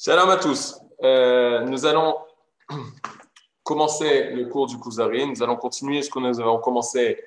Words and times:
Salam 0.00 0.30
à 0.30 0.36
tous. 0.36 0.80
Euh, 1.02 1.64
nous 1.64 1.84
allons 1.84 2.18
commencer 3.64 4.30
le 4.30 4.44
cours 4.44 4.68
du 4.68 4.78
Kuzari. 4.78 5.26
Nous 5.26 5.42
allons 5.42 5.56
continuer 5.56 6.02
ce 6.02 6.08
que 6.08 6.20
nous 6.20 6.38
avons 6.38 6.60
commencé 6.60 7.20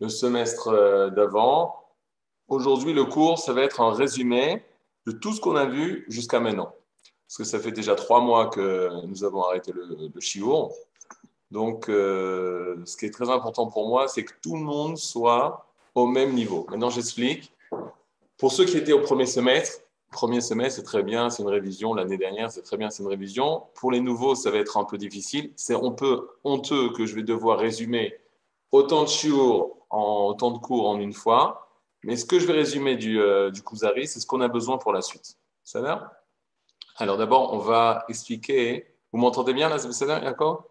le 0.00 0.08
semestre 0.08 0.66
euh, 0.66 1.10
d'avant. 1.10 1.84
Aujourd'hui, 2.48 2.94
le 2.94 3.04
cours, 3.04 3.38
ça 3.38 3.52
va 3.52 3.62
être 3.62 3.80
un 3.80 3.94
résumé 3.94 4.64
de 5.06 5.12
tout 5.12 5.32
ce 5.32 5.40
qu'on 5.40 5.54
a 5.54 5.66
vu 5.66 6.04
jusqu'à 6.08 6.40
maintenant. 6.40 6.74
Parce 7.28 7.36
que 7.36 7.44
ça 7.44 7.60
fait 7.60 7.70
déjà 7.70 7.94
trois 7.94 8.20
mois 8.20 8.48
que 8.48 8.90
nous 9.06 9.22
avons 9.22 9.44
arrêté 9.44 9.70
le, 9.70 9.86
le 9.86 10.10
Donc, 11.52 11.88
euh, 11.88 12.82
ce 12.86 12.96
qui 12.96 13.06
est 13.06 13.14
très 13.14 13.30
important 13.30 13.68
pour 13.68 13.86
moi, 13.86 14.08
c'est 14.08 14.24
que 14.24 14.32
tout 14.42 14.56
le 14.56 14.62
monde 14.62 14.98
soit 14.98 15.64
au 15.94 16.06
même 16.06 16.34
niveau. 16.34 16.66
Maintenant, 16.70 16.90
j'explique. 16.90 17.54
Pour 18.36 18.50
ceux 18.50 18.64
qui 18.64 18.78
étaient 18.78 18.92
au 18.92 19.02
premier 19.02 19.26
semestre, 19.26 19.82
premier 20.10 20.40
semestre, 20.40 20.80
c'est 20.80 20.84
très 20.84 21.02
bien, 21.02 21.30
c'est 21.30 21.42
une 21.42 21.48
révision. 21.48 21.94
L'année 21.94 22.18
dernière, 22.18 22.50
c'est 22.50 22.62
très 22.62 22.76
bien, 22.76 22.90
c'est 22.90 23.02
une 23.02 23.08
révision. 23.08 23.64
Pour 23.74 23.92
les 23.92 24.00
nouveaux, 24.00 24.34
ça 24.34 24.50
va 24.50 24.58
être 24.58 24.76
un 24.76 24.84
peu 24.84 24.98
difficile. 24.98 25.52
C'est 25.56 25.74
on 25.74 25.92
peut 25.92 26.28
honteux 26.44 26.90
que 26.92 27.06
je 27.06 27.14
vais 27.14 27.22
devoir 27.22 27.58
résumer 27.58 28.14
autant 28.72 29.04
de 29.04 29.10
autant 29.90 30.50
de 30.50 30.58
cours 30.58 30.88
en 30.88 30.98
une 30.98 31.12
fois. 31.12 31.68
Mais 32.02 32.16
ce 32.16 32.24
que 32.24 32.38
je 32.38 32.46
vais 32.46 32.54
résumer 32.54 32.96
du, 32.96 33.20
euh, 33.20 33.50
du 33.50 33.62
Kuzari, 33.62 34.06
c'est 34.06 34.20
ce 34.20 34.26
qu'on 34.26 34.40
a 34.40 34.48
besoin 34.48 34.78
pour 34.78 34.92
la 34.92 35.02
suite. 35.02 35.36
Ça 35.64 35.80
va? 35.80 36.12
Alors 36.96 37.16
d'abord, 37.16 37.52
on 37.52 37.58
va 37.58 38.04
expliquer. 38.08 38.86
Vous 39.12 39.18
m'entendez 39.18 39.52
bien 39.52 39.68
là, 39.68 39.78
c'est 39.78 40.06
d'accord 40.06 40.66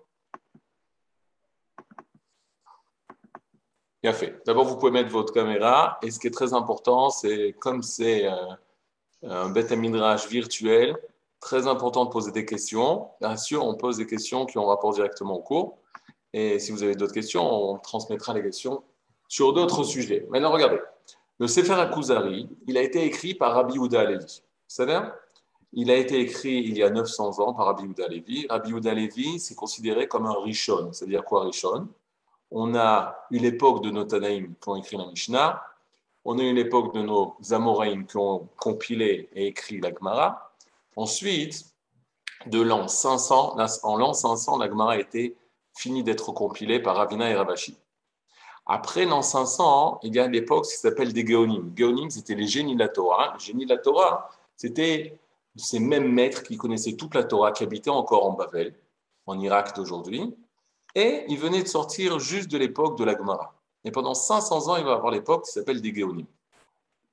Bien 4.01 4.13
fait. 4.13 4.41
D'abord, 4.45 4.65
vous 4.65 4.77
pouvez 4.77 4.91
mettre 4.91 5.09
votre 5.09 5.33
caméra. 5.33 5.99
Et 6.01 6.09
ce 6.11 6.19
qui 6.19 6.27
est 6.27 6.31
très 6.31 6.53
important, 6.53 7.09
c'est 7.09 7.53
comme 7.59 7.83
c'est 7.83 8.25
euh, 8.25 8.35
un 9.23 9.49
bête 9.49 9.71
midrash 9.71 10.27
virtuel, 10.27 10.97
très 11.39 11.67
important 11.67 12.05
de 12.05 12.09
poser 12.09 12.31
des 12.31 12.45
questions. 12.45 13.07
Bien 13.21 13.35
sûr, 13.37 13.65
on 13.65 13.75
pose 13.75 13.97
des 13.97 14.05
questions 14.05 14.45
qui 14.45 14.57
ont 14.57 14.65
rapport 14.65 14.93
directement 14.93 15.35
au 15.35 15.41
cours. 15.41 15.77
Et 16.33 16.59
si 16.59 16.71
vous 16.71 16.83
avez 16.83 16.95
d'autres 16.95 17.13
questions, 17.13 17.43
on 17.43 17.77
transmettra 17.77 18.33
les 18.33 18.43
questions 18.43 18.83
sur 19.27 19.53
d'autres 19.53 19.83
sujets. 19.83 20.27
Maintenant, 20.29 20.51
regardez. 20.51 20.79
Le 21.39 21.47
Sefer 21.47 21.73
Akuzari, 21.73 22.49
il 22.67 22.77
a 22.77 22.81
été 22.81 23.03
écrit 23.05 23.33
par 23.33 23.53
Rabbi 23.53 23.75
Yehuda 23.75 24.01
Alevi. 24.01 24.43
C'est-à-dire, 24.67 25.13
il 25.71 25.89
a 25.89 25.95
été 25.95 26.19
écrit 26.19 26.57
il 26.57 26.77
y 26.77 26.83
a 26.83 26.89
900 26.89 27.39
ans 27.39 27.53
par 27.53 27.67
Rabbi 27.67 27.83
Yehuda 27.83 28.05
Alevi. 28.05 28.45
Rabbi 28.49 28.69
Yehuda 28.69 28.91
Alevi, 28.91 29.39
c'est 29.39 29.55
considéré 29.55 30.07
comme 30.07 30.25
un 30.25 30.35
Rishon. 30.41 30.91
C'est-à-dire 30.91 31.23
quoi, 31.23 31.45
Rishon? 31.45 31.87
On 32.51 32.75
a 32.75 33.25
eu 33.31 33.37
l'époque 33.37 33.83
de 33.83 33.91
nos 33.91 34.03
Tanaïm 34.03 34.55
qui 34.61 34.69
ont 34.69 34.75
écrit 34.75 34.97
la 34.97 35.05
Mishnah. 35.05 35.63
On 36.31 36.37
a 36.37 36.43
eu 36.43 36.53
l'époque 36.53 36.93
de 36.93 37.01
nos 37.01 37.35
Amoraïm 37.49 38.05
qui 38.05 38.15
ont 38.17 38.47
compilé 38.55 39.29
et 39.33 39.47
écrit 39.47 39.79
la 39.79 39.91
Gemara. 39.91 40.53
Ensuite, 40.95 41.65
de 42.45 42.61
l'an 42.61 42.87
500, 42.87 43.57
en 43.81 43.97
l'an 43.97 44.13
500, 44.13 44.59
la 44.59 44.69
Gemara 44.69 44.91
a 44.91 44.97
été 44.99 45.35
finie 45.75 46.03
d'être 46.03 46.31
compilée 46.31 46.79
par 46.79 46.97
Ravina 46.97 47.31
et 47.31 47.33
Ravashi. 47.33 47.79
Après 48.67 49.05
l'an 49.05 49.23
500, 49.23 50.01
il 50.03 50.13
y 50.13 50.19
a 50.19 50.27
l'époque 50.27 50.65
qui 50.67 50.77
s'appelle 50.77 51.13
des 51.13 51.25
Géonim. 51.25 51.73
Géonim, 51.75 52.11
c'était 52.11 52.35
les 52.35 52.45
génies 52.45 52.75
de 52.75 52.79
la 52.81 52.89
Torah. 52.89 53.33
Les 53.33 53.39
génies 53.43 53.65
de 53.65 53.73
la 53.73 53.79
Torah, 53.79 54.29
c'était 54.55 55.17
ces 55.55 55.79
mêmes 55.79 56.13
maîtres 56.13 56.43
qui 56.43 56.57
connaissaient 56.57 56.95
toute 56.95 57.15
la 57.15 57.23
Torah, 57.23 57.53
qui 57.53 57.63
habitaient 57.63 57.89
encore 57.89 58.27
en 58.27 58.33
Bavel, 58.33 58.75
en 59.25 59.39
Irak 59.39 59.75
d'aujourd'hui. 59.75 60.35
Et 60.93 61.25
ils 61.27 61.39
venaient 61.39 61.63
de 61.63 61.67
sortir 61.67 62.19
juste 62.19 62.51
de 62.51 62.59
l'époque 62.59 62.99
de 62.99 63.03
la 63.03 63.17
Gemara. 63.17 63.58
Et 63.83 63.91
pendant 63.91 64.13
500 64.13 64.67
ans, 64.67 64.77
il 64.77 64.83
va 64.83 64.93
avoir 64.93 65.11
l'époque 65.11 65.45
qui 65.45 65.51
s'appelle 65.51 65.81
des 65.81 65.93
Géonim. 65.93 66.25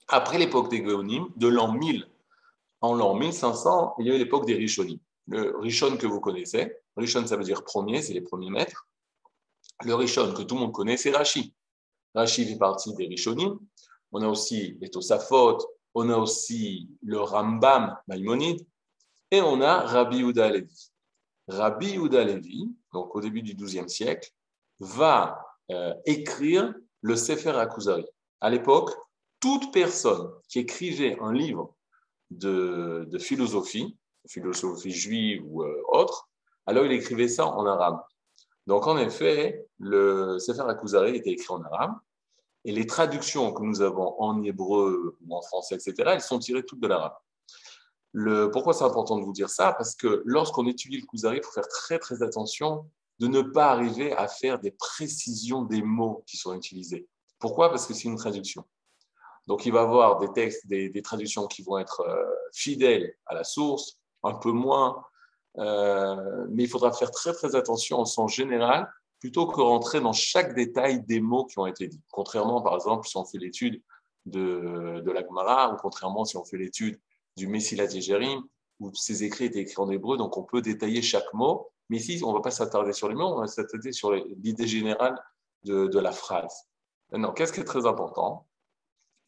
Après 0.08 0.38
l'époque 0.38 0.70
des 0.70 0.84
Géonim, 0.84 1.28
de 1.36 1.48
l'an 1.48 1.72
1000 1.72 2.08
en 2.80 2.94
l'an 2.94 3.14
1500, 3.14 3.94
il 3.98 4.06
y 4.06 4.10
a 4.10 4.14
eu 4.14 4.18
l'époque 4.18 4.46
des 4.46 4.54
Rishonim. 4.54 4.98
Le 5.28 5.56
Rishon 5.58 5.96
que 5.96 6.06
vous 6.06 6.20
connaissez, 6.20 6.72
Rishon 6.96 7.26
ça 7.26 7.36
veut 7.36 7.44
dire 7.44 7.64
premier, 7.64 8.02
c'est 8.02 8.12
les 8.12 8.20
premiers 8.20 8.50
maîtres. 8.50 8.86
Le 9.84 9.94
Rishon 9.94 10.32
que 10.34 10.42
tout 10.42 10.54
le 10.54 10.60
monde 10.62 10.72
connaît, 10.72 10.96
c'est 10.96 11.10
Rashi. 11.10 11.54
Rashi 12.14 12.46
fait 12.46 12.58
partie 12.58 12.94
des 12.94 13.06
Rishonim. 13.06 13.58
On 14.12 14.22
a 14.22 14.28
aussi 14.28 14.76
les 14.80 14.88
Tosafot, 14.88 15.58
on 15.94 16.10
a 16.10 16.16
aussi 16.16 16.88
le 17.02 17.18
Rambam 17.20 17.96
Maïmonide, 18.06 18.64
et 19.30 19.40
on 19.40 19.60
a 19.60 19.80
Rabbi 19.80 20.18
Yehuda 20.18 20.50
Levi. 20.50 20.90
Rabbi 21.48 21.90
Yehuda 21.92 22.24
Levi, 22.24 22.70
donc 22.92 23.14
au 23.14 23.20
début 23.20 23.42
du 23.42 23.54
XIIe 23.54 23.88
siècle, 23.88 24.30
va 24.78 25.45
euh, 25.70 25.94
écrire 26.04 26.74
le 27.02 27.16
Sefer 27.16 27.50
Akuzari. 27.50 28.06
À 28.40 28.50
l'époque, 28.50 28.90
toute 29.40 29.72
personne 29.72 30.30
qui 30.48 30.60
écrivait 30.60 31.18
un 31.20 31.32
livre 31.32 31.74
de, 32.30 33.08
philosophie, 33.18 33.96
philosophie 34.28 34.92
juive 34.92 35.42
ou 35.46 35.62
euh, 35.62 35.82
autre, 35.88 36.28
alors 36.66 36.84
il 36.84 36.92
écrivait 36.92 37.28
ça 37.28 37.46
en 37.46 37.66
arabe. 37.66 38.00
Donc 38.66 38.86
en 38.86 38.98
effet, 38.98 39.66
le 39.78 40.38
Sefer 40.38 40.62
Akuzari 40.68 41.16
était 41.16 41.30
écrit 41.30 41.52
en 41.54 41.62
arabe, 41.62 41.94
et 42.64 42.72
les 42.72 42.86
traductions 42.86 43.52
que 43.52 43.62
nous 43.62 43.80
avons 43.80 44.20
en 44.20 44.42
hébreu 44.42 45.16
ou 45.24 45.36
en 45.36 45.42
français, 45.42 45.76
etc., 45.76 45.94
elles 46.14 46.20
sont 46.20 46.40
tirées 46.40 46.64
toutes 46.64 46.80
de 46.80 46.88
l'arabe. 46.88 47.14
Le, 48.12 48.50
pourquoi 48.50 48.72
c'est 48.72 48.84
important 48.84 49.18
de 49.18 49.24
vous 49.24 49.32
dire 49.32 49.50
ça? 49.50 49.72
Parce 49.72 49.94
que 49.94 50.22
lorsqu'on 50.24 50.66
étudie 50.66 50.98
le 50.98 51.06
Kuzari, 51.06 51.36
il 51.36 51.44
faut 51.44 51.52
faire 51.52 51.68
très 51.68 51.98
très 51.98 52.22
attention 52.22 52.90
de 53.18 53.28
ne 53.28 53.42
pas 53.42 53.70
arriver 53.70 54.12
à 54.12 54.28
faire 54.28 54.58
des 54.58 54.72
précisions 54.72 55.62
des 55.62 55.82
mots 55.82 56.22
qui 56.26 56.36
sont 56.36 56.54
utilisés. 56.54 57.08
Pourquoi? 57.38 57.70
Parce 57.70 57.86
que 57.86 57.94
c'est 57.94 58.08
une 58.08 58.16
traduction. 58.16 58.64
Donc, 59.46 59.64
il 59.64 59.72
va 59.72 59.82
avoir 59.82 60.18
des 60.18 60.32
textes, 60.32 60.66
des, 60.66 61.02
traductions 61.02 61.46
qui 61.46 61.62
vont 61.62 61.78
être 61.78 62.00
euh, 62.00 62.24
fidèles 62.52 63.14
à 63.26 63.34
la 63.34 63.44
source, 63.44 63.98
un 64.22 64.34
peu 64.34 64.50
moins, 64.50 65.04
euh, 65.58 66.46
mais 66.50 66.64
il 66.64 66.68
faudra 66.68 66.92
faire 66.92 67.10
très 67.10 67.32
très 67.32 67.54
attention 67.54 67.98
en 67.98 68.04
sens 68.04 68.34
général 68.34 68.90
plutôt 69.20 69.46
que 69.46 69.60
rentrer 69.60 70.00
dans 70.00 70.12
chaque 70.12 70.54
détail 70.54 71.02
des 71.02 71.20
mots 71.20 71.46
qui 71.46 71.58
ont 71.58 71.66
été 71.66 71.86
dits. 71.88 72.02
Contrairement, 72.10 72.60
par 72.60 72.74
exemple, 72.74 73.08
si 73.08 73.16
on 73.16 73.24
fait 73.24 73.38
l'étude 73.38 73.82
de, 74.26 75.00
de 75.04 75.10
la 75.10 75.22
Gemara, 75.22 75.72
ou 75.72 75.76
contrairement 75.76 76.24
si 76.24 76.36
on 76.36 76.44
fait 76.44 76.58
l'étude 76.58 77.00
du 77.36 77.46
Messilat 77.46 77.88
Jérim, 77.88 78.42
où 78.80 78.92
ces 78.94 79.24
écrits 79.24 79.46
étaient 79.46 79.60
écrits 79.60 79.80
en 79.80 79.90
hébreu, 79.90 80.16
donc 80.18 80.36
on 80.36 80.42
peut 80.42 80.60
détailler 80.60 81.00
chaque 81.00 81.32
mot, 81.32 81.70
mais 81.88 81.98
ici, 81.98 82.20
on 82.24 82.30
ne 82.30 82.36
va 82.36 82.42
pas 82.42 82.50
s'attarder 82.50 82.92
sur 82.92 83.08
les 83.08 83.14
mots, 83.14 83.36
on 83.36 83.40
va 83.40 83.46
s'attarder 83.46 83.92
sur 83.92 84.12
l'idée 84.12 84.66
générale 84.66 85.16
de, 85.64 85.98
la 85.98 86.12
phrase. 86.12 86.64
Maintenant, 87.10 87.32
qu'est-ce 87.32 87.52
qui 87.52 87.60
est 87.60 87.64
très 87.64 87.86
important? 87.86 88.46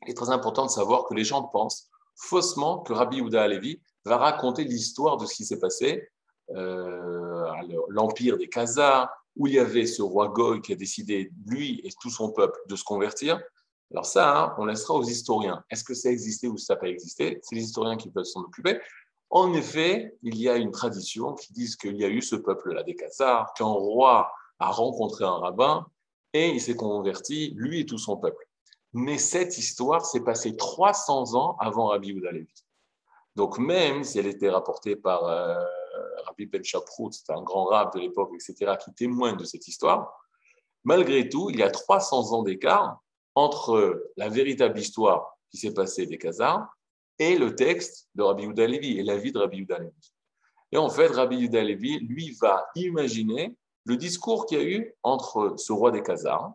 Il 0.07 0.11
est 0.11 0.15
très 0.15 0.31
important 0.31 0.67
de 0.67 0.71
savoir 0.71 1.05
que 1.07 1.15
les 1.15 1.25
gens 1.25 1.43
pensent 1.43 1.91
faussement 2.17 2.81
que 2.81 2.93
Rabbi 2.93 3.19
Yehuda 3.19 3.43
Alevi 3.43 3.81
va 4.05 4.17
raconter 4.17 4.65
l'histoire 4.65 5.17
de 5.17 5.27
ce 5.27 5.35
qui 5.35 5.45
s'est 5.45 5.59
passé 5.59 6.09
euh, 6.51 7.45
à 7.45 7.61
l'empire 7.89 8.39
des 8.39 8.49
Khazars, 8.49 9.11
où 9.37 9.47
il 9.47 9.55
y 9.55 9.59
avait 9.59 9.87
ce 9.87 10.03
roi 10.03 10.29
Goy 10.29 10.61
qui 10.61 10.73
a 10.73 10.77
décidé, 10.77 11.31
lui 11.47 11.81
et 11.85 11.91
tout 12.01 12.11
son 12.11 12.33
peuple, 12.33 12.59
de 12.69 12.77
se 12.77 12.85
convertir. 12.85 13.41
Alors 13.93 14.07
ça, 14.07 14.37
hein, 14.37 14.55
on 14.59 14.67
laissera 14.67 14.95
aux 14.95 15.05
historiens. 15.05 15.65
Est-ce 15.71 15.85
que 15.85 15.95
ça 15.95 16.09
a 16.09 16.13
existé 16.13 16.49
ou 16.49 16.59
ça 16.59 16.75
n'a 16.75 16.81
pas 16.81 16.89
existé? 16.89 17.39
C'est 17.43 17.55
les 17.55 17.63
historiens 17.63 17.97
qui 17.97 18.11
peuvent 18.11 18.25
s'en 18.25 18.41
occuper. 18.41 18.79
En 19.31 19.53
effet, 19.53 20.17
il 20.23 20.39
y 20.39 20.49
a 20.49 20.57
une 20.57 20.71
tradition 20.71 21.35
qui 21.35 21.53
dit 21.53 21.71
qu'il 21.77 21.97
y 21.97 22.05
a 22.05 22.09
eu 22.09 22.23
ce 22.23 22.37
peuple-là 22.37 22.83
des 22.83 22.95
Khazars, 22.95 23.53
qu'un 23.55 23.67
roi 23.67 24.33
a 24.59 24.71
rencontré 24.71 25.25
un 25.25 25.39
rabbin 25.39 25.87
et 26.33 26.49
il 26.51 26.61
s'est 26.61 26.77
converti, 26.77 27.53
lui 27.57 27.81
et 27.81 27.87
tout 27.87 27.99
son 27.99 28.17
peuple. 28.17 28.47
Mais 28.95 29.19
cette 29.19 29.59
histoire 29.59 30.05
s'est 30.07 30.25
passée 30.25 30.57
300 30.57 31.35
ans 31.35 31.57
avant 31.61 31.89
Rabbi 31.89 32.09
Yehuda 32.09 32.31
Donc 33.37 33.59
même 33.59 34.03
si 34.03 34.19
elle 34.19 34.27
était 34.27 34.49
rapportée 34.49 34.97
par 34.97 35.25
euh, 35.25 35.63
Rabbi 36.25 36.47
Ben 36.47 36.65
Shaprout, 36.65 37.13
c'était 37.13 37.35
un 37.35 37.43
grand 37.43 37.67
rab 37.67 37.93
de 37.95 38.01
l'époque, 38.01 38.31
etc., 38.35 38.77
qui 38.83 38.93
témoigne 38.95 39.37
de 39.37 39.45
cette 39.45 39.69
histoire, 39.69 40.19
malgré 40.85 41.29
tout, 41.29 41.51
il 41.51 41.59
y 41.59 41.63
a 41.63 41.71
300 41.71 42.33
ans 42.33 42.43
d'écart 42.43 43.03
entre 43.35 44.11
la 44.17 44.31
véritable 44.31 44.79
histoire 44.79 45.39
qui 45.51 45.59
s'est 45.59 45.75
passée 45.75 46.07
des 46.07 46.19
Khazars 46.19 46.67
et 47.19 47.37
le 47.37 47.55
texte 47.55 48.09
de 48.15 48.23
Rabbi 48.23 48.45
Yehuda 48.45 48.65
et 48.65 49.03
la 49.03 49.17
vie 49.17 49.33
de 49.33 49.39
Rabbi 49.39 49.59
Yehuda. 49.59 49.81
Et 50.73 50.77
en 50.77 50.89
fait, 50.89 51.09
Rabbi 51.09 51.37
Yehuda 51.37 51.65
Levi, 51.65 51.99
lui, 52.01 52.37
va 52.41 52.67
imaginer 52.75 53.57
le 53.85 53.97
discours 53.97 54.47
qu'il 54.47 54.59
y 54.59 54.61
a 54.61 54.65
eu 54.65 54.95
entre 55.03 55.55
ce 55.57 55.73
roi 55.73 55.91
des 55.91 56.03
Khazars, 56.03 56.53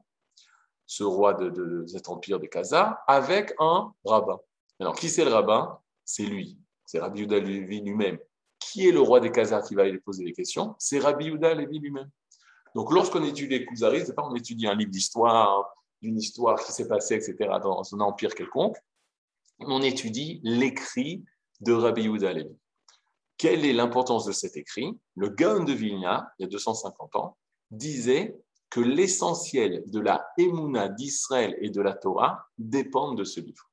ce 0.86 1.04
roi 1.04 1.34
de, 1.34 1.86
cet 1.88 2.10
empire 2.10 2.40
des 2.40 2.48
Khazars, 2.48 2.98
avec 3.08 3.54
un 3.60 3.92
rabbin. 4.06 4.40
Alors, 4.80 4.96
qui 4.96 5.10
c'est 5.10 5.26
le 5.26 5.32
rabbin? 5.32 5.80
C'est 6.06 6.24
lui, 6.24 6.58
c'est 6.86 7.00
Rabbi 7.00 7.22
Yehuda 7.22 7.40
Levi 7.40 7.82
lui-même. 7.82 8.20
Qui 8.60 8.88
est 8.88 8.92
le 8.92 9.02
roi 9.02 9.20
des 9.20 9.32
Khazars 9.32 9.64
qui 9.64 9.76
va 9.76 9.86
lui 9.86 10.00
poser 10.00 10.24
les 10.24 10.34
questions? 10.34 10.76
C'est 10.78 11.00
Rabbi 11.00 11.26
Yehuda 11.26 11.54
Levi 11.56 11.80
lui-même. 11.80 12.10
Donc, 12.76 12.92
lorsqu'on 12.92 13.24
étudie 13.24 13.60
les 13.60 13.66
Kouzaris, 13.66 14.06
c'est 14.06 14.16
pas 14.16 14.24
on 14.24 14.36
étudie 14.36 14.68
un 14.68 14.76
livre 14.76 14.92
d'histoire, 14.92 15.74
d'une 16.02 16.18
histoire 16.18 16.64
qui 16.64 16.72
s'est 16.72 16.88
passée, 16.88 17.16
etc., 17.16 17.36
dans 17.62 17.84
un 17.94 18.00
empire 18.00 18.34
quelconque 18.34 18.78
on 19.60 19.82
étudie 19.82 20.40
l'écrit 20.44 21.24
de 21.62 21.74
Rabbi 21.74 22.04
Yehuda 22.04 22.34
Levi. 22.34 22.56
Quelle 23.38 23.66
est 23.66 23.74
l'importance 23.74 24.26
de 24.26 24.32
cet 24.32 24.58
écrit? 24.58 24.98
Le 25.16 25.30
Gaon 25.30 25.64
de 25.64 25.74
Vilna, 25.74 26.32
il 26.38 26.44
y 26.44 26.46
a 26.46 26.50
250 26.50 27.16
ans, 27.16 27.38
disait 27.72 28.38
que 28.70 28.80
l'essentiel 28.80 29.84
de 29.88 30.00
la 30.00 30.26
Emouna 30.38 30.90
d'Israël 30.90 31.56
et 31.62 31.70
de 31.70 31.82
la 31.82 31.94
Torah 31.94 32.48
dépendent 32.58 33.18
de 33.18 33.24
ce 33.24 33.40
livre. 33.40 33.70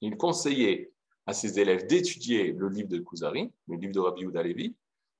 Il 0.00 0.16
conseillait 0.16 0.92
à 1.26 1.32
ses 1.32 1.58
élèves 1.58 1.86
d'étudier 1.86 2.52
le 2.52 2.68
livre 2.68 2.88
de 2.88 2.98
Kuzari, 2.98 3.52
le 3.68 3.76
livre 3.76 3.92
de 3.92 4.00
Rabbi 4.00 4.22
Yehuda 4.22 4.42
Levi. 4.42 4.76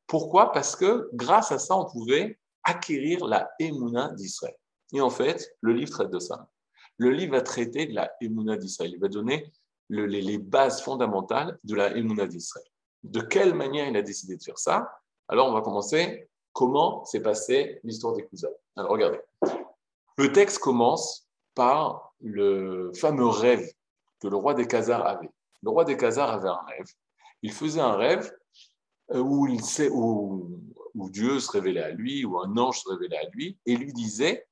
Pourquoi? 0.06 0.52
Parce 0.52 0.76
que 0.76 1.08
grâce 1.14 1.52
à 1.52 1.58
ça, 1.58 1.76
on 1.76 1.86
pouvait 1.86 2.38
acquérir 2.64 3.24
la 3.24 3.50
Emouna 3.58 4.12
d'Israël. 4.12 4.56
Et 4.92 5.00
en 5.00 5.10
fait, 5.10 5.56
le 5.60 5.72
livre 5.72 5.90
traite 5.90 6.10
de 6.10 6.18
ça. 6.18 6.50
Le 6.98 7.10
livre 7.10 7.32
va 7.32 7.40
traiter 7.40 7.86
de 7.86 7.94
la 7.94 8.12
Emouna 8.20 8.56
d'Israël. 8.56 8.92
Il 8.94 9.00
va 9.00 9.08
donner 9.08 9.50
les, 9.92 10.38
bases 10.38 10.82
fondamentales 10.82 11.58
de 11.64 11.74
la 11.74 11.96
Emouna 11.96 12.26
d'Israël. 12.26 12.66
De 13.02 13.20
quelle 13.20 13.54
manière 13.54 13.88
il 13.88 13.96
a 13.96 14.02
décidé 14.02 14.36
de 14.36 14.42
faire 14.42 14.58
ça? 14.58 14.90
Alors, 15.28 15.48
on 15.48 15.52
va 15.52 15.60
commencer. 15.60 16.28
Comment 16.52 17.04
s'est 17.04 17.22
passée 17.22 17.80
l'histoire 17.82 18.14
des 18.14 18.24
Kuzari 18.26 18.54
Alors, 18.76 18.90
regardez. 18.90 19.20
Le 20.18 20.32
texte 20.32 20.58
commence 20.58 21.26
par 21.54 22.14
le 22.20 22.92
fameux 22.94 23.26
rêve 23.26 23.66
que 24.20 24.28
le 24.28 24.36
roi 24.36 24.54
des 24.54 24.66
Khazars 24.66 25.06
avait. 25.06 25.30
Le 25.62 25.70
roi 25.70 25.84
des 25.84 25.96
Khazars 25.96 26.30
avait 26.30 26.48
un 26.48 26.60
rêve. 26.66 26.86
Il 27.42 27.52
faisait 27.52 27.80
un 27.80 27.96
rêve 27.96 28.32
euh, 29.12 29.18
où, 29.18 29.46
il 29.46 29.62
sait, 29.64 29.88
où, 29.90 30.60
Dieu 30.94 31.40
se 31.40 31.50
révélait 31.50 31.82
à 31.82 31.90
lui, 31.90 32.24
où 32.24 32.38
un 32.38 32.56
ange 32.56 32.80
se 32.80 32.88
révélait 32.88 33.16
à 33.16 33.28
lui, 33.30 33.58
et 33.66 33.76
lui 33.76 33.92
disait 33.92 34.46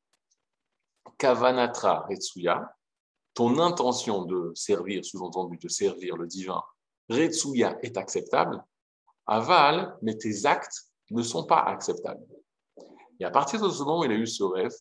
Kavanatra 1.19 2.07
Retsuya, 2.09 2.75
ton 3.35 3.59
intention 3.59 4.25
de 4.25 4.53
servir, 4.55 5.05
sous-entendu 5.05 5.57
de 5.59 5.69
servir 5.69 6.17
le 6.17 6.27
divin, 6.27 6.63
Retsuya 7.09 7.79
est 7.83 7.97
acceptable, 7.97 8.65
aval, 9.27 9.97
mais 10.03 10.17
tes 10.17 10.47
actes 10.47 10.87
ne 11.11 11.23
sont 11.23 11.45
pas 11.45 11.61
acceptables. 11.61 12.25
Et 13.19 13.25
à 13.25 13.31
partir 13.31 13.61
de 13.61 13.69
ce 13.69 13.83
moment 13.83 14.01
où 14.01 14.05
il 14.05 14.13
a 14.13 14.15
eu 14.15 14.27
ce 14.27 14.45
rêve, 14.45 14.73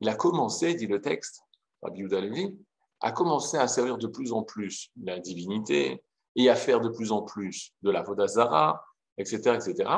il 0.00 0.08
a 0.08 0.14
commencé, 0.14 0.74
dit 0.74 0.86
le 0.86 1.00
texte, 1.00 1.40
Rabbi 1.82 2.02
Levi, 2.02 2.56
a 3.00 3.12
commencé 3.12 3.56
à 3.56 3.68
servir 3.68 3.98
de 3.98 4.06
plus 4.06 4.32
en 4.32 4.42
plus 4.42 4.90
la 5.02 5.18
divinité 5.18 6.02
et 6.34 6.50
à 6.50 6.56
faire 6.56 6.80
de 6.80 6.88
plus 6.88 7.12
en 7.12 7.22
plus 7.22 7.72
de 7.82 7.90
la 7.90 8.02
Vodazara, 8.02 8.84
etc., 9.18 9.36
etc. 9.54 9.90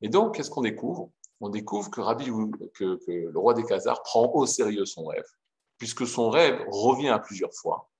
Et 0.00 0.08
donc, 0.08 0.36
qu'est-ce 0.36 0.50
qu'on 0.50 0.62
découvre? 0.62 1.10
On 1.40 1.48
découvre 1.48 1.90
que, 1.90 2.00
Rabbi, 2.00 2.26
que, 2.74 2.96
que 3.04 3.10
le 3.10 3.38
roi 3.38 3.54
des 3.54 3.64
Khazars 3.64 4.02
prend 4.02 4.30
au 4.32 4.46
sérieux 4.46 4.84
son 4.84 5.06
rêve, 5.06 5.26
puisque 5.82 6.06
son 6.06 6.30
rêve 6.30 6.64
revient 6.68 7.08
à 7.08 7.18
plusieurs 7.18 7.52
fois. 7.52 7.90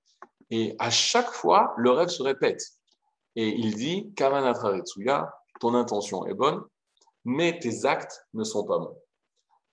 Et 0.50 0.76
à 0.78 0.88
chaque 0.88 1.32
fois, 1.32 1.74
le 1.76 1.90
rêve 1.90 2.10
se 2.10 2.22
répète. 2.22 2.62
Et 3.34 3.48
il 3.48 3.74
dit, 3.74 4.14
Retsuya, 4.16 5.34
ton 5.58 5.74
intention 5.74 6.24
est 6.26 6.34
bonne, 6.34 6.62
mais 7.24 7.58
tes 7.58 7.84
actes 7.84 8.24
ne 8.34 8.44
sont 8.44 8.62
pas 8.62 8.78
bons. 8.78 8.96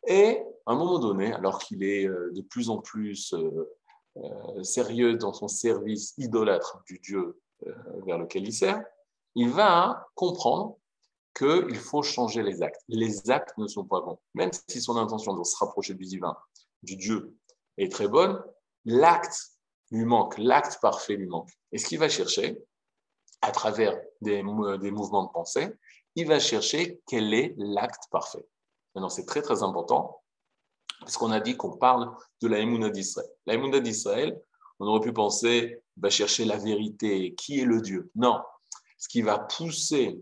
Et 0.07 0.41
à 0.65 0.71
un 0.71 0.75
moment 0.75 0.97
donné, 0.97 1.31
alors 1.33 1.59
qu'il 1.59 1.83
est 1.83 2.07
euh, 2.07 2.31
de 2.33 2.41
plus 2.41 2.71
en 2.71 2.79
plus 2.79 3.31
euh, 3.35 3.77
euh, 4.17 4.63
sérieux 4.63 5.13
dans 5.13 5.31
son 5.31 5.47
service 5.47 6.15
idolâtre 6.17 6.81
du 6.88 6.97
Dieu 6.97 7.39
vers 8.07 8.17
lequel 8.17 8.47
il 8.47 8.53
sert, 8.53 8.83
il 9.35 9.51
va 9.51 10.07
comprendre 10.15 10.77
qu'il 11.38 11.77
faut 11.77 12.01
changer 12.01 12.41
les 12.41 12.63
actes. 12.63 12.81
Les 12.88 13.29
actes 13.29 13.56
ne 13.59 13.67
sont 13.67 13.85
pas 13.85 14.01
bons. 14.01 14.17
Même 14.33 14.50
si 14.67 14.81
son 14.81 14.97
intention 14.97 15.35
de 15.35 15.44
se 15.44 15.56
rapprocher 15.57 15.94
du 15.94 16.06
divin, 16.06 16.35
du 16.81 16.95
Dieu, 16.95 17.35
est 17.79 17.91
très 17.91 18.07
bonne, 18.07 18.41
l'acte 18.85 19.53
lui 19.91 20.05
manque, 20.05 20.37
l'acte 20.37 20.79
parfait 20.81 21.15
lui 21.15 21.27
manque. 21.27 21.49
Et 21.71 21.77
ce 21.77 21.87
qu'il 21.87 21.99
va 21.99 22.09
chercher, 22.09 22.57
à 23.41 23.51
travers 23.51 23.99
des, 24.21 24.43
des 24.81 24.91
mouvements 24.91 25.23
de 25.23 25.31
pensée, 25.31 25.69
il 26.15 26.27
va 26.27 26.39
chercher 26.39 27.01
quel 27.07 27.33
est 27.33 27.55
l'acte 27.57 28.03
parfait. 28.11 28.45
Maintenant, 28.93 29.09
c'est 29.09 29.25
très 29.25 29.41
très 29.41 29.63
important, 29.63 30.21
parce 30.99 31.15
qu'on 31.17 31.31
a 31.31 31.39
dit 31.39 31.55
qu'on 31.55 31.77
parle 31.77 32.11
de 32.41 32.47
la 32.47 32.59
Emouna 32.59 32.89
d'Israël. 32.89 33.29
La 33.45 33.53
Emouna 33.53 33.79
d'Israël, 33.79 34.39
on 34.79 34.87
aurait 34.87 35.01
pu 35.01 35.13
penser, 35.13 35.81
chercher 36.09 36.45
la 36.45 36.57
vérité, 36.57 37.35
qui 37.35 37.59
est 37.59 37.65
le 37.65 37.81
Dieu. 37.81 38.11
Non, 38.15 38.41
ce 38.97 39.07
qui 39.07 39.21
va 39.21 39.39
pousser 39.39 40.21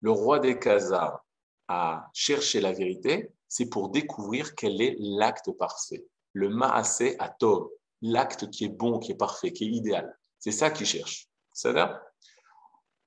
le 0.00 0.10
roi 0.10 0.38
des 0.38 0.58
Khazars 0.58 1.24
à 1.68 2.10
chercher 2.12 2.60
la 2.60 2.72
vérité, 2.72 3.30
c'est 3.48 3.68
pour 3.68 3.88
découvrir 3.88 4.54
quel 4.54 4.80
est 4.82 4.96
l'acte 4.98 5.50
parfait, 5.52 6.04
le 6.34 6.50
Maasé 6.50 7.18
Atov, 7.18 7.68
l'acte 8.02 8.50
qui 8.50 8.66
est 8.66 8.68
bon, 8.68 8.98
qui 8.98 9.12
est 9.12 9.16
parfait, 9.16 9.52
qui 9.52 9.64
est 9.64 9.68
idéal. 9.68 10.16
C'est 10.38 10.52
ça 10.52 10.70
qu'il 10.70 10.86
cherche. 10.86 11.28
C'est-à-dire, 11.52 11.98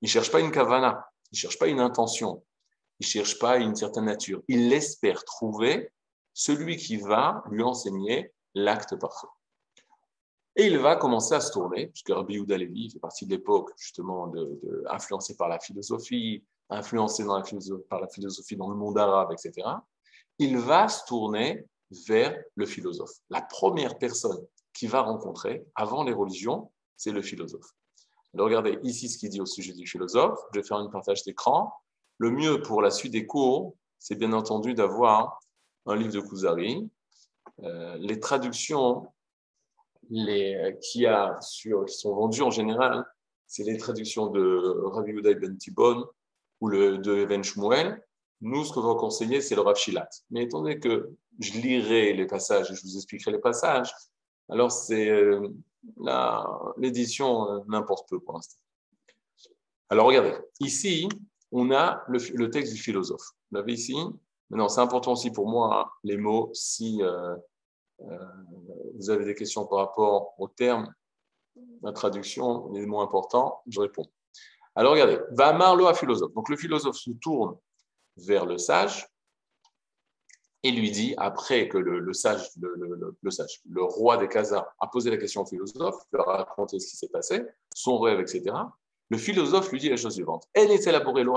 il 0.02 0.06
ne 0.06 0.10
cherche 0.10 0.32
pas 0.32 0.40
une 0.40 0.52
kavana, 0.52 1.08
il 1.32 1.36
ne 1.36 1.38
cherche 1.38 1.60
pas 1.60 1.68
une 1.68 1.80
intention, 1.80 2.44
il 3.00 3.06
ne 3.06 3.10
cherche 3.10 3.38
pas 3.38 3.58
une 3.58 3.76
certaine 3.76 4.06
nature. 4.06 4.42
Il 4.48 4.74
espère 4.74 5.24
trouver 5.24 5.92
celui 6.34 6.78
qui 6.78 6.98
va 6.98 7.44
lui 7.52 7.62
enseigner 7.62 8.34
l'acte 8.56 8.96
parfait. 8.96 9.28
Et 10.56 10.66
il 10.66 10.80
va 10.80 10.96
commencer 10.96 11.36
à 11.36 11.42
se 11.42 11.52
tourner, 11.52 11.88
puisque 11.88 12.10
Rabbi 12.10 12.34
Yehuda 12.34 12.58
fait 12.58 13.00
partie 13.00 13.28
de 13.28 13.32
l'époque 13.32 13.72
justement 13.78 14.26
de, 14.28 14.84
influencé 14.90 15.36
par 15.36 15.50
la 15.50 15.60
philosophie, 15.60 16.44
influencé 16.70 17.24
dans 17.24 17.38
la 17.38 17.44
par 17.88 18.02
la 18.02 18.08
philosophie 18.08 18.56
dans 18.56 18.70
le 18.70 18.76
monde 18.76 18.98
arabe, 18.98 19.32
etc. 19.32 19.68
Il 20.40 20.58
va 20.58 20.88
se 20.88 21.06
tourner 21.06 21.68
vers 22.08 22.38
le 22.56 22.66
philosophe. 22.66 23.12
La 23.30 23.42
première 23.42 23.98
personne 23.98 24.46
qu'il 24.74 24.90
va 24.90 25.02
rencontrer 25.02 25.66
avant 25.76 26.04
les 26.04 26.14
religions, 26.14 26.72
c'est 26.96 27.12
le 27.12 27.22
philosophe. 27.22 27.72
Regardez 28.38 28.78
ici 28.84 29.10
ce 29.10 29.18
qu'il 29.18 29.30
dit 29.30 29.42
au 29.42 29.46
sujet 29.46 29.74
du 29.74 29.88
philosophe. 29.88 30.40
Je 30.54 30.60
vais 30.60 30.66
faire 30.66 30.80
une 30.80 30.92
partage 30.92 31.24
d'écran. 31.24 31.74
Le 32.18 32.30
mieux 32.30 32.62
pour 32.62 32.82
la 32.82 32.92
suite 32.92 33.14
des 33.14 33.26
cours, 33.26 33.76
c'est 34.00 34.16
bien 34.16 34.34
entendu 34.34 34.74
d'avoir 34.74 35.40
un 35.86 35.96
livre 35.96 36.14
de 36.14 36.20
Kuzari. 36.20 36.90
Euh, 37.64 37.98
les 37.98 38.20
traductions 38.20 39.08
les, 40.10 40.78
sur, 41.42 41.86
qui 41.86 41.96
sont 41.96 42.16
vendues 42.16 42.42
en 42.42 42.52
général, 42.52 43.06
c'est 43.48 43.64
les 43.64 43.78
traductions 43.78 44.28
de 44.28 44.82
Rabbi 44.86 45.12
Uday 45.12 45.36
Ben 45.36 45.58
Tibon 45.58 46.06
ou 46.62 46.70
de 46.70 47.18
Even 47.18 47.44
Shmuel. 47.44 48.02
Nous, 48.42 48.66
ce 48.66 48.74
qu'on 48.74 48.82
va 48.82 48.96
conseiller, 48.96 49.42
c'est 49.42 49.56
le 49.56 49.62
Rav 49.62 49.76
Shilat. 49.76 50.10
Mais 50.30 50.44
étant 50.44 50.62
donné 50.62 50.80
que 50.80 51.10
je 51.40 51.54
lirai 51.54 52.14
les 52.14 52.28
passages 52.28 52.72
et 52.72 52.76
je 52.76 52.82
vous 52.84 52.96
expliquerai 52.96 53.32
les 53.32 53.40
passages, 53.40 53.92
alors 54.50 54.72
c'est 54.72 55.10
euh, 55.10 55.48
l'édition 56.78 57.52
euh, 57.52 57.60
n'importe 57.68 58.10
peu 58.10 58.20
pour 58.20 58.36
l'instant. 58.36 58.60
Alors 59.90 60.08
regardez, 60.08 60.36
ici, 60.60 61.08
on 61.52 61.72
a 61.72 62.04
le, 62.08 62.50
texte 62.50 62.74
du 62.74 62.80
philosophe. 62.80 63.32
Vous 63.50 63.58
l'avez 63.58 63.74
ici? 63.74 63.96
Maintenant, 64.50 64.70
c'est 64.70 64.82
important 64.82 65.14
aussi 65.14 65.32
pour 65.32 65.48
moi, 65.48 65.94
les 66.04 66.18
mots, 66.18 66.50
si 66.54 67.02
euh, 67.02 67.36
euh, 68.02 68.18
vous 68.96 69.10
avez 69.10 69.26
des 69.26 69.36
questions 69.36 69.66
par 69.66 69.80
rapport 69.80 70.36
au 70.38 70.48
terme, 70.48 70.94
la 71.82 71.92
traduction, 71.92 72.72
les 72.74 72.86
mots 72.86 73.02
importants, 73.02 73.62
je 73.68 73.80
réponds. 73.80 74.06
Alors 74.76 74.92
regardez, 74.92 75.20
va 75.32 75.54
marlo 75.54 75.88
à 75.88 75.94
philosophe. 75.94 76.34
Donc 76.34 76.50
le 76.50 76.58
philosophe 76.58 76.98
se 76.98 77.12
tourne 77.12 77.56
vers 78.18 78.46
le 78.46 78.58
sage 78.58 79.08
et 80.64 80.72
lui 80.72 80.92
dit, 80.92 81.14
après 81.18 81.70
que 81.70 81.78
le, 81.78 82.14
sage, 82.14 82.50
le, 82.58 83.32
sage, 83.32 83.62
le 83.70 83.84
roi 83.84 84.18
des 84.18 84.28
Khazars 84.28 84.66
a 84.80 84.88
posé 84.88 85.10
la 85.10 85.18
question 85.18 85.44
au 85.44 85.46
philosophe, 85.46 85.96
il 86.12 86.18
leur 86.18 86.30
a 86.30 86.38
raconté 86.38 86.80
ce 86.80 86.88
qui 86.88 86.98
s'est 86.98 87.10
passé, 87.10 87.44
son 87.74 88.00
rêve, 88.00 88.20
etc. 88.20 88.44
Le 89.10 89.18
philosophe 89.18 89.72
lui 89.72 89.80
dit 89.80 89.90
la 89.90 89.98
chose 89.98 90.16
suivante. 90.16 90.48
En 90.58 90.62
est 90.62 90.86
élaboré 90.86 91.24
qui 91.24 91.30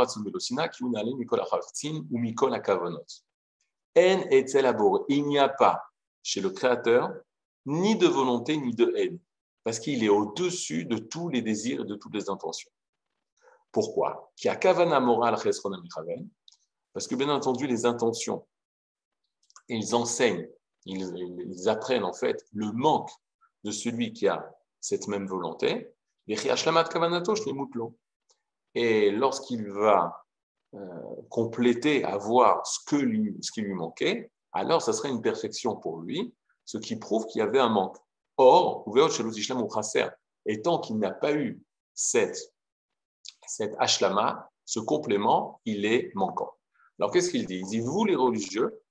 ou 2.11 2.33
Kavonot. 2.61 3.07
En 3.97 4.21
est 4.31 4.55
élaboré. 4.55 5.03
Il 5.09 5.27
n'y 5.27 5.39
a 5.39 5.49
pas 5.49 5.83
chez 6.23 6.41
le 6.41 6.51
Créateur 6.51 7.13
ni 7.67 7.97
de 7.97 8.07
volonté 8.07 8.57
ni 8.57 8.75
de 8.75 8.93
haine, 8.97 9.19
parce 9.63 9.79
qu'il 9.79 10.03
est 10.03 10.09
au-dessus 10.09 10.87
de 10.87 10.99
tous 10.99 11.29
les 11.29 11.43
désirs 11.43 11.83
et 11.83 11.85
de 11.85 11.95
toutes 11.95 12.15
les 12.15 12.31
intentions. 12.31 12.71
Pourquoi? 13.71 14.33
Qui 14.35 14.49
a 14.49 14.57
kavana 14.57 14.99
moral 14.99 15.37
Parce 16.93 17.07
que 17.07 17.15
bien 17.15 17.29
entendu, 17.29 17.67
les 17.67 17.87
intentions, 17.87 18.47
ils 19.69 19.95
enseignent, 19.95 20.49
ils, 20.87 21.69
apprennent 21.69 22.05
en 22.05 22.13
fait 22.13 22.45
le 22.53 22.73
manque 22.73 23.11
de 23.65 23.71
celui 23.71 24.13
qui 24.13 24.27
a 24.29 24.53
cette 24.81 25.07
même 25.09 25.27
volonté. 25.27 25.95
Et 28.75 29.11
lorsqu'il 29.11 29.71
va 29.71 30.25
euh, 30.75 30.79
compléter, 31.29 32.05
avoir 32.05 32.67
ce, 32.67 32.79
que 32.87 32.97
lui, 32.97 33.37
ce 33.43 33.53
qui 33.53 33.63
lui 33.63 33.75
manquait, 33.75 34.31
alors 34.53 34.83
ça 34.83 34.93
serait 34.93 35.11
une 35.11 35.23
perfection 35.23 35.77
pour 35.77 36.01
lui, 36.01 36.35
ce 36.65 36.79
qui 36.79 36.97
prouve 36.97 37.27
qu'il 37.27 37.41
y 37.41 37.43
avait 37.43 37.61
un 37.61 37.69
manque. 37.69 37.97
Or, 38.37 38.85
et 40.47 40.63
tant 40.63 40.79
qu'il 40.79 40.99
n'a 40.99 41.11
pas 41.11 41.35
eu 41.35 41.63
cette, 41.95 42.55
cette 43.47 43.75
ashlama, 43.79 44.51
ce 44.65 44.81
complément, 44.81 45.61
il 45.65 45.85
est 45.85 46.11
manquant. 46.15 46.55
Alors 47.01 47.11
qu'est-ce 47.11 47.31
qu'il 47.31 47.47
dit? 47.47 47.61
Il 47.61 47.67
dit, 47.67 47.81
vous 47.81 48.05
les 48.05 48.15
religieux, 48.15 48.83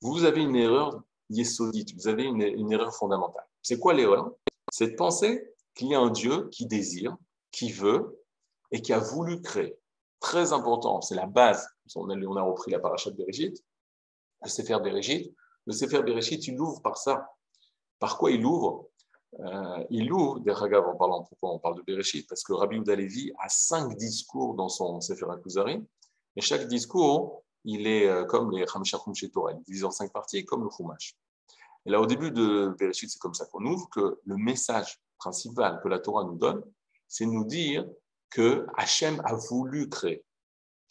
vous 0.00 0.24
avez 0.24 0.42
une 0.42 0.56
erreur 0.56 1.02
yesodite, 1.28 1.94
vous 1.94 2.08
avez 2.08 2.24
une, 2.24 2.72
erreur 2.72 2.94
fondamentale. 2.94 3.44
C'est 3.60 3.78
quoi 3.78 3.92
l'erreur? 3.92 4.32
C'est 4.72 4.92
de 4.92 4.96
penser 4.96 5.54
qu'il 5.74 5.88
y 5.88 5.94
a 5.94 6.00
un 6.00 6.10
Dieu 6.10 6.48
qui 6.48 6.66
désire, 6.66 7.14
qui 7.50 7.70
veut 7.70 8.18
et 8.70 8.80
qui 8.80 8.94
a 8.94 8.98
voulu 8.98 9.42
créer. 9.42 9.76
Très 10.20 10.54
important, 10.54 11.02
c'est 11.02 11.14
la 11.14 11.26
base. 11.26 11.68
On 11.96 12.08
a, 12.08 12.42
repris 12.42 12.70
la 12.70 12.78
paracha 12.78 13.10
de 13.10 13.16
Bereshit, 13.16 13.62
le 14.42 14.48
Sefer 14.48 14.78
Bereshit. 14.82 15.34
Le 15.66 15.72
Sefer 15.74 16.02
Bereshit, 16.02 16.46
il 16.46 16.58
ouvre 16.58 16.80
par 16.80 16.96
ça. 16.96 17.30
Par 17.98 18.16
quoi 18.16 18.30
il 18.30 18.44
ouvre? 18.44 18.88
Euh, 19.40 19.84
il 19.90 20.10
ouvre, 20.10 20.40
des 20.40 20.52
regards 20.52 20.88
en 20.88 20.96
parlant 20.96 21.24
pourquoi 21.24 21.52
on 21.52 21.58
parle 21.58 21.76
de 21.76 21.82
Bereshit, 21.82 22.26
parce 22.26 22.42
que 22.42 22.54
Rabbi 22.54 22.76
Udalevi 22.76 23.32
a 23.38 23.50
cinq 23.50 23.96
discours 23.96 24.54
dans 24.54 24.70
son 24.70 25.00
Sefer 25.02 25.26
HaKuzari, 25.30 25.84
et 26.36 26.40
chaque 26.40 26.66
discours, 26.66 27.44
il 27.64 27.86
est 27.86 28.06
euh, 28.06 28.24
comme 28.24 28.50
les 28.50 28.64
Hamisha 28.74 28.98
Chumshe 28.98 29.30
Torah, 29.32 29.52
il 29.52 29.58
est 29.58 29.64
divisé 29.64 29.84
en 29.84 29.90
cinq 29.90 30.12
parties, 30.12 30.44
comme 30.44 30.64
le 30.64 30.70
Chumash. 30.70 31.16
Et 31.86 31.90
là, 31.90 32.00
au 32.00 32.06
début 32.06 32.30
de 32.30 32.74
Bereshit, 32.78 33.10
c'est 33.10 33.18
comme 33.18 33.34
ça 33.34 33.46
qu'on 33.46 33.64
ouvre, 33.64 33.88
que 33.90 34.20
le 34.24 34.36
message 34.36 35.00
principal 35.18 35.80
que 35.82 35.88
la 35.88 35.98
Torah 35.98 36.24
nous 36.24 36.36
donne, 36.36 36.62
c'est 37.08 37.26
nous 37.26 37.44
dire 37.44 37.86
que 38.30 38.66
Hachem 38.76 39.20
a 39.24 39.34
voulu 39.34 39.88
créer. 39.88 40.24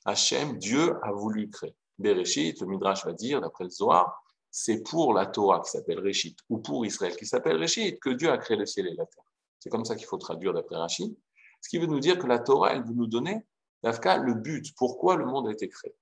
Hachem, 0.06 0.58
Dieu 0.58 0.98
a 1.04 1.12
voulu 1.12 1.50
créer. 1.50 1.76
Bereshit, 1.98 2.60
le 2.62 2.68
Midrash 2.68 3.06
va 3.06 3.14
dire, 3.14 3.42
d'après 3.42 3.66
le 3.66 3.70
Zohar, 3.70 4.24
c'est 4.50 4.84
pour 4.84 5.14
la 5.14 5.26
Torah 5.26 5.62
qui 5.62 5.72
s'appelle 5.72 6.00
Réchit, 6.00 6.36
ou 6.50 6.60
pour 6.60 6.86
Israël 6.86 7.16
qui 7.16 7.26
s'appelle 7.26 7.58
Réchit, 7.58 7.98
que 8.00 8.12
Dieu 8.12 8.32
a 8.32 8.38
créé 8.38 8.56
le 8.56 8.66
ciel 8.66 8.88
et 8.88 8.94
la 8.94 9.06
terre. 9.06 9.24
C'est 9.60 9.70
comme 9.70 9.86
ça 9.86 9.96
qu'il 9.96 10.06
faut 10.06 10.18
traduire 10.18 10.54
d'après 10.54 10.76
Rachid. 10.76 11.16
Ce 11.60 11.70
qui 11.70 11.80
veut 11.80 11.88
nous 11.88 12.00
dire 12.00 12.20
que 12.20 12.28
la 12.28 12.40
Torah, 12.40 12.74
elle 12.74 12.84
veut 12.84 12.94
nous 12.94 13.08
donner, 13.08 13.46
d'Afka, 13.84 14.18
le 14.18 14.34
but, 14.34 14.74
pourquoi 14.76 15.16
le 15.16 15.26
monde 15.26 15.48
a 15.48 15.52
été 15.52 15.70
créé? 15.70 15.94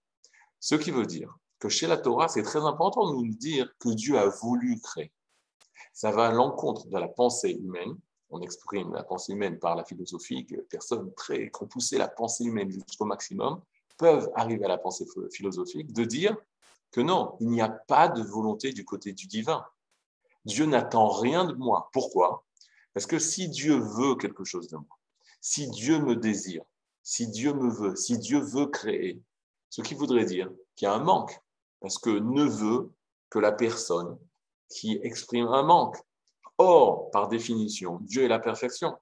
Ce 0.60 0.76
qui 0.76 0.92
veut 0.92 1.06
dire 1.06 1.36
que 1.60 1.70
chez 1.70 1.88
la 1.88 1.98
Torah, 1.98 2.28
c'est 2.28 2.44
très 2.44 2.64
important 2.64 3.10
de 3.10 3.16
nous 3.16 3.34
dire 3.34 3.72
que 3.80 3.90
Dieu 3.90 4.18
a 4.18 4.28
voulu 4.28 4.80
créer. 4.80 5.12
Ça 5.94 6.12
va 6.12 6.28
à 6.28 6.32
l'encontre 6.32 6.88
de 6.88 6.98
la 6.98 7.08
pensée 7.08 7.52
humaine. 7.52 7.96
On 8.30 8.42
exprime 8.42 8.94
la 8.94 9.04
pensée 9.04 9.34
humaine 9.34 9.60
par 9.60 9.76
la 9.76 9.84
philosophie, 9.84 10.46
que 10.46 10.56
personnes 10.62 11.14
très, 11.16 11.52
qui 11.52 11.64
ont 11.64 11.68
poussé 11.68 11.98
la 11.98 12.08
pensée 12.08 12.46
humaine 12.46 12.72
jusqu'au 12.72 13.06
maximum 13.06 13.62
peuvent 13.98 14.32
arriver 14.36 14.66
à 14.66 14.70
la 14.70 14.78
pensée 14.78 15.06
philosophique 15.32 15.92
de 15.94 16.06
dire 16.06 16.36
que 16.92 17.02
non, 17.02 17.36
il 17.40 17.50
n'y 17.50 17.62
a 17.62 17.70
pas 17.70 18.08
de 18.08 18.22
volonté 18.22 18.74
du 18.74 18.86
côté 18.86 19.14
du 19.14 19.28
divin. 19.28 19.66
Dieu 20.46 20.66
n'attend 20.66 21.10
rien 21.10 21.46
de 21.46 21.54
moi. 21.54 21.90
Pourquoi? 21.94 22.46
Parce 22.94 23.06
que 23.06 23.20
si 23.20 23.50
Dieu 23.50 23.76
veut 23.76 24.16
quelque 24.16 24.44
chose 24.44 24.68
de 24.70 24.78
moi, 24.78 24.98
si 25.40 25.70
Dieu 25.70 26.00
me 26.00 26.16
désire, 26.16 26.64
si 27.04 27.28
Dieu 27.28 27.54
me 27.54 27.70
veut, 27.70 27.96
si 27.96 28.18
Dieu 28.18 28.40
veut 28.40 28.68
créer, 28.68 29.22
ce 29.70 29.82
qui 29.82 29.94
voudrait 29.94 30.26
dire 30.26 30.50
qu'il 30.76 30.86
y 30.88 30.90
a 30.90 30.94
un 30.94 31.04
manque, 31.04 31.40
parce 31.80 31.98
que 31.98 32.10
ne 32.10 32.44
veut 32.44 32.92
que 33.30 33.40
la 33.40 33.52
personne 33.52 34.18
qui 34.70 35.00
exprime 35.04 35.48
un 35.48 35.64
manque. 35.64 35.98
Or, 36.58 37.10
par 37.12 37.28
définition, 37.28 38.00
Dieu 38.02 38.24
est 38.24 38.28
la 38.28 38.40
perfection. 38.40 38.96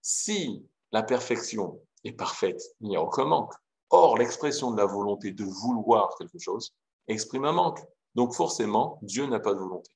Si 0.00 0.64
la 0.92 1.02
perfection 1.02 1.80
est 2.04 2.12
parfaite, 2.12 2.62
il 2.80 2.88
n'y 2.88 2.96
a 2.96 3.02
aucun 3.02 3.24
manque. 3.24 3.52
Or, 3.90 4.16
l'expression 4.18 4.70
de 4.70 4.76
la 4.76 4.86
volonté 4.86 5.32
de 5.32 5.44
vouloir 5.44 6.16
quelque 6.18 6.38
chose 6.38 6.74
exprime 7.08 7.44
un 7.44 7.52
manque. 7.52 7.80
Donc 8.14 8.34
forcément, 8.34 8.98
Dieu 9.02 9.26
n'a 9.26 9.40
pas 9.40 9.54
de 9.54 9.58
volonté. 9.58 9.90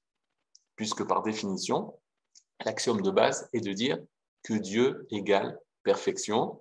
Puisque 0.76 1.06
par 1.06 1.22
définition, 1.22 1.94
l'axiome 2.64 3.02
de 3.02 3.10
base 3.10 3.48
est 3.52 3.60
de 3.60 3.72
dire 3.72 3.98
que 4.42 4.54
Dieu 4.54 5.06
égale 5.10 5.58
perfection 5.82 6.60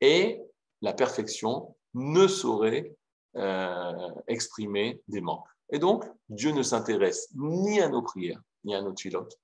et 0.00 0.40
la 0.82 0.92
perfection 0.92 1.74
ne 1.94 2.26
saurait 2.26 2.94
euh, 3.36 4.10
exprimer 4.26 5.02
des 5.08 5.20
manques. 5.20 5.48
Et 5.70 5.78
donc, 5.78 6.04
Dieu 6.28 6.52
ne 6.52 6.62
s'intéresse 6.62 7.28
ni 7.34 7.80
à 7.80 7.88
nos 7.88 8.02
prières, 8.02 8.40
ni 8.64 8.74
à 8.74 8.82
nos 8.82 8.92
tuilotes, 8.92 9.38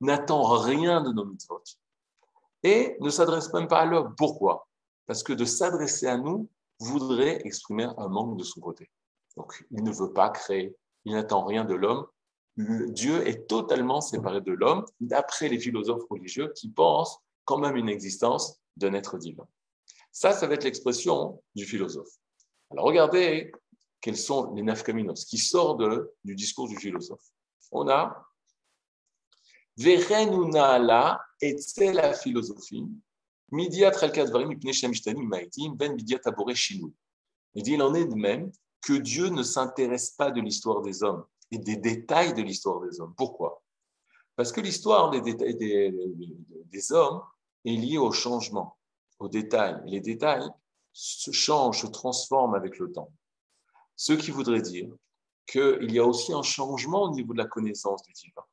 n'attend 0.00 0.42
rien 0.42 1.00
de 1.00 1.12
nos 1.12 1.24
mitzvot 1.24 1.62
et 2.62 2.96
ne 3.00 3.10
s'adresse 3.10 3.52
même 3.52 3.68
pas 3.68 3.80
à 3.80 3.86
l'homme. 3.86 4.14
Pourquoi? 4.16 4.68
Parce 5.06 5.22
que 5.22 5.32
de 5.32 5.44
s'adresser 5.44 6.06
à 6.06 6.16
nous 6.16 6.48
voudrait 6.78 7.40
exprimer 7.44 7.88
un 7.96 8.08
manque 8.08 8.36
de 8.36 8.44
son 8.44 8.60
côté. 8.60 8.90
Donc, 9.36 9.64
il 9.70 9.82
ne 9.82 9.92
veut 9.92 10.12
pas 10.12 10.30
créer, 10.30 10.76
il 11.04 11.12
n'attend 11.12 11.44
rien 11.44 11.64
de 11.64 11.74
l'homme. 11.74 12.06
Dieu 12.56 13.26
est 13.26 13.46
totalement 13.46 14.00
séparé 14.00 14.40
de 14.40 14.52
l'homme, 14.52 14.84
d'après 15.00 15.48
les 15.48 15.58
philosophes 15.58 16.04
religieux 16.08 16.52
qui 16.54 16.70
pensent 16.70 17.18
quand 17.44 17.58
même 17.58 17.76
une 17.76 17.88
existence 17.88 18.58
d'un 18.76 18.94
être 18.94 19.18
divin. 19.18 19.46
Ça, 20.16 20.32
ça 20.32 20.46
va 20.46 20.54
être 20.54 20.64
l'expression 20.64 21.42
du 21.54 21.66
philosophe. 21.66 22.08
Alors, 22.70 22.86
regardez 22.86 23.52
quels 24.00 24.16
sont 24.16 24.54
les 24.54 24.62
nafkaminos 24.62 25.26
qui 25.26 25.36
sortent 25.36 25.82
du 26.24 26.34
discours 26.34 26.68
du 26.68 26.76
philosophe. 26.78 27.20
On 27.70 27.86
a 27.90 28.26
Verenuna 29.76 30.78
la 30.78 31.20
et 31.42 31.58
c'est 31.58 31.92
la 31.92 32.14
philosophie. 32.14 32.86
Ben 33.52 33.58
Il 33.60 33.68
dit 33.68 33.82
il 37.72 37.82
en 37.82 37.94
est 37.94 38.06
de 38.06 38.14
même 38.14 38.50
que 38.80 38.94
Dieu 38.94 39.28
ne 39.28 39.42
s'intéresse 39.42 40.12
pas 40.12 40.30
de 40.30 40.40
l'histoire 40.40 40.80
des 40.80 41.02
hommes 41.02 41.26
et 41.50 41.58
des 41.58 41.76
détails 41.76 42.32
de 42.32 42.40
l'histoire 42.40 42.80
des 42.80 43.02
hommes. 43.02 43.12
Pourquoi? 43.18 43.62
Parce 44.34 44.50
que 44.50 44.62
l'histoire 44.62 45.10
des, 45.10 45.20
des, 45.20 46.92
hommes 46.92 47.20
est 47.66 47.76
liée 47.76 47.98
au 47.98 48.12
changement, 48.12 48.78
aux 49.18 49.28
détails. 49.28 49.80
Les 49.86 50.00
détails 50.00 50.48
se 50.92 51.30
changent, 51.30 51.82
se 51.82 51.86
transforment 51.86 52.54
avec 52.54 52.78
le 52.78 52.92
temps. 52.92 53.12
Ce 53.96 54.12
qui 54.12 54.30
voudrait 54.30 54.62
dire 54.62 54.90
qu'il 55.46 55.92
y 55.92 55.98
a 55.98 56.04
aussi 56.04 56.32
un 56.32 56.42
changement 56.42 57.04
au 57.04 57.10
niveau 57.10 57.32
de 57.32 57.38
la 57.38 57.46
connaissance 57.46 58.02
du 58.02 58.12
divin, 58.12 58.44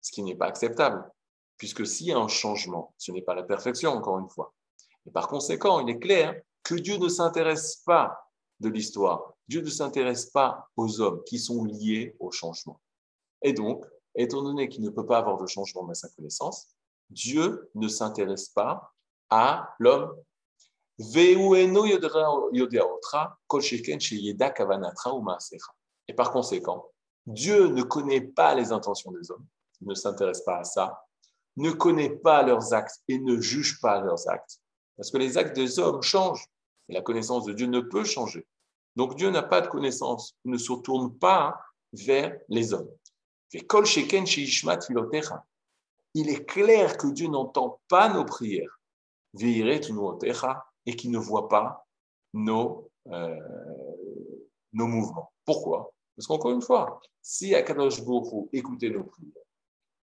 ce 0.00 0.10
qui 0.12 0.22
n'est 0.22 0.36
pas 0.36 0.46
acceptable, 0.46 1.08
puisque 1.56 1.86
s'il 1.86 2.06
y 2.08 2.12
a 2.12 2.18
un 2.18 2.28
changement, 2.28 2.94
ce 2.98 3.12
n'est 3.12 3.22
pas 3.22 3.34
la 3.34 3.42
perfection, 3.42 3.90
encore 3.90 4.18
une 4.18 4.28
fois. 4.28 4.54
Et 5.06 5.10
par 5.10 5.28
conséquent, 5.28 5.80
il 5.80 5.90
est 5.90 5.98
clair 5.98 6.40
que 6.62 6.74
Dieu 6.74 6.96
ne 6.96 7.08
s'intéresse 7.08 7.76
pas 7.84 8.28
de 8.60 8.68
l'histoire. 8.68 9.34
Dieu 9.48 9.60
ne 9.62 9.70
s'intéresse 9.70 10.26
pas 10.26 10.68
aux 10.76 11.00
hommes 11.00 11.22
qui 11.24 11.38
sont 11.38 11.64
liés 11.64 12.16
au 12.18 12.30
changement. 12.30 12.80
Et 13.42 13.52
donc, 13.52 13.84
étant 14.14 14.42
donné 14.42 14.68
qu'il 14.68 14.82
ne 14.82 14.90
peut 14.90 15.06
pas 15.06 15.18
avoir 15.18 15.38
de 15.38 15.46
changement 15.46 15.84
dans 15.84 15.94
sa 15.94 16.08
connaissance, 16.08 16.68
Dieu 17.10 17.70
ne 17.74 17.88
s'intéresse 17.88 18.48
pas 18.48 18.94
à 19.30 19.74
l'homme. 19.78 20.14
Et 26.08 26.14
par 26.14 26.32
conséquent, 26.32 26.86
Dieu 27.26 27.68
ne 27.68 27.82
connaît 27.82 28.20
pas 28.20 28.54
les 28.54 28.72
intentions 28.72 29.12
des 29.12 29.30
hommes, 29.30 29.46
ne 29.82 29.94
s'intéresse 29.94 30.40
pas 30.40 30.58
à 30.58 30.64
ça, 30.64 31.04
ne 31.56 31.70
connaît 31.70 32.10
pas 32.10 32.42
leurs 32.42 32.72
actes 32.72 33.00
et 33.08 33.18
ne 33.18 33.40
juge 33.40 33.80
pas 33.80 34.00
leurs 34.00 34.28
actes. 34.28 34.60
Parce 34.96 35.10
que 35.10 35.18
les 35.18 35.38
actes 35.38 35.54
des 35.54 35.78
hommes 35.78 36.02
changent. 36.02 36.46
Et 36.88 36.94
la 36.94 37.02
connaissance 37.02 37.44
de 37.44 37.52
Dieu 37.52 37.66
ne 37.66 37.80
peut 37.80 38.04
changer. 38.04 38.46
Donc 38.96 39.14
Dieu 39.14 39.30
n'a 39.30 39.42
pas 39.42 39.60
de 39.60 39.68
connaissance, 39.68 40.34
ne 40.44 40.56
se 40.56 40.72
tourne 40.72 41.16
pas 41.18 41.60
vers 41.92 42.36
les 42.48 42.72
hommes. 42.72 42.90
Il 46.14 46.28
est 46.30 46.44
clair 46.46 46.96
que 46.96 47.06
Dieu 47.08 47.28
n'entend 47.28 47.80
pas 47.88 48.08
nos 48.08 48.24
prières 48.24 48.77
et 49.34 50.96
qu'il 50.96 51.10
ne 51.10 51.18
voit 51.18 51.48
pas 51.48 51.86
nos, 52.32 52.90
euh, 53.08 53.36
nos 54.72 54.86
mouvements. 54.86 55.32
Pourquoi? 55.44 55.92
Parce 56.16 56.26
qu'encore 56.26 56.50
une 56.50 56.62
fois, 56.62 57.00
si 57.22 57.54
Akadosh 57.54 58.04
Baruch 58.04 58.48
écoutait 58.52 58.90
nos 58.90 59.04
prières, 59.04 59.32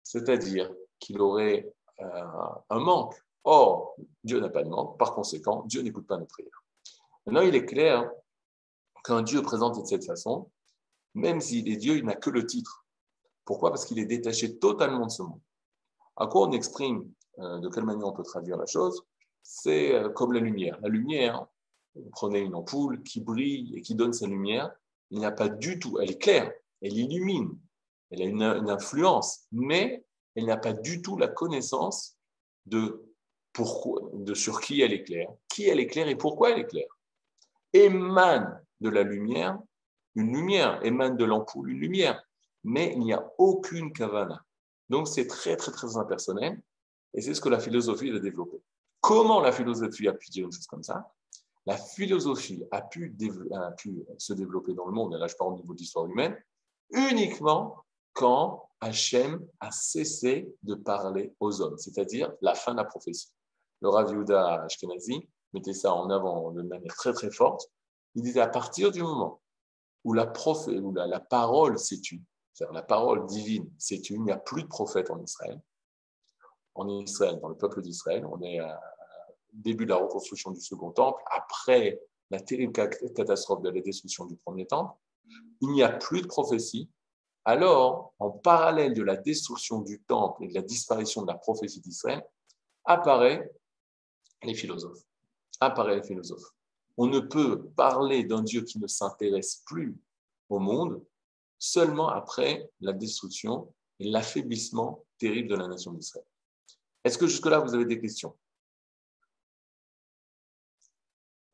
c'est-à-dire 0.04 0.72
qu'il 1.00 1.20
aurait 1.22 1.74
euh, 2.02 2.24
un 2.70 2.80
manque, 2.80 3.16
or 3.44 3.96
Dieu 4.24 4.40
n'a 4.40 4.50
pas 4.50 4.64
de 4.64 4.70
manque, 4.70 4.98
par 4.98 5.14
conséquent, 5.14 5.64
Dieu 5.66 5.82
n'écoute 5.82 6.08
pas 6.08 6.18
nos 6.18 6.26
prières. 6.26 6.64
Maintenant, 7.26 7.42
il 7.42 7.56
est 7.56 7.66
clair 7.66 8.10
qu'un 9.04 9.22
Dieu 9.22 9.42
présente 9.42 9.80
de 9.80 9.86
cette 9.86 10.06
façon, 10.06 10.50
même 11.14 11.42
s'il 11.42 11.70
est 11.72 11.78
Dieu, 11.78 11.98
il 11.98 12.06
n'a 12.06 12.16
que 12.16 12.30
le 12.30 12.46
titre. 12.46 12.86
Pourquoi? 13.46 13.70
Parce 13.70 13.86
qu'il 13.86 14.00
est 14.00 14.06
détaché 14.06 14.58
totalement 14.58 15.06
de 15.06 15.12
ce 15.12 15.24
monde. 15.24 15.42
À 16.16 16.28
quoi 16.28 16.48
on 16.48 16.52
exprime, 16.52 17.12
euh, 17.40 17.60
de 17.60 17.70
quelle 17.70 17.86
manière 17.86 18.08
on 18.08 18.14
peut 18.14 18.24
traduire 18.24 18.58
la 18.58 18.66
chose? 18.66 19.04
C'est 19.44 19.94
euh, 19.94 20.10
comme 20.10 20.34
la 20.34 20.40
lumière. 20.40 20.80
La 20.82 20.90
lumière, 20.90 21.46
vous 21.96 22.10
prenez 22.12 22.40
une 22.40 22.56
ampoule 22.56 23.04
qui 23.04 23.22
brille 23.22 23.76
et 23.78 23.82
qui 23.82 23.96
donne 23.96 24.14
sa 24.14 24.28
lumière, 24.28 24.72
il 25.12 25.20
n'y 25.20 25.26
a 25.26 25.32
pas 25.32 25.50
du 25.50 25.78
tout, 25.78 26.00
elle 26.00 26.12
est 26.12 26.18
claire, 26.18 26.52
elle 26.82 26.98
illumine, 26.98 27.56
elle 28.10 28.22
a 28.24 28.26
une, 28.26 28.42
une 28.42 28.70
influence, 28.70 29.46
mais 29.52 30.04
elle 30.36 30.46
n'a 30.46 30.58
pas 30.58 30.74
du 30.74 31.04
tout 31.04 31.18
la 31.18 31.28
connaissance 31.28 32.18
de, 32.66 33.06
pourquoi, 33.52 34.10
de 34.14 34.34
sur 34.34 34.60
qui 34.60 34.82
elle 34.82 34.94
est 34.94 35.04
claire, 35.04 35.30
qui 35.50 35.68
elle 35.68 35.80
est 35.80 35.88
claire 35.88 36.08
et 36.08 36.16
pourquoi 36.16 36.52
elle 36.52 36.60
est 36.60 36.68
claire 36.68 36.88
émane 37.74 38.64
de 38.82 38.90
la 38.90 39.04
lumière, 39.04 39.60
une 40.16 40.32
lumière, 40.32 40.80
émane 40.86 41.18
de 41.18 41.26
l'ampoule, 41.26 41.72
une 41.72 41.80
lumière, 41.80 42.24
mais 42.64 42.94
il 42.94 43.00
n'y 43.00 43.14
a 43.14 43.34
aucune 43.38 43.92
kavana. 43.92 44.46
Donc 44.90 45.08
c'est 45.08 45.28
très, 45.28 45.58
très, 45.58 45.72
très 45.72 45.98
impersonnel, 45.98 46.62
et 47.14 47.22
c'est 47.22 47.34
ce 47.34 47.42
que 47.42 47.50
la 47.50 47.60
philosophie 47.60 48.12
a 48.12 48.20
développé. 48.20 48.62
Comment 49.04 49.42
la 49.42 49.52
philosophie 49.52 50.08
a 50.08 50.14
pu 50.14 50.30
dire 50.30 50.46
une 50.46 50.54
chose 50.54 50.66
comme 50.66 50.82
ça 50.82 51.12
La 51.66 51.76
philosophie 51.76 52.64
a 52.72 52.82
pu, 52.82 53.14
se 54.18 54.32
développer 54.32 54.74
dans 54.74 54.86
le 54.86 54.94
monde, 54.94 55.14
et 55.14 55.18
là 55.18 55.28
je 55.28 55.36
parle 55.36 55.52
au 55.52 55.58
niveau 55.58 55.74
de 55.74 55.80
l'histoire 55.80 56.06
humaine, 56.06 56.42
uniquement 56.90 57.84
quand 58.14 58.70
Hachem 58.80 59.46
a 59.60 59.72
cessé 59.72 60.56
de 60.64 60.74
parler 60.74 61.36
aux 61.42 61.60
hommes, 61.60 61.78
c'est-à-dire 61.78 62.32
la 62.40 62.56
fin 62.56 62.72
de 62.72 62.78
la 62.78 62.86
prophétie. 62.86 63.34
Le 63.82 63.90
Rav 63.90 64.10
Yehuda 64.10 64.64
Ashkenazi 64.64 65.28
mettait 65.52 65.74
ça 65.74 65.94
en 65.94 66.10
avant 66.10 66.52
de 66.52 66.62
manière 66.62 66.96
très 66.96 67.12
très 67.12 67.30
forte. 67.30 67.70
Il 68.16 68.24
disait 68.24 68.40
à 68.40 68.48
partir 68.48 68.90
du 68.90 69.02
moment 69.02 69.42
où 70.06 70.14
la, 70.14 70.32
où 70.68 70.94
la, 70.94 71.20
parole 71.20 71.78
s'est 71.78 72.00
tue, 72.00 72.24
c'est-à-dire 72.54 72.74
la 72.74 72.84
parole 72.84 73.26
divine 73.26 73.70
s'est 73.78 74.00
tue, 74.00 74.14
il 74.14 74.24
n'y 74.24 74.32
a 74.32 74.38
plus 74.38 74.64
de 74.64 74.70
prophète 74.70 75.12
en 75.12 75.22
Israël, 75.22 75.60
en 76.76 76.88
Israël, 76.88 77.38
dans 77.42 77.50
le 77.50 77.58
peuple 77.58 77.82
d'Israël. 77.82 78.26
On 78.26 78.42
est 78.42 78.62
au 78.62 78.66
début 79.54 79.86
de 79.86 79.92
la 79.92 79.98
reconstruction 79.98 80.52
du 80.52 80.60
second 80.60 80.92
temple, 80.92 81.22
après 81.32 82.02
la 82.32 82.40
terrible 82.40 82.74
catastrophe 82.74 83.62
de 83.62 83.70
la 83.70 83.82
destruction 83.82 84.26
du 84.26 84.36
premier 84.36 84.66
temple. 84.66 84.98
Il 85.62 85.70
n'y 85.70 85.84
a 85.84 85.90
plus 85.90 86.22
de 86.22 86.28
prophétie. 86.28 86.90
Alors, 87.46 88.14
en 88.20 88.32
parallèle 88.32 88.94
de 88.94 89.04
la 89.04 89.16
destruction 89.16 89.82
du 89.82 90.02
temple 90.02 90.46
et 90.46 90.48
de 90.48 90.54
la 90.54 90.62
disparition 90.62 91.22
de 91.22 91.28
la 91.28 91.36
prophétie 91.36 91.82
d'Israël, 91.82 92.26
apparaissent 92.86 93.50
les 94.44 94.56
philosophes. 94.56 95.04
Apparaissent 95.60 96.02
les 96.02 96.08
philosophes. 96.08 96.54
On 96.98 97.08
ne 97.08 97.20
peut 97.20 97.70
parler 97.76 98.24
d'un 98.24 98.42
Dieu 98.42 98.62
qui 98.64 98.80
ne 98.80 98.88
s'intéresse 98.88 99.64
plus 99.66 99.98
au 100.50 100.60
monde 100.60 101.04
seulement 101.58 102.10
après 102.10 102.70
la 102.82 102.94
destruction 102.94 103.74
et 104.00 104.10
l'affaiblissement 104.10 105.06
terrible 105.18 105.50
de 105.50 105.56
la 105.56 105.68
nation 105.68 105.94
d'Israël. 105.94 106.26
Est-ce 107.04 107.18
que 107.18 107.28
jusque-là, 107.28 107.60
vous 107.60 107.74
avez 107.74 107.86
des 107.86 108.00
questions? 108.00 108.36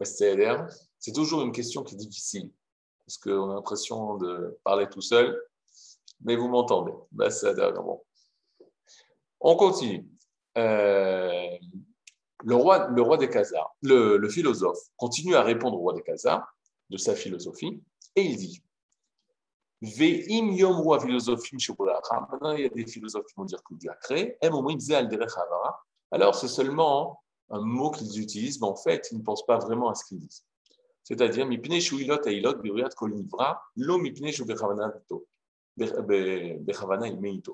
C'est 0.02 1.14
toujours 1.14 1.42
une 1.42 1.52
question 1.52 1.84
qui 1.84 1.96
est 1.96 1.98
difficile, 1.98 2.52
parce 3.06 3.18
qu'on 3.18 3.52
a 3.52 3.56
l'impression 3.56 4.18
de 4.18 4.58
parler 4.64 4.88
tout 4.90 5.02
seul, 5.02 5.40
mais 6.22 6.36
vous 6.36 6.48
m'entendez. 6.48 6.94
On 9.42 9.56
continue. 9.56 10.08
Euh, 10.58 11.58
le, 12.44 12.56
roi, 12.56 12.88
le 12.88 13.02
roi 13.02 13.18
des 13.18 13.30
Khazars, 13.30 13.76
le, 13.82 14.28
philosophe, 14.30 14.80
continue 14.98 15.36
à 15.36 15.44
répondre 15.44 15.78
au 15.78 15.82
roi 15.82 15.94
des 15.94 16.02
Khazars 16.02 16.46
de 16.90 16.98
sa 16.98 17.16
philosophie, 17.16 17.82
et 18.16 18.24
il 18.24 18.38
dit 18.38 18.64
Maintenant, 19.82 20.42
il 22.52 22.62
y 22.62 22.66
a 22.66 22.70
des 22.70 22.86
philosophes 22.86 23.26
qui 23.28 23.36
vont 23.38 23.46
dire 23.46 23.64
que 23.64 23.74
Dieu 23.76 23.90
a 23.90 23.96
créé. 23.96 24.38
Alors, 26.12 26.36
c'est 26.36 26.50
seulement 26.50 27.24
un 27.50 27.62
mot 27.62 27.92
qu'ils 27.92 28.20
utilisent, 28.20 28.60
mais 28.62 28.68
en 28.68 28.76
fait, 28.76 29.10
ils 29.12 29.18
ne 29.18 29.24
pensent 29.24 29.46
pas 29.46 29.58
vraiment 29.58 29.90
à 29.90 29.96
ce 29.96 30.06
qu'ils 30.06 30.20
disent. 30.20 30.46
C'est-à-dire, 31.04 31.48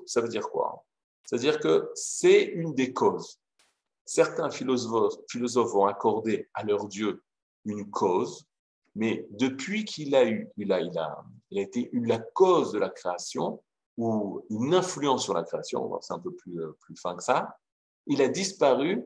Ça 0.06 0.20
veut 0.20 0.28
dire 0.28 0.48
quoi? 0.50 0.84
C'est-à-dire 1.24 1.58
que 1.58 1.90
c'est 1.94 2.42
une 2.42 2.74
des 2.74 2.92
causes. 2.92 3.40
Certains 4.04 4.50
philosophes, 4.50 5.16
philosophes 5.28 5.72
vont 5.72 5.86
accorder 5.86 6.48
à 6.54 6.62
leur 6.64 6.86
Dieu 6.86 7.22
une 7.64 7.90
cause, 7.90 8.46
mais 8.94 9.26
depuis 9.30 9.84
qu'il 9.84 10.14
a 10.14 10.24
eu, 10.24 10.48
il 10.56 10.66
il 10.66 10.98
a, 10.98 11.24
il 11.50 11.58
a 11.58 11.62
été 11.62 11.88
eu 11.92 12.04
la 12.04 12.18
cause 12.18 12.72
de 12.72 12.78
la 12.78 12.90
création 12.90 13.62
ou 13.96 14.44
une 14.50 14.74
influence 14.74 15.24
sur 15.24 15.34
la 15.34 15.42
création, 15.42 15.98
c'est 16.00 16.12
un 16.12 16.18
peu 16.18 16.32
plus, 16.32 16.60
euh, 16.60 16.76
plus 16.80 16.96
fin 16.96 17.16
que 17.16 17.22
ça, 17.22 17.58
il 18.06 18.22
a 18.22 18.28
disparu 18.28 19.02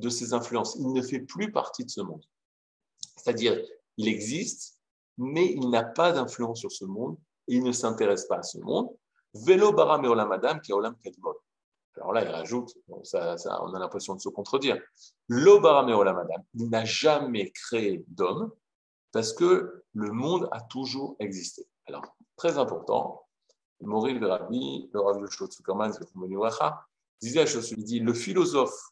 de 0.00 0.08
ses 0.08 0.32
influences. 0.34 0.76
Il 0.76 0.92
ne 0.92 1.02
fait 1.02 1.20
plus 1.20 1.52
partie 1.52 1.84
de 1.84 1.90
ce 1.90 2.00
monde. 2.00 2.24
C'est-à-dire, 3.16 3.60
il 3.96 4.08
existe, 4.08 4.78
mais 5.18 5.52
il 5.52 5.70
n'a 5.70 5.84
pas 5.84 6.12
d'influence 6.12 6.60
sur 6.60 6.72
ce 6.72 6.84
monde 6.84 7.16
et 7.48 7.56
il 7.56 7.62
ne 7.62 7.72
s'intéresse 7.72 8.26
pas 8.26 8.38
à 8.38 8.42
ce 8.42 8.58
monde. 8.58 8.88
Vélo 9.34 9.72
bara 9.72 9.98
madame 9.98 10.60
qui 10.60 10.72
a 10.72 10.76
olam 10.76 10.96
kadmon. 11.02 11.34
Alors 11.96 12.12
là, 12.12 12.24
il 12.24 12.28
rajoute, 12.28 12.72
ça, 13.02 13.36
on 13.62 13.74
a 13.74 13.78
l'impression 13.78 14.14
de 14.14 14.20
se 14.20 14.28
contredire. 14.28 14.80
Lo 15.28 15.60
bara 15.60 15.84
madame, 15.84 16.42
il 16.54 16.70
n'a 16.70 16.84
jamais 16.84 17.50
créé 17.50 18.04
d'homme 18.08 18.50
parce 19.12 19.32
que 19.32 19.84
le 19.92 20.10
monde 20.10 20.48
a 20.52 20.60
toujours 20.62 21.16
existé. 21.18 21.66
Alors, 21.86 22.16
très 22.36 22.58
important, 22.58 23.26
Maurice 23.80 24.22
Rabbi, 24.22 24.90
le 24.92 25.00
Rav 25.00 26.74
disait 27.20 27.40
à 27.40 27.60
il 27.76 27.84
dit 27.84 28.00
le 28.00 28.14
philosophe 28.14 28.90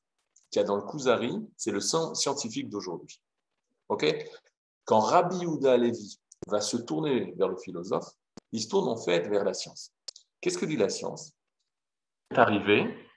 qu'il 0.51 0.61
y 0.61 0.65
a 0.65 0.67
dans 0.67 0.77
le 0.77 0.83
Kuzari, 0.83 1.35
c'est 1.57 1.71
le 1.71 1.81
scientifique 1.81 2.69
d'aujourd'hui. 2.69 3.21
Quand 4.85 5.01
Rabbi 5.01 5.37
Yehuda 5.39 5.77
Levi 5.77 6.21
va 6.47 6.61
se 6.61 6.77
tourner 6.77 7.33
vers 7.33 7.49
le 7.49 7.57
philosophe, 7.57 8.09
il 8.53 8.63
se 8.63 8.69
tourne 8.69 8.89
en 8.89 8.97
fait 8.97 9.29
vers 9.29 9.45
la 9.45 9.55
science. 9.55 9.93
Qu'est-ce 10.41 10.59
que 10.59 10.67
dit 10.67 10.77
la 10.77 10.89
science? 10.89 11.33
Est 12.31 12.39
arrivée. 12.39 13.09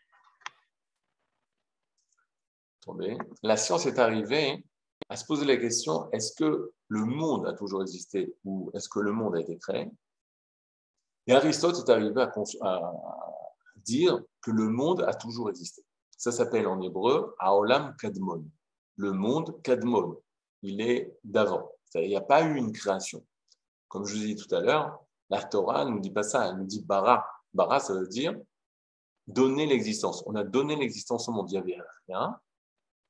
La 3.43 3.57
science 3.57 3.85
est 3.85 3.99
arrivée 3.99 4.65
à 5.07 5.15
se 5.15 5.25
poser 5.25 5.45
la 5.45 5.57
question 5.57 6.09
est-ce 6.11 6.33
que 6.33 6.73
le 6.87 7.05
monde 7.05 7.45
a 7.47 7.53
toujours 7.53 7.81
existé 7.81 8.33
ou 8.43 8.71
est-ce 8.73 8.89
que 8.89 8.99
le 8.99 9.11
monde 9.11 9.35
a 9.35 9.39
été 9.39 9.57
créé? 9.57 9.89
Et 11.27 11.33
Aristote 11.33 11.77
est 11.77 11.89
arrivé 11.91 12.21
à 12.21 12.31
dire 13.77 14.19
que 14.41 14.51
le 14.51 14.67
monde 14.67 15.03
a 15.03 15.13
toujours 15.13 15.49
existé. 15.49 15.83
Ça 16.21 16.31
s'appelle 16.31 16.67
en 16.67 16.79
hébreu 16.83 17.35
Aolam 17.39 17.95
Kadmon. 17.99 18.45
Le 18.95 19.11
monde 19.11 19.59
Kadmon. 19.63 20.21
Il 20.61 20.79
est 20.79 21.17
d'avant. 21.23 21.71
Il 21.95 22.09
n'y 22.09 22.15
a 22.15 22.21
pas 22.21 22.43
eu 22.43 22.57
une 22.57 22.71
création. 22.71 23.25
Comme 23.87 24.05
je 24.05 24.13
vous 24.13 24.23
ai 24.25 24.27
dit 24.27 24.35
tout 24.35 24.53
à 24.53 24.59
l'heure, 24.59 25.03
la 25.31 25.41
Torah 25.41 25.83
ne 25.83 25.89
nous 25.89 25.99
dit 25.99 26.11
pas 26.11 26.21
ça. 26.21 26.47
Elle 26.47 26.57
nous 26.57 26.67
dit 26.67 26.83
bara. 26.83 27.25
Bara, 27.55 27.79
ça 27.79 27.95
veut 27.95 28.05
dire 28.05 28.39
donner 29.25 29.65
l'existence. 29.65 30.23
On 30.27 30.35
a 30.35 30.43
donné 30.43 30.75
l'existence 30.75 31.27
au 31.27 31.31
monde. 31.31 31.49
Il 31.49 31.53
n'y 31.53 31.57
avait 31.57 31.81
rien. 32.07 32.39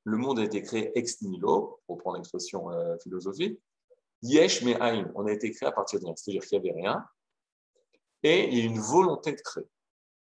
Le 0.04 0.16
monde 0.16 0.38
a 0.38 0.44
été 0.44 0.62
créé 0.62 0.98
ex 0.98 1.20
nihilo, 1.20 1.82
pour 1.86 1.98
prendre 1.98 2.16
l'expression 2.16 2.70
euh, 2.70 2.96
philosophique. 3.02 3.60
Yesh 4.22 4.62
me 4.62 4.72
On 5.14 5.26
a 5.26 5.32
été 5.32 5.50
créé 5.50 5.68
à 5.68 5.72
partir 5.72 6.00
de 6.00 6.06
rien. 6.06 6.14
C'est-à-dire 6.16 6.46
qu'il 6.46 6.62
n'y 6.62 6.70
avait 6.70 6.80
rien. 6.80 7.06
Et 8.22 8.48
il 8.48 8.58
y 8.58 8.62
a 8.62 8.64
une 8.64 8.80
volonté 8.80 9.32
de 9.32 9.40
créer. 9.42 9.68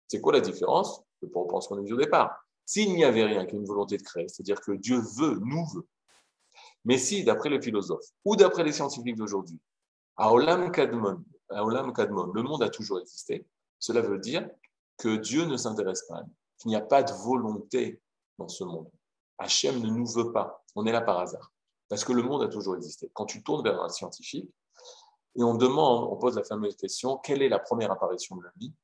C'est 0.07 0.21
quoi 0.21 0.33
la 0.33 0.41
différence? 0.41 1.03
Reprendre 1.21 1.61
ce 1.61 1.67
qu'on 1.67 1.79
a 1.79 1.83
dit 1.83 1.93
au 1.93 1.97
départ. 1.97 2.45
S'il 2.69 2.93
n'y 2.93 3.03
avait 3.03 3.25
rien 3.25 3.47
qu'une 3.47 3.65
volonté 3.65 3.97
de 3.97 4.03
créer, 4.03 4.29
c'est-à-dire 4.29 4.61
que 4.61 4.73
Dieu 4.73 5.01
veut, 5.17 5.39
nous 5.43 5.65
veut. 5.73 5.89
Mais 6.85 6.99
si, 6.99 7.25
d'après 7.25 7.49
les 7.49 7.63
philosophes 7.63 8.05
ou 8.27 8.37
d'après 8.37 8.63
les 8.63 8.73
scientifiques 8.73 9.17
d'aujourd'hui, 9.17 9.59
Aolam 10.19 10.71
Kadmon, 10.71 11.25
Kadmon, 11.49 12.27
le 12.35 12.43
monde 12.43 12.63
a 12.63 12.69
toujours 12.69 13.01
existé, 13.01 13.47
cela 13.79 14.03
veut 14.03 14.19
dire 14.19 14.47
que 14.99 15.17
Dieu 15.17 15.47
ne 15.47 15.57
s'intéresse 15.57 16.03
pas, 16.03 16.23
qu'il 16.59 16.69
n'y 16.69 16.77
a 16.77 16.83
pas 16.83 17.03
de 17.03 17.11
volonté 17.15 18.03
dans 18.37 18.49
ce 18.49 18.65
monde. 18.65 18.91
Hachem 19.39 19.81
ne 19.81 19.89
nous 19.89 20.05
veut 20.05 20.31
pas, 20.31 20.63
on 20.75 20.85
est 20.85 20.93
là 20.93 21.01
par 21.01 21.21
hasard, 21.21 21.51
parce 21.89 22.05
que 22.05 22.13
le 22.13 22.23
monde 22.23 22.43
a 22.43 22.49
toujours 22.49 22.77
existé. 22.77 23.11
Quand 23.15 23.25
tu 23.25 23.43
tournes 23.43 23.65
vers 23.65 23.81
un 23.81 23.89
scientifique 23.89 24.53
et 25.37 25.43
on 25.43 25.55
demande, 25.55 26.07
on 26.13 26.17
pose 26.17 26.37
la 26.37 26.45
fameuse 26.45 26.77
question, 26.77 27.17
quelle 27.17 27.41
est 27.41 27.49
la 27.49 27.61
première 27.61 27.91
apparition 27.91 28.37
de 28.37 28.45
la 28.45 28.53
vie? 28.59 28.75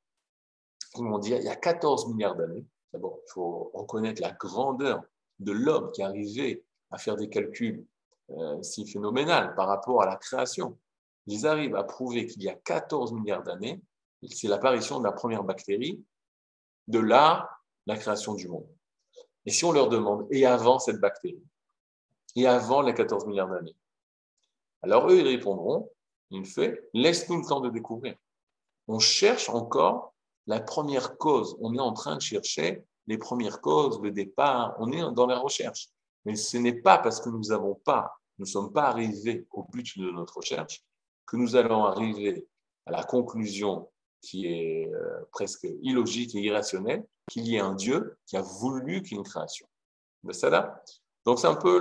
Ils 0.97 1.05
vont 1.05 1.18
dire, 1.18 1.37
il 1.37 1.44
y 1.44 1.49
a 1.49 1.57
14 1.57 2.09
milliards 2.09 2.35
d'années, 2.35 2.64
D'abord, 2.95 3.19
il 3.27 3.33
faut 3.33 3.73
reconnaître 3.75 4.23
la 4.23 4.31
grandeur 4.31 5.03
de 5.41 5.51
l'homme 5.51 5.91
qui 5.91 6.05
arrivait 6.05 6.63
à 6.93 6.97
faire 6.97 7.17
des 7.17 7.29
calculs 7.29 7.85
euh, 8.31 8.63
si 8.63 8.87
phénoménaux 8.87 9.53
par 9.57 9.67
rapport 9.67 10.01
à 10.01 10.07
la 10.07 10.15
création. 10.15 10.79
Ils 11.27 11.45
arrivent 11.45 11.75
à 11.75 11.83
prouver 11.83 12.27
qu'il 12.27 12.45
y 12.45 12.49
a 12.49 12.55
14 12.55 13.13
milliards 13.13 13.43
d'années, 13.43 13.83
c'est 14.31 14.47
l'apparition 14.47 15.01
de 15.01 15.05
la 15.05 15.11
première 15.11 15.43
bactérie, 15.43 16.05
de 16.87 17.01
là, 17.01 17.51
la 17.87 17.97
création 17.97 18.35
du 18.35 18.47
monde. 18.47 18.69
Et 19.45 19.51
si 19.51 19.65
on 19.65 19.73
leur 19.73 19.89
demande, 19.89 20.29
et 20.31 20.47
avant 20.47 20.79
cette 20.79 21.01
bactérie, 21.01 21.43
et 22.37 22.47
avant 22.47 22.81
les 22.81 22.95
14 22.95 23.27
milliards 23.27 23.51
d'années, 23.51 23.77
alors 24.83 25.11
eux, 25.11 25.19
ils 25.19 25.27
répondront, 25.27 25.91
il 26.31 26.47
fait, 26.47 26.89
laisse-nous 26.95 27.39
le 27.39 27.45
temps 27.45 27.61
de 27.61 27.71
découvrir. 27.71 28.15
On 28.87 29.01
cherche 29.01 29.49
encore 29.49 30.13
la 30.47 30.61
première 30.61 31.17
cause. 31.17 31.57
On 31.61 31.75
est 31.75 31.81
en 31.81 31.93
train 31.93 32.17
de 32.17 32.21
chercher 32.23 32.85
les 33.07 33.19
premières 33.19 33.61
causes, 33.61 34.01
le 34.03 34.11
départ. 34.11 34.75
On 34.79 34.91
est 34.93 35.01
dans 35.13 35.27
la 35.27 35.39
recherche. 35.39 35.89
Mais 36.25 36.37
ce 36.37 36.57
n'est 36.57 36.81
pas 36.81 36.99
parce 36.99 37.21
que 37.21 37.29
nous 37.29 37.49
n'avons 37.49 37.75
pas, 37.75 38.19
nous 38.39 38.47
ne 38.47 38.51
sommes 38.51 38.73
pas 38.73 38.85
arrivés 38.85 39.47
au 39.53 39.65
but 39.65 39.99
de 39.99 40.11
notre 40.11 40.37
recherche 40.37 40.83
que 41.27 41.37
nous 41.37 41.57
allons 41.57 41.85
arriver 41.85 42.47
à 42.87 42.93
la 42.93 43.03
conclusion 43.03 43.89
qui 44.21 44.47
est 44.47 44.93
euh, 44.93 45.21
presque 45.33 45.67
illogique 45.83 46.35
et 46.35 46.41
irrationnelle 46.41 47.05
qu'il 47.29 47.47
y 47.47 47.57
ait 47.57 47.61
un 47.61 47.75
Dieu 47.75 48.17
qui 48.27 48.37
a 48.37 48.43
voulu 48.43 49.03
qu'il 49.03 49.13
y 49.13 49.15
ait 49.15 49.19
une 49.19 49.25
création. 49.25 49.67
Donc 50.23 51.39
c'est 51.39 51.47
un 51.47 51.57
peu 51.57 51.79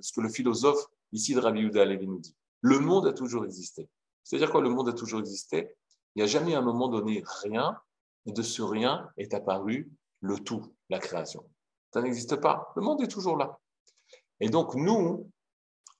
ce 0.00 0.12
que 0.12 0.20
le 0.20 0.28
philosophe 0.28 0.84
ici 1.12 1.34
de 1.34 1.40
Rabbi 1.40 1.60
Yehuda 1.60 1.86
nous 1.86 2.18
dit. 2.18 2.36
Le 2.60 2.78
monde 2.78 3.06
a 3.06 3.12
toujours 3.12 3.44
existé. 3.44 3.88
C'est-à-dire 4.22 4.50
quoi? 4.50 4.60
Le 4.60 4.70
monde 4.70 4.88
a 4.88 4.92
toujours 4.92 5.20
existé? 5.20 5.76
Il 6.14 6.20
n'y 6.20 6.22
a 6.22 6.26
jamais 6.26 6.54
à 6.54 6.58
un 6.58 6.62
moment 6.62 6.88
donné 6.88 7.22
rien, 7.42 7.76
et 8.26 8.32
de 8.32 8.42
ce 8.42 8.62
rien 8.62 9.10
est 9.16 9.34
apparu 9.34 9.90
le 10.20 10.38
tout, 10.38 10.74
la 10.88 10.98
création. 10.98 11.44
Ça 11.92 12.00
n'existe 12.02 12.36
pas. 12.36 12.72
Le 12.76 12.82
monde 12.82 13.02
est 13.02 13.08
toujours 13.08 13.36
là. 13.36 13.58
Et 14.40 14.48
donc, 14.48 14.74
nous, 14.74 15.30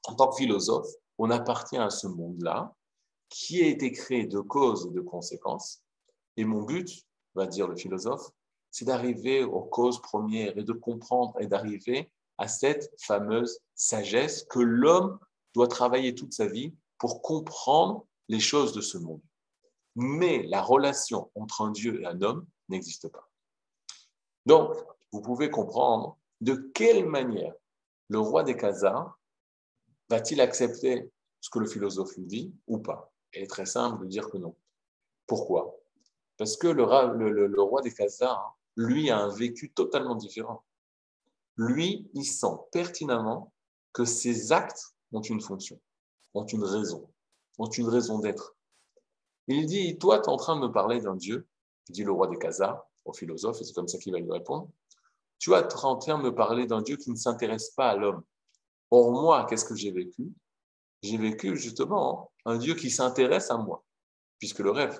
en 0.05 0.15
tant 0.15 0.29
que 0.29 0.37
philosophes, 0.37 0.91
on 1.19 1.31
appartient 1.31 1.77
à 1.77 1.91
ce 1.91 2.07
monde-là 2.07 2.75
qui 3.29 3.63
a 3.63 3.67
été 3.67 3.93
créé 3.93 4.27
de 4.27 4.41
causes 4.41 4.87
et 4.87 4.91
de 4.91 5.01
conséquences. 5.01 5.83
Et 6.37 6.45
mon 6.45 6.63
but, 6.63 7.05
va 7.35 7.47
dire 7.47 7.67
le 7.69 7.77
philosophe, 7.77 8.31
c'est 8.71 8.85
d'arriver 8.85 9.45
aux 9.45 9.63
causes 9.63 10.01
premières 10.01 10.57
et 10.57 10.65
de 10.65 10.73
comprendre 10.73 11.35
et 11.41 11.47
d'arriver 11.47 12.11
à 12.39 12.49
cette 12.49 12.93
fameuse 13.01 13.61
sagesse 13.75 14.45
que 14.45 14.61
l'homme 14.61 15.19
doit 15.55 15.69
travailler 15.69 16.15
toute 16.15 16.33
sa 16.33 16.47
vie 16.47 16.75
pour 16.99 17.23
comprendre 17.23 18.07
les 18.29 18.41
choses 18.41 18.73
de 18.73 18.81
ce 18.81 18.99
monde 18.99 19.21
mais 19.97 20.43
la 20.45 20.63
relation 20.63 21.31
entre 21.35 21.63
un 21.63 21.71
Dieu 21.71 22.01
et 22.01 22.07
un 22.07 22.21
homme 22.23 22.47
n'existe 22.69 23.09
pas. 23.09 23.31
Donc, 24.47 24.75
vous 25.13 25.21
pouvez 25.21 25.51
comprendre 25.51 26.19
de 26.41 26.71
quelle 26.75 27.07
manière 27.07 27.55
le 28.09 28.19
roi 28.19 28.43
des 28.43 28.57
Khazars 28.57 29.19
va-t-il 30.09 30.41
accepter 30.41 31.11
ce 31.41 31.51
que 31.51 31.59
le 31.59 31.67
philosophe 31.67 32.17
lui 32.17 32.27
dit 32.27 32.55
ou 32.67 32.79
pas 32.79 33.13
Il 33.33 33.43
est 33.43 33.47
très 33.47 33.67
simple 33.67 34.03
de 34.03 34.09
dire 34.09 34.29
que 34.29 34.39
non. 34.39 34.55
Pourquoi? 35.27 35.79
Parce 36.37 36.57
que 36.57 36.67
le, 36.67 36.83
roi 37.63 37.81
des 37.83 37.93
Khazars, 37.93 38.59
lui, 38.77 39.11
a 39.11 39.19
un 39.19 39.29
vécu 39.29 39.73
totalement 39.73 40.17
différent. 40.17 40.65
Lui, 41.57 42.11
il 42.15 42.25
sent 42.25 42.57
pertinemment 42.73 43.53
que 43.93 44.05
ses 44.05 44.53
actes 44.53 44.95
ont 45.13 45.21
une 45.21 45.41
fonction, 45.41 45.81
ont 46.35 46.45
une 46.45 46.65
raison, 46.65 47.09
ont 47.59 47.71
une 47.71 47.89
raison 47.89 48.19
d'être. 48.19 48.54
Il 49.49 49.67
dit, 49.67 49.99
toi, 49.99 50.21
tu 50.21 50.29
es 50.29 50.33
en 50.33 50.37
train 50.37 50.57
de 50.57 50.61
me 50.67 50.73
parler 50.73 51.01
d'un 51.01 51.17
Dieu, 51.17 51.47
dit 51.89 52.05
le 52.05 52.13
roi 52.13 52.29
des 52.29 52.39
Khazars 52.39 52.87
au 53.05 53.13
philosophe, 53.13 53.61
et 53.61 53.65
c'est 53.65 53.75
comme 53.75 53.89
ça 53.89 53.99
qu'il 53.99 54.13
va 54.13 54.19
lui 54.19 54.33
répondre. 54.33 54.71
Tu 55.39 55.53
es 55.53 55.85
en 55.85 55.97
train 55.97 56.19
de 56.19 56.23
me 56.23 56.35
parler 56.35 56.67
d'un 56.67 56.81
Dieu 56.81 56.97
qui 56.97 57.11
ne 57.11 57.17
s'intéresse 57.17 57.71
pas 57.71 57.91
à 57.91 57.97
l'homme. 57.97 58.23
Or, 58.91 59.13
moi, 59.13 59.45
qu'est-ce 59.45 59.65
que 59.65 59.75
j'ai 59.75 59.91
vécu? 59.91 60.33
J'ai 61.03 61.19
vécu 61.19 61.57
justement 61.57 62.33
un 62.47 62.57
Dieu 62.57 62.75
qui 62.75 62.91
s'intéresse 62.91 63.51
à 63.51 63.59
moi, 63.59 63.85
puisque 64.39 64.61
le 64.61 64.71
rêve, 64.71 64.99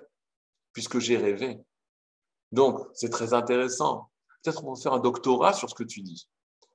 puisque 0.73 0.99
j'ai 0.99 1.17
rêvé. 1.17 1.59
Donc, 2.53 2.81
c'est 2.93 3.09
très 3.09 3.33
intéressant. 3.33 4.11
Peut-être 4.43 4.63
on 4.65 4.75
va 4.75 4.81
faire 4.81 4.93
un 4.93 5.01
doctorat 5.01 5.55
sur 5.55 5.71
ce 5.71 5.75
que 5.75 5.85
tu 5.85 6.03
dis. 6.03 6.29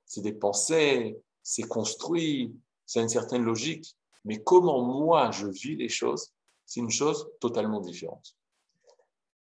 C'est 0.04 0.22
des 0.22 0.32
pensées, 0.32 1.16
c'est 1.44 1.62
construit, 1.62 2.52
c'est 2.86 3.00
une 3.00 3.08
certaine 3.08 3.44
logique. 3.44 3.96
Mais 4.24 4.42
comment 4.42 4.82
moi 4.82 5.30
je 5.30 5.46
vis 5.46 5.76
les 5.76 5.88
choses, 5.88 6.32
c'est 6.70 6.78
une 6.78 6.90
chose 6.90 7.28
totalement 7.40 7.80
différente. 7.80 8.36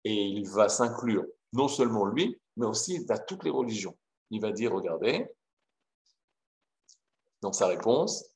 Et 0.05 0.13
il 0.13 0.47
va 0.47 0.69
s'inclure 0.69 1.25
non 1.51 1.67
seulement 1.67 2.05
lui, 2.05 2.39
mais 2.55 2.65
aussi 2.65 3.05
à 3.09 3.19
toutes 3.19 3.43
les 3.43 3.49
religions. 3.49 3.97
Il 4.29 4.39
va 4.39 4.53
dire, 4.53 4.71
regardez, 4.71 5.27
dans 7.41 7.51
sa 7.51 7.67
réponse, 7.67 8.31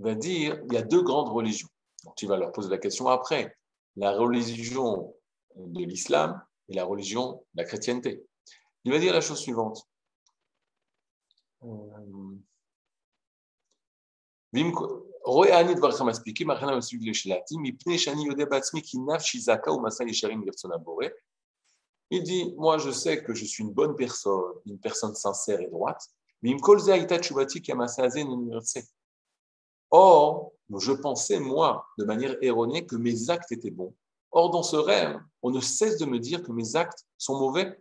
il 0.00 0.06
va 0.06 0.16
dire, 0.16 0.60
il 0.66 0.72
y 0.72 0.76
a 0.76 0.82
deux 0.82 1.02
grandes 1.02 1.28
religions. 1.28 1.68
Donc, 2.02 2.16
tu 2.16 2.26
vas 2.26 2.36
leur 2.36 2.50
poser 2.50 2.70
la 2.70 2.78
question 2.78 3.06
après. 3.06 3.56
La 3.94 4.10
religion 4.10 5.14
de 5.54 5.84
l'islam 5.84 6.42
et 6.68 6.74
la 6.74 6.84
religion 6.84 7.44
de 7.54 7.62
la 7.62 7.64
chrétienté. 7.64 8.26
Il 8.82 8.90
va 8.90 8.98
dire 8.98 9.12
la 9.12 9.20
chose 9.20 9.38
suivante. 9.38 9.86
Euh, 11.62 12.36
il 22.14 22.22
dit, 22.22 22.54
moi 22.58 22.76
je 22.78 22.90
sais 22.90 23.22
que 23.22 23.34
je 23.34 23.44
suis 23.44 23.64
une 23.64 23.72
bonne 23.72 23.96
personne, 23.96 24.52
une 24.66 24.78
personne 24.78 25.14
sincère 25.14 25.60
et 25.60 25.68
droite. 25.68 26.06
Or, 29.90 30.52
je 30.78 30.92
pensais, 30.92 31.40
moi, 31.40 31.86
de 31.98 32.04
manière 32.04 32.36
erronée, 32.42 32.84
que 32.86 32.96
mes 32.96 33.30
actes 33.30 33.52
étaient 33.52 33.70
bons. 33.70 33.94
Or, 34.30 34.50
dans 34.50 34.62
ce 34.62 34.76
rêve, 34.76 35.20
on 35.42 35.50
ne 35.50 35.60
cesse 35.60 35.98
de 35.98 36.04
me 36.04 36.18
dire 36.18 36.42
que 36.42 36.52
mes 36.52 36.76
actes 36.76 37.06
sont 37.16 37.38
mauvais. 37.38 37.80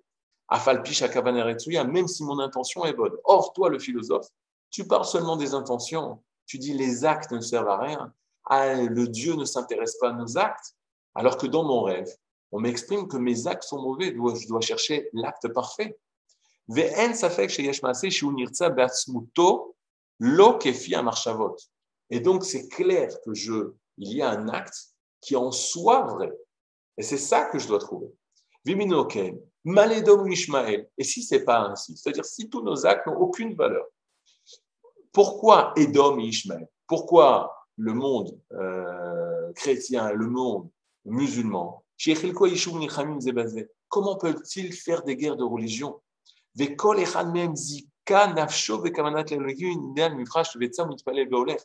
Même 0.50 2.08
si 2.08 2.24
mon 2.24 2.40
intention 2.40 2.86
est 2.86 2.94
bonne. 2.94 3.16
Or, 3.24 3.54
toi, 3.54 3.70
le 3.70 3.80
philosophe, 3.80 4.28
tu 4.70 4.86
parles 4.86 5.06
seulement 5.06 5.38
des 5.38 5.54
intentions. 5.54 6.22
Tu 6.52 6.58
dis 6.58 6.74
les 6.74 7.06
actes 7.06 7.32
ne 7.32 7.40
servent 7.40 7.70
à 7.70 7.78
rien. 7.78 8.14
Ah, 8.44 8.74
le 8.74 9.08
Dieu 9.08 9.36
ne 9.36 9.46
s'intéresse 9.46 9.96
pas 10.02 10.10
à 10.10 10.12
nos 10.12 10.38
actes. 10.38 10.76
Alors 11.16 11.38
que 11.38 11.48
dans 11.48 11.64
mon 11.64 11.84
rêve, 11.84 12.14
on 12.52 12.60
m'exprime 12.60 13.08
que 13.08 13.16
mes 13.16 13.48
actes 13.48 13.64
sont 13.64 13.82
mauvais. 13.82 14.08
Je 14.14 14.48
dois 14.50 14.60
chercher 14.60 15.10
l'acte 15.14 15.48
parfait. 15.54 15.98
Et 22.10 22.20
donc, 22.20 22.44
c'est 22.44 22.68
clair 22.68 23.10
que 23.24 23.34
je, 23.34 23.72
il 23.98 24.14
y 24.14 24.22
a 24.22 24.32
un 24.32 24.50
acte 24.50 24.90
qui 25.22 25.38
en 25.38 25.54
soit 25.54 26.02
vrai. 26.02 26.34
Et 26.98 27.04
c'est 27.04 27.18
ça 27.18 27.46
que 27.46 27.60
je 27.60 27.68
dois 27.70 27.80
trouver. 27.80 28.10
Et 30.98 31.04
si 31.06 31.24
c'est 31.24 31.46
pas 31.46 31.60
ainsi, 31.62 31.96
c'est-à-dire 31.96 32.26
si 32.26 32.50
tous 32.50 32.62
nos 32.62 32.86
actes 32.86 33.08
n'ont 33.08 33.16
aucune 33.16 33.56
valeur, 33.56 33.86
pourquoi 35.14 35.74
Edom 35.76 36.20
et 36.20 36.28
Ishmael 36.28 36.68
Pourquoi 36.88 37.68
le 37.78 37.94
monde 37.94 38.40
euh, 38.54 39.52
chrétien, 39.54 40.12
le 40.12 40.28
monde 40.28 40.70
musulman? 41.06 41.84
Comment 43.90 44.16
peut-il 44.18 44.74
faire 44.74 45.04
des 45.04 45.16
guerres 45.16 45.38
de 45.38 45.44
religion? 45.44 46.02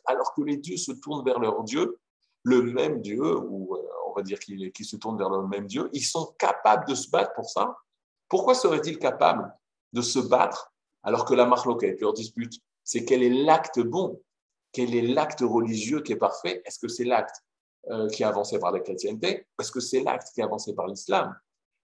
Alors 0.05 0.33
que 0.33 0.41
les 0.43 0.57
dieux 0.57 0.77
se 0.77 0.91
tournent 0.91 1.25
vers 1.25 1.39
leur 1.39 1.63
Dieu, 1.63 1.99
le 2.43 2.61
même 2.61 3.01
Dieu, 3.01 3.37
ou 3.37 3.75
euh, 3.75 3.81
on 4.07 4.13
va 4.13 4.21
dire 4.21 4.39
qu'ils 4.39 4.85
se 4.85 4.95
tournent 4.95 5.17
vers 5.17 5.29
le 5.29 5.47
même 5.47 5.65
Dieu, 5.65 5.89
ils 5.93 6.05
sont 6.05 6.35
capables 6.37 6.87
de 6.87 6.95
se 6.95 7.09
battre 7.09 7.33
pour 7.33 7.49
ça. 7.49 7.75
Pourquoi 8.29 8.53
seraient-ils 8.53 8.99
capables 8.99 9.51
de 9.93 10.01
se 10.01 10.19
battre 10.19 10.71
alors 11.03 11.25
que 11.25 11.33
la 11.33 11.45
marloquette, 11.45 12.01
leur 12.01 12.13
dispute, 12.13 12.61
c'est 12.87 13.03
quel 13.03 13.21
est 13.21 13.29
l'acte 13.29 13.81
bon, 13.81 14.21
quel 14.71 14.95
est 14.95 15.01
l'acte 15.01 15.41
religieux 15.41 16.01
qui 16.01 16.13
est 16.13 16.17
parfait 16.17 16.61
Est-ce 16.65 16.79
que 16.79 16.87
c'est 16.87 17.03
l'acte 17.03 17.43
euh, 17.89 18.07
qui 18.07 18.23
est 18.23 18.25
avancé 18.25 18.59
par 18.59 18.71
la 18.71 18.79
chrétienté 18.79 19.45
Est-ce 19.59 19.73
que 19.73 19.81
c'est 19.81 19.99
l'acte 19.99 20.29
qui 20.33 20.39
est 20.39 20.43
avancé 20.45 20.73
par 20.73 20.87
l'islam? 20.87 21.35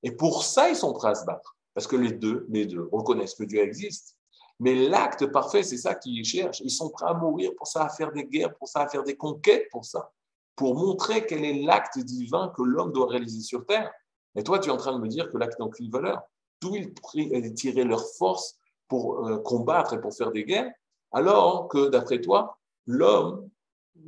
Et 0.02 0.14
pour 0.14 0.46
ça, 0.46 0.70
ils 0.70 0.78
sont 0.78 0.94
prêts 0.94 1.10
à 1.10 1.16
se 1.16 1.26
battre. 1.26 1.58
Parce 1.74 1.88
que 1.88 1.98
les 1.98 2.14
deux, 2.14 2.46
les 2.50 2.66
deux 2.66 2.88
reconnaissent 2.90 3.36
que 3.36 3.44
Dieu 3.44 3.60
existe. 3.60 4.18
Mais 4.62 4.76
l'acte 4.76 5.26
parfait, 5.26 5.62
c'est 5.62 5.78
ça 5.78 5.94
qu'ils 5.94 6.24
cherchent. 6.24 6.62
Ils 6.62 6.72
sont 6.72 6.90
prêts 6.90 7.08
à 7.10 7.14
mourir 7.14 7.52
pour 7.58 7.68
ça, 7.68 7.84
à 7.84 7.90
faire 7.90 8.14
des 8.14 8.24
guerres, 8.24 8.56
pour 8.56 8.70
ça, 8.70 8.84
à 8.84 8.88
faire 8.88 9.04
des 9.04 9.18
conquêtes 9.18 9.68
pour 9.72 9.84
ça, 9.84 10.10
pour 10.56 10.76
montrer 10.76 11.26
quel 11.26 11.44
est 11.44 11.64
l'acte 11.64 12.00
divin 12.00 12.54
que 12.56 12.64
l'homme 12.64 12.94
doit 12.94 13.08
réaliser 13.08 13.42
sur 13.42 13.66
Terre. 13.66 13.92
Et 14.38 14.44
toi, 14.44 14.58
tu 14.58 14.70
es 14.70 14.72
en 14.72 14.78
train 14.78 14.94
de 14.94 15.02
me 15.02 15.10
dire 15.10 15.30
que 15.30 15.38
l'acte 15.38 15.60
n'a 15.60 15.66
aucune 15.66 15.92
valeur. 15.92 16.22
D'où 16.62 16.78
ils 16.78 17.54
tiraient 17.56 17.84
leur 17.84 18.08
force 18.18 18.58
pour 18.88 19.28
euh, 19.28 19.40
combattre 19.40 19.96
et 19.96 20.00
pour 20.00 20.16
faire 20.16 20.32
des 20.32 20.46
guerres, 20.46 20.72
alors 21.14 21.68
que, 21.68 21.90
d'après 21.90 22.20
toi, 22.20 22.58
l'homme 22.86 23.50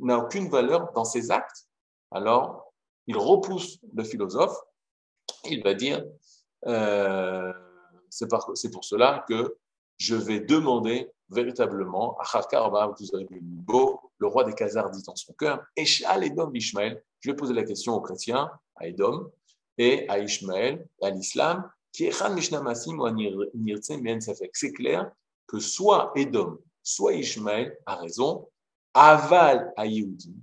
n'a 0.00 0.18
aucune 0.18 0.48
valeur 0.48 0.92
dans 0.92 1.04
ses 1.04 1.30
actes. 1.30 1.66
Alors, 2.10 2.72
il 3.06 3.16
repousse 3.16 3.78
le 3.94 4.04
philosophe, 4.04 4.56
il 5.44 5.62
va 5.62 5.74
dire, 5.74 6.04
euh, 6.66 7.52
c'est 8.10 8.28
pour 8.28 8.84
cela 8.84 9.24
que 9.28 9.56
je 9.98 10.14
vais 10.14 10.40
demander 10.40 11.10
véritablement 11.30 12.18
à 12.18 12.24
le 14.18 14.26
roi 14.26 14.44
des 14.44 14.54
Khazars 14.54 14.90
dit 14.90 15.02
dans 15.02 15.16
son 15.16 15.32
cœur, 15.34 15.64
Eshal 15.76 16.24
Edom 16.24 16.54
Ishmael, 16.54 17.02
je 17.20 17.30
vais 17.30 17.36
poser 17.36 17.54
la 17.54 17.64
question 17.64 17.94
aux 17.94 18.00
chrétiens, 18.00 18.50
à 18.76 18.86
Edom, 18.86 19.30
et 19.78 20.08
à 20.08 20.18
Ishmael, 20.18 20.86
à 21.02 21.10
l'islam, 21.10 21.70
C'est 21.92 22.10
clair 24.72 25.10
que 25.46 25.58
soit 25.58 26.12
Edom, 26.14 26.58
soit 26.86 27.14
Ishmael 27.14 27.76
a 27.84 27.96
raison, 27.96 28.48
aval 28.94 29.72
à 29.76 29.86
Yehudi. 29.86 30.36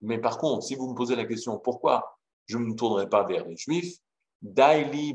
Mais 0.00 0.18
par 0.18 0.38
contre, 0.38 0.64
si 0.64 0.74
vous 0.74 0.88
me 0.88 0.94
posez 0.94 1.14
la 1.14 1.26
question 1.26 1.58
pourquoi 1.58 2.18
je 2.46 2.56
ne 2.56 2.64
me 2.64 2.74
tournerai 2.74 3.06
pas 3.06 3.24
vers 3.24 3.44
les 3.44 3.56
Juifs, 3.56 3.98
Daili 4.40 5.14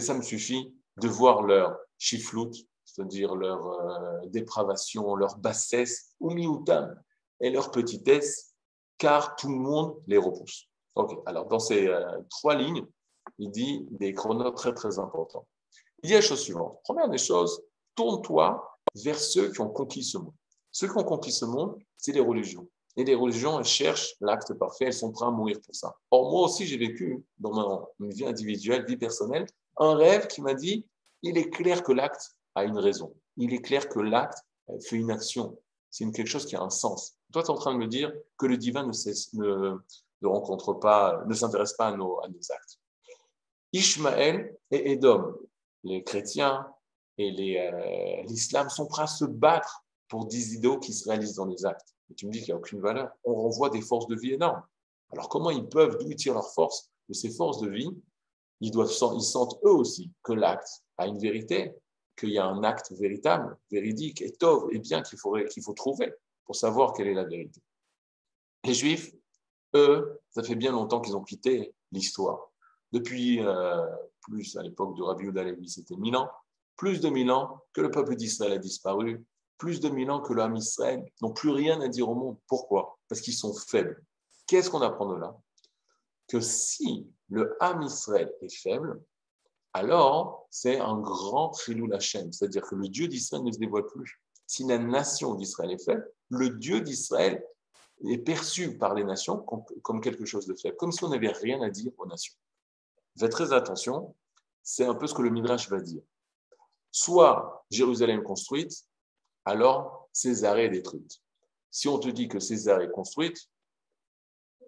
ça 0.00 0.14
me 0.14 0.22
suffit 0.22 0.72
de 0.96 1.08
voir 1.08 1.42
leur 1.42 1.76
chiflout, 1.98 2.52
c'est-à-dire 2.84 3.34
leur 3.34 3.66
euh, 3.66 4.26
dépravation, 4.26 5.16
leur 5.16 5.38
bassesse, 5.38 6.14
ou 6.20 6.30
miutam, 6.30 6.94
et 7.40 7.50
leur 7.50 7.72
petitesse, 7.72 8.54
car 8.96 9.34
tout 9.34 9.48
le 9.48 9.56
monde 9.56 10.00
les 10.06 10.18
repousse. 10.18 10.68
Ok, 10.94 11.18
alors 11.26 11.46
dans 11.46 11.58
ces 11.58 11.88
euh, 11.88 12.20
trois 12.30 12.54
lignes, 12.54 12.86
il 13.38 13.50
dit 13.50 13.88
des 13.90 14.14
chronos 14.14 14.52
très 14.52 14.72
très 14.72 15.00
importants. 15.00 15.46
Il 16.02 16.08
dit 16.08 16.14
la 16.14 16.20
chose 16.20 16.42
suivante. 16.42 16.80
Première 16.82 17.08
des 17.08 17.18
choses, 17.18 17.62
tourne-toi 17.94 18.78
vers 18.96 19.18
ceux 19.18 19.52
qui 19.52 19.60
ont 19.60 19.68
conquis 19.68 20.02
ce 20.02 20.18
monde. 20.18 20.34
Ceux 20.72 20.88
qui 20.88 20.98
ont 20.98 21.04
conquis 21.04 21.32
ce 21.32 21.44
monde, 21.44 21.76
c'est 21.96 22.12
les 22.12 22.20
religions. 22.20 22.68
Et 22.96 23.04
les 23.04 23.14
religions, 23.14 23.58
elles 23.58 23.64
cherchent 23.64 24.14
l'acte 24.20 24.52
parfait, 24.54 24.86
elles 24.86 24.94
sont 24.94 25.12
prêtes 25.12 25.28
à 25.28 25.30
mourir 25.30 25.60
pour 25.64 25.74
ça. 25.74 25.94
Or, 26.10 26.30
moi 26.30 26.42
aussi, 26.42 26.66
j'ai 26.66 26.76
vécu 26.76 27.24
dans 27.38 27.88
ma 27.98 28.08
vie 28.08 28.26
individuelle, 28.26 28.84
vie 28.84 28.96
personnelle, 28.96 29.46
un 29.78 29.94
rêve 29.94 30.26
qui 30.26 30.42
m'a 30.42 30.54
dit, 30.54 30.86
il 31.22 31.38
est 31.38 31.50
clair 31.50 31.82
que 31.82 31.92
l'acte 31.92 32.36
a 32.54 32.64
une 32.64 32.78
raison. 32.78 33.14
Il 33.36 33.54
est 33.54 33.62
clair 33.62 33.88
que 33.88 34.00
l'acte 34.00 34.38
fait 34.82 34.96
une 34.96 35.10
action. 35.10 35.58
C'est 35.90 36.10
quelque 36.10 36.26
chose 36.26 36.46
qui 36.46 36.56
a 36.56 36.62
un 36.62 36.70
sens. 36.70 37.16
Toi, 37.32 37.42
tu 37.42 37.48
es 37.48 37.50
en 37.50 37.56
train 37.56 37.72
de 37.72 37.78
me 37.78 37.86
dire 37.86 38.12
que 38.36 38.46
le 38.46 38.56
divin 38.56 38.84
ne, 38.84 39.78
rencontre 40.22 40.74
pas, 40.74 41.22
ne 41.26 41.34
s'intéresse 41.34 41.74
pas 41.74 41.88
à 41.88 41.96
nos 41.96 42.18
actes. 42.20 42.78
Ishmaël 43.72 44.54
et 44.70 44.92
Edom, 44.92 45.34
les 45.84 46.02
chrétiens 46.02 46.66
et 47.18 47.60
euh, 47.60 48.22
l'islam 48.24 48.68
sont 48.68 48.86
prêts 48.86 49.02
à 49.02 49.06
se 49.06 49.24
battre 49.24 49.84
pour 50.08 50.26
des 50.26 50.54
idéaux 50.54 50.78
qui 50.78 50.92
se 50.92 51.08
réalisent 51.08 51.34
dans 51.34 51.46
les 51.46 51.64
actes. 51.64 51.94
Et 52.10 52.14
tu 52.14 52.26
me 52.26 52.32
dis 52.32 52.38
qu'il 52.38 52.48
n'y 52.48 52.54
a 52.54 52.56
aucune 52.56 52.80
valeur. 52.80 53.10
On 53.24 53.34
renvoie 53.34 53.70
des 53.70 53.80
forces 53.80 54.06
de 54.06 54.16
vie 54.16 54.32
énormes. 54.32 54.62
Alors 55.10 55.28
comment 55.28 55.50
ils 55.50 55.68
peuvent, 55.68 55.98
d'où 55.98 56.12
tirent 56.14 56.34
leur 56.34 56.52
force 56.52 56.90
de 57.08 57.14
ces 57.14 57.30
forces 57.30 57.60
de 57.60 57.68
vie, 57.68 57.90
ils, 58.60 58.72
sentent 58.86 59.58
eux 59.64 59.72
aussi 59.72 60.10
que 60.22 60.32
l'acte 60.32 60.84
a 60.96 61.06
une 61.06 61.18
vérité, 61.18 61.74
qu'il 62.16 62.30
y 62.30 62.38
a 62.38 62.46
un 62.46 62.62
acte 62.62 62.92
véritable, 62.92 63.56
véridique, 63.70 64.22
et 64.22 64.32
et 64.70 64.78
bien 64.78 65.02
qu'il 65.02 65.18
faut 65.18 65.72
trouver 65.74 66.14
pour 66.44 66.54
savoir 66.54 66.92
quelle 66.92 67.08
est 67.08 67.14
la 67.14 67.24
vérité. 67.24 67.60
Les 68.64 68.74
Juifs, 68.74 69.12
eux, 69.74 70.20
ça 70.30 70.42
fait 70.42 70.54
bien 70.54 70.72
longtemps 70.72 71.00
qu'ils 71.00 71.16
ont 71.16 71.24
quitté 71.24 71.74
l'histoire. 71.90 72.51
Depuis 72.92 73.40
euh, 73.40 73.86
plus 74.20 74.56
à 74.56 74.62
l'époque 74.62 74.96
de 74.96 75.02
Rabbi 75.02 75.26
Levi, 75.26 75.68
c'était 75.68 75.96
mille 75.96 76.16
ans, 76.16 76.30
plus 76.76 77.00
de 77.00 77.08
mille 77.08 77.30
ans 77.30 77.62
que 77.72 77.80
le 77.80 77.90
peuple 77.90 78.16
d'Israël 78.16 78.52
a 78.52 78.58
disparu, 78.58 79.24
plus 79.58 79.80
de 79.80 79.88
mille 79.88 80.10
ans 80.10 80.20
que 80.20 80.32
l'âme 80.32 80.56
Israël 80.56 81.04
n'ont 81.20 81.32
plus 81.32 81.50
rien 81.50 81.80
à 81.80 81.88
dire 81.88 82.08
au 82.08 82.14
monde. 82.14 82.36
Pourquoi? 82.48 82.98
Parce 83.08 83.20
qu'ils 83.20 83.34
sont 83.34 83.54
faibles. 83.54 84.02
Qu'est-ce 84.46 84.70
qu'on 84.70 84.82
apprend 84.82 85.06
de 85.06 85.16
là? 85.16 85.36
Que 86.28 86.40
si 86.40 87.08
le 87.28 87.56
âme 87.60 87.82
Israël 87.82 88.32
est 88.40 88.54
faible, 88.54 89.00
alors 89.72 90.46
c'est 90.50 90.78
un 90.78 90.98
grand 90.98 91.52
la 91.88 92.00
chaîne, 92.00 92.32
c'est-à-dire 92.32 92.62
que 92.62 92.74
le 92.74 92.88
Dieu 92.88 93.08
d'Israël 93.08 93.44
ne 93.44 93.52
se 93.52 93.58
dévoile 93.58 93.86
plus. 93.86 94.20
Si 94.46 94.64
la 94.64 94.78
nation 94.78 95.34
d'Israël 95.34 95.70
est 95.70 95.82
faible, 95.82 96.10
le 96.28 96.50
Dieu 96.50 96.80
d'Israël 96.80 97.42
est 98.04 98.18
perçu 98.18 98.76
par 98.76 98.94
les 98.94 99.04
nations 99.04 99.38
comme, 99.38 100.00
quelque 100.00 100.24
chose 100.24 100.46
de 100.46 100.54
faible, 100.54 100.76
comme 100.76 100.92
si 100.92 101.02
on 101.04 101.08
n'avait 101.08 101.32
rien 101.32 101.62
à 101.62 101.70
dire 101.70 101.92
aux 101.96 102.06
nations. 102.06 102.34
Faites 103.18 103.32
très 103.32 103.52
attention, 103.52 104.14
c'est 104.62 104.84
un 104.84 104.94
peu 104.94 105.06
ce 105.06 105.14
que 105.14 105.22
le 105.22 105.30
Midrash 105.30 105.68
va 105.68 105.80
dire. 105.80 106.02
Soit 106.90 107.64
Jérusalem 107.70 108.22
construite, 108.22 108.86
alors 109.44 110.08
Césarée 110.12 110.66
est 110.66 110.70
détruite. 110.70 111.20
Si 111.70 111.88
on 111.88 111.98
te 111.98 112.08
dit 112.08 112.28
que 112.28 112.38
César 112.38 112.80
est 112.82 112.90
construite 112.90 113.48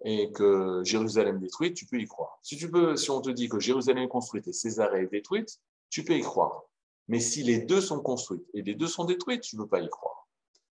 et 0.04 0.32
que 0.32 0.82
Jérusalem 0.84 1.36
est 1.36 1.40
détruite, 1.40 1.74
tu 1.74 1.86
peux 1.86 2.00
y 2.00 2.06
croire. 2.06 2.38
Si, 2.42 2.56
tu 2.56 2.70
peux, 2.70 2.96
si 2.96 3.10
on 3.10 3.20
te 3.20 3.30
dit 3.30 3.48
que 3.48 3.60
Jérusalem 3.60 4.04
est 4.04 4.08
construite 4.08 4.48
et 4.48 4.52
Césarée 4.52 5.02
est 5.02 5.10
détruite, 5.10 5.60
tu 5.90 6.04
peux 6.04 6.14
y 6.14 6.22
croire. 6.22 6.64
Mais 7.08 7.20
si 7.20 7.42
les 7.42 7.58
deux 7.58 7.80
sont 7.80 8.00
construites 8.00 8.46
et 8.54 8.62
les 8.62 8.74
deux 8.74 8.86
sont 8.86 9.04
détruites, 9.04 9.42
tu 9.42 9.56
ne 9.56 9.62
peux 9.62 9.68
pas 9.68 9.80
y 9.80 9.88
croire. 9.88 10.26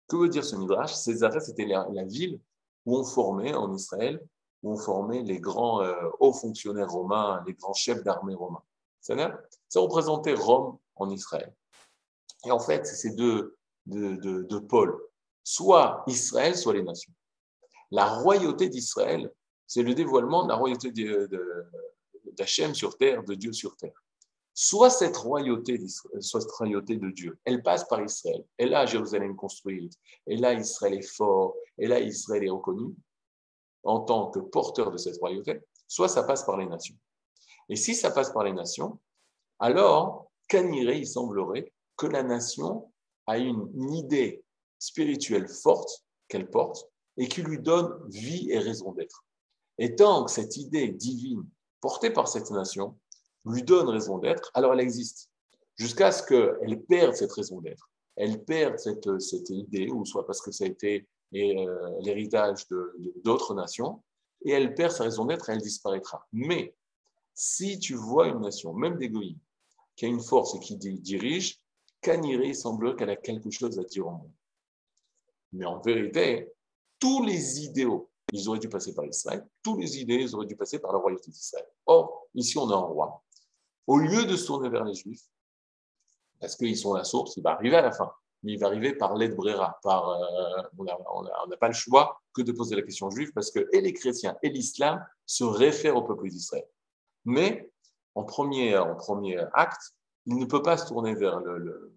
Que 0.07 0.15
veut 0.15 0.29
dire 0.29 0.43
ce 0.43 0.55
Midrash? 0.55 0.93
Césarée, 0.93 1.41
c'était 1.41 1.65
la, 1.65 1.85
ville 2.05 2.39
où 2.85 2.97
on 2.97 3.03
formait 3.03 3.53
en 3.53 3.73
Israël, 3.73 4.21
où 4.63 4.73
on 4.73 4.77
formait 4.77 5.23
les 5.23 5.39
grands 5.39 5.81
euh, 5.81 5.93
hauts 6.19 6.33
fonctionnaires 6.33 6.89
romains, 6.89 7.43
les 7.47 7.53
grands 7.53 7.73
chefs 7.73 8.03
d'armée 8.03 8.35
romains. 8.35 8.63
Ça, 9.01 9.15
représentait 9.75 10.33
Rome 10.33 10.77
en 10.95 11.09
Israël. 11.09 11.53
Et 12.45 12.51
en 12.51 12.59
fait, 12.59 12.85
c'est 12.85 12.95
ces 12.95 13.15
deux, 13.15 13.57
de, 13.85 14.59
Paul, 14.59 14.95
soit 15.43 16.03
Israël, 16.07 16.55
soit 16.55 16.73
les 16.73 16.83
nations. 16.83 17.13
La 17.89 18.05
royauté 18.05 18.69
d'Israël, 18.69 19.31
c'est 19.67 19.83
le 19.83 19.93
dévoilement 19.95 20.43
de 20.43 20.49
la 20.49 20.55
royauté 20.55 20.91
d'Hachem 22.33 22.75
sur 22.75 22.97
terre, 22.97 23.23
de 23.23 23.33
Dieu 23.33 23.53
sur 23.53 23.75
terre. 23.75 24.03
Soit 24.53 24.89
cette 24.89 25.17
royauté, 25.17 25.81
soit 26.19 26.41
cette 26.41 26.51
royauté 26.51 26.97
de 26.97 27.09
Dieu, 27.09 27.39
elle 27.45 27.63
passe 27.63 27.87
par 27.87 28.01
Israël. 28.03 28.43
Et 28.59 28.65
là, 28.65 28.85
Jérusalem 28.85 29.35
construite. 29.35 29.93
Et 30.27 30.37
là, 30.37 30.53
Israël 30.53 30.95
est 30.95 31.15
fort. 31.15 31.55
Et 31.77 31.87
là, 31.87 31.99
Israël 31.99 32.43
est 32.43 32.49
reconnu 32.49 32.93
en 33.83 34.01
tant 34.01 34.29
que 34.29 34.39
porteur 34.39 34.91
de 34.91 34.97
cette 34.97 35.17
royauté. 35.17 35.61
Soit 35.87 36.09
ça 36.09 36.23
passe 36.23 36.43
par 36.43 36.57
les 36.57 36.65
nations. 36.65 36.95
Et 37.69 37.75
si 37.75 37.95
ça 37.95 38.11
passe 38.11 38.31
par 38.31 38.43
les 38.43 38.53
nations, 38.53 38.99
alors, 39.59 40.31
qu'anirait, 40.47 40.99
il 40.99 41.07
semblerait 41.07 41.71
que 41.95 42.07
la 42.07 42.23
nation 42.23 42.91
a 43.27 43.37
une, 43.37 43.93
idée 43.93 44.43
spirituelle 44.79 45.47
forte 45.47 46.03
qu'elle 46.27 46.49
porte 46.49 46.89
et 47.17 47.27
qui 47.27 47.43
lui 47.43 47.59
donne 47.59 47.93
vie 48.09 48.49
et 48.49 48.57
raison 48.57 48.91
d'être. 48.91 49.23
Et 49.77 49.95
tant 49.95 50.25
que 50.25 50.31
cette 50.31 50.57
idée 50.57 50.89
divine 50.89 51.47
portée 51.79 52.09
par 52.09 52.27
cette 52.27 52.49
nation 52.51 52.97
lui 53.45 53.63
donne 53.63 53.89
raison 53.89 54.17
d'être, 54.17 54.51
alors 54.53 54.73
elle 54.73 54.79
existe. 54.79 55.29
Jusqu'à 55.75 56.11
ce 56.11 56.23
qu'elle 56.23 56.81
perde 56.83 57.15
cette 57.15 57.31
raison 57.31 57.61
d'être. 57.61 57.89
Elle 58.15 58.43
perde 58.43 58.77
cette, 58.77 59.19
cette, 59.19 59.49
idée, 59.49 59.89
ou 59.89 60.05
soit 60.05 60.25
parce 60.25 60.41
que 60.41 60.51
ça 60.51 60.65
a 60.65 60.67
été 60.67 61.07
euh, 61.33 61.99
l'héritage 62.01 62.67
d'autres 63.23 63.53
nations, 63.53 64.01
et 64.43 64.51
elle 64.51 64.73
perd 64.73 64.91
sa 64.91 65.03
raison 65.03 65.25
d'être 65.25 65.49
et 65.49 65.53
elle 65.53 65.61
disparaîtra. 65.61 66.27
Mais 66.33 66.75
si 67.33 67.79
tu 67.79 67.95
vois 67.95 68.27
une 68.27 68.41
nation, 68.41 68.73
même 68.73 68.97
d'égoïsme, 68.97 69.39
qui 69.95 70.05
a 70.05 70.07
une 70.07 70.21
force 70.21 70.55
et 70.55 70.59
qui 70.59 70.75
dirige, 70.77 71.59
Caniré 72.01 72.53
semble 72.53 72.95
qu'elle 72.95 73.11
a 73.11 73.15
quelque 73.15 73.51
chose 73.51 73.77
à 73.77 73.83
dire 73.83 74.07
au 74.07 74.11
monde. 74.11 74.31
Mais 75.53 75.65
en 75.65 75.79
vérité, 75.79 76.51
tous 76.97 77.23
les 77.23 77.61
idéaux, 77.63 78.09
ils 78.33 78.47
auraient 78.49 78.59
dû 78.59 78.69
passer 78.69 78.95
par 78.95 79.05
Israël, 79.05 79.45
tous 79.61 79.77
les 79.77 79.99
idéaux, 79.99 80.19
ils 80.19 80.35
auraient 80.35 80.47
dû 80.47 80.55
passer 80.55 80.79
par 80.79 80.93
la 80.93 80.99
royauté 80.99 81.29
d'Israël. 81.29 81.67
Or, 81.85 82.27
ici, 82.33 82.57
on 82.57 82.69
a 82.69 82.75
un 82.75 82.79
roi. 82.79 83.21
Au 83.85 83.97
lieu 83.97 84.25
de 84.25 84.35
se 84.35 84.47
tourner 84.47 84.69
vers 84.69 84.85
les 84.85 84.93
Juifs, 84.93 85.25
parce 86.39 86.55
qu'ils 86.55 86.77
sont 86.77 86.93
la 86.93 87.03
source, 87.03 87.37
il 87.37 87.43
va 87.43 87.51
arriver 87.51 87.75
à 87.75 87.81
la 87.81 87.91
fin, 87.91 88.11
mais 88.43 88.53
il 88.53 88.59
va 88.59 88.67
arriver 88.67 88.93
par 88.93 89.15
l'aide 89.15 89.35
brera, 89.35 89.79
par, 89.83 90.09
euh, 90.09 90.61
on 90.77 91.23
n'a 91.47 91.57
pas 91.57 91.67
le 91.67 91.73
choix 91.73 92.21
que 92.33 92.41
de 92.41 92.51
poser 92.51 92.75
la 92.75 92.81
question 92.81 93.09
juive, 93.09 93.31
parce 93.33 93.51
que 93.51 93.67
et 93.71 93.81
les 93.81 93.93
chrétiens 93.93 94.37
et 94.41 94.49
l'islam 94.49 95.05
se 95.25 95.43
réfèrent 95.43 95.95
au 95.95 96.03
peuple 96.03 96.29
d'Israël. 96.29 96.65
Mais 97.25 97.71
en 98.15 98.23
premier, 98.23 98.77
en 98.77 98.95
premier 98.95 99.39
acte, 99.53 99.95
il 100.25 100.37
ne 100.37 100.45
peut 100.45 100.61
pas 100.61 100.77
se 100.77 100.87
tourner 100.87 101.15
vers 101.15 101.39
le, 101.39 101.93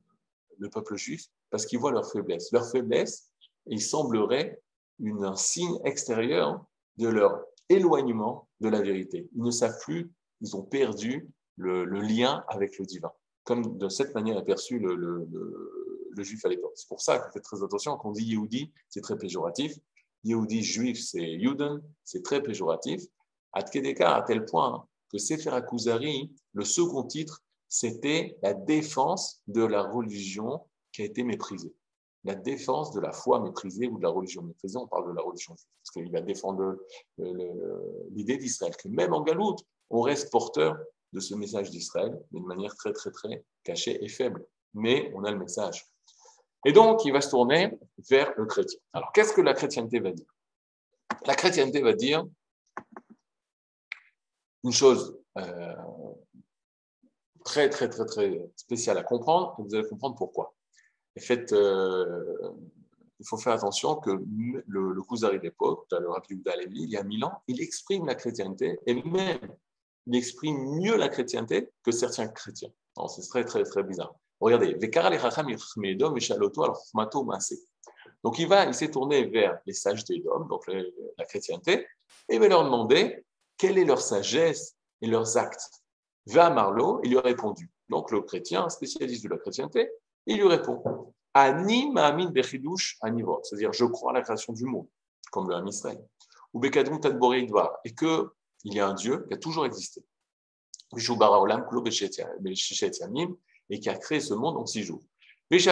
peuple 0.72 0.96
juif 0.96 1.26
parce 1.50 1.66
qu'il 1.66 1.78
voit 1.78 1.92
leur 1.92 2.10
faiblesse. 2.10 2.50
Leur 2.52 2.66
faiblesse, 2.70 3.30
il 3.66 3.82
semblerait 3.82 4.62
une, 4.98 5.24
un 5.24 5.36
signe 5.36 5.78
extérieur 5.84 6.64
de 6.96 7.08
leur 7.08 7.44
éloignement 7.68 8.48
de 8.60 8.68
la 8.68 8.80
vérité. 8.80 9.28
Ils 9.34 9.42
ne 9.42 9.50
savent 9.50 9.78
plus, 9.80 10.10
ils 10.40 10.56
ont 10.56 10.62
perdu 10.62 11.28
le, 11.56 11.84
lien 11.84 12.44
avec 12.48 12.78
le 12.78 12.84
divin, 12.84 13.12
comme 13.44 13.78
de 13.78 13.88
cette 13.88 14.14
manière 14.14 14.38
est 14.38 14.44
perçu 14.44 14.78
le, 14.78 15.28
le 16.16 16.24
juif 16.24 16.44
à 16.44 16.48
l'époque. 16.48 16.72
C'est 16.74 16.88
pour 16.88 17.00
ça 17.00 17.18
qu'il 17.18 17.32
fait 17.32 17.40
très 17.40 17.62
attention, 17.62 17.96
quand 17.96 18.10
on 18.10 18.12
dit 18.12 18.24
Yehudi, 18.24 18.72
c'est 18.88 19.00
très 19.00 19.16
péjoratif. 19.16 19.76
Yehudi, 20.24 20.62
juif, 20.62 21.00
c'est 21.02 21.22
Yuden, 21.22 21.82
c'est 22.02 22.22
très 22.22 22.42
péjoratif. 22.42 23.02
Atkedeka, 23.52 24.16
à 24.16 24.22
tel 24.22 24.44
point 24.44 24.86
que 25.10 25.18
Sefer 25.18 25.50
Akuzari, 25.50 26.32
le 26.52 26.64
second 26.64 27.04
titre, 27.04 27.42
c'était 27.68 28.38
la 28.42 28.54
défense 28.54 29.42
de 29.46 29.64
la 29.64 29.82
religion 29.82 30.60
qui 30.92 31.02
a 31.02 31.04
été 31.04 31.22
méprisée. 31.22 31.74
La 32.24 32.34
défense 32.34 32.92
de 32.92 33.00
la 33.00 33.12
foi 33.12 33.40
méprisée 33.40 33.86
ou 33.86 33.98
de 33.98 34.02
la 34.02 34.08
religion 34.08 34.42
méprisée, 34.42 34.78
on 34.78 34.86
parle 34.86 35.10
de 35.10 35.14
la 35.14 35.22
religion 35.22 35.54
parce 35.54 35.90
qu'il 35.92 36.10
va 36.10 36.22
défendre 36.22 36.78
l'idée 37.18 38.38
d'Israël, 38.38 38.74
que 38.76 38.88
même 38.88 39.12
en 39.12 39.22
Galoute, 39.22 39.60
on 39.90 40.00
reste 40.00 40.30
porteur 40.32 40.76
de 41.12 41.20
ce 41.20 41.34
message 41.34 41.70
d'Israël 41.70 42.18
d'une 42.32 42.46
manière 42.46 42.74
très, 42.74 42.92
très, 42.92 43.10
très 43.10 43.44
cachée 43.62 44.02
et 44.02 44.08
faible. 44.08 44.46
Mais 44.72 45.12
on 45.14 45.24
a 45.24 45.30
le 45.30 45.38
message. 45.38 45.86
Et 46.64 46.72
donc, 46.72 47.04
il 47.04 47.12
va 47.12 47.20
se 47.20 47.30
tourner 47.30 47.78
vers 48.10 48.32
le 48.36 48.46
chrétien. 48.46 48.78
Alors, 48.92 49.12
qu'est-ce 49.12 49.32
que 49.32 49.40
la 49.42 49.54
chrétienté 49.54 50.00
va 50.00 50.12
dire? 50.12 50.26
La 51.26 51.34
chrétienté 51.34 51.80
va 51.82 51.92
dire 51.92 52.24
une 54.62 54.72
chose 54.72 55.18
euh, 55.36 55.74
très, 57.44 57.68
très, 57.68 57.88
très, 57.88 58.06
très 58.06 58.50
spécial 58.56 58.96
à 58.96 59.02
comprendre, 59.02 59.54
et 59.58 59.62
vous 59.62 59.74
allez 59.74 59.88
comprendre 59.88 60.16
pourquoi. 60.16 60.54
Euh, 61.52 62.50
il 63.20 63.26
faut 63.28 63.36
faire 63.36 63.52
attention 63.52 63.96
que 63.96 64.10
le, 64.10 64.92
le 64.92 65.02
Kuzari 65.02 65.38
d'époque, 65.38 65.86
le 65.92 66.08
Rabbi 66.08 66.42
Levi, 66.44 66.82
il 66.82 66.90
y 66.90 66.96
a 66.96 67.02
mille 67.02 67.24
ans, 67.24 67.42
il 67.46 67.60
exprime 67.60 68.06
la 68.06 68.14
chrétienté, 68.14 68.78
et 68.86 69.02
même, 69.02 69.54
il 70.06 70.16
exprime 70.16 70.56
mieux 70.80 70.96
la 70.96 71.08
chrétienté 71.08 71.70
que 71.82 71.92
certains 71.92 72.28
chrétiens. 72.28 72.70
C'est 73.08 73.28
très, 73.28 73.44
très, 73.44 73.62
très 73.64 73.82
bizarre. 73.82 74.14
Regardez, 74.44 74.74
donc 78.22 78.38
il 78.38 78.46
va, 78.46 78.64
il 78.66 78.74
s'est 78.74 78.90
tourné 78.90 79.24
vers 79.24 79.58
les 79.64 79.72
sages 79.72 80.04
d'Edom, 80.04 80.44
donc 80.44 80.66
la 81.16 81.24
chrétienté, 81.24 81.86
et 82.28 82.34
il 82.34 82.40
va 82.40 82.48
leur 82.48 82.62
demander 82.62 83.24
quelle 83.56 83.78
est 83.78 83.86
leur 83.86 84.02
sagesse 84.02 84.76
et 85.00 85.06
leurs 85.06 85.38
actes. 85.38 85.82
Va 86.26 86.50
Marlowe, 86.50 87.00
il 87.04 87.12
lui 87.12 87.18
a 87.18 87.22
répondu. 87.22 87.70
Donc 87.88 88.10
le 88.10 88.20
chrétien, 88.20 88.68
spécialiste 88.68 89.24
de 89.24 89.30
la 89.30 89.38
chrétienté, 89.38 89.90
il 90.26 90.36
lui 90.36 90.46
répond 90.46 91.14
Ani 91.32 91.90
ma'amin 91.90 92.30
bechidush 92.30 92.98
anivot, 93.00 93.40
c'est-à-dire 93.44 93.72
je 93.72 93.86
crois 93.86 94.10
à 94.10 94.14
la 94.14 94.20
création 94.20 94.52
du 94.52 94.66
monde, 94.66 94.88
comme 95.32 95.48
le 95.48 95.54
Ham 95.54 95.66
Israël. 95.66 96.06
Ou 96.52 96.60
bekadum 96.60 97.00
tadbori 97.00 97.48
et 97.86 97.94
qu'il 97.94 98.28
y 98.64 98.78
a 98.78 98.88
un 98.88 98.94
Dieu 98.94 99.24
qui 99.26 99.32
a 99.32 99.38
toujours 99.38 99.64
existé. 99.64 100.04
Et 103.70 103.80
qui 103.80 103.88
a 103.88 103.96
créé 103.96 104.20
ce 104.20 104.34
monde 104.34 104.56
en 104.56 104.66
six 104.66 104.82
jours. 104.82 105.02
Et 105.50 105.56
il 105.56 105.64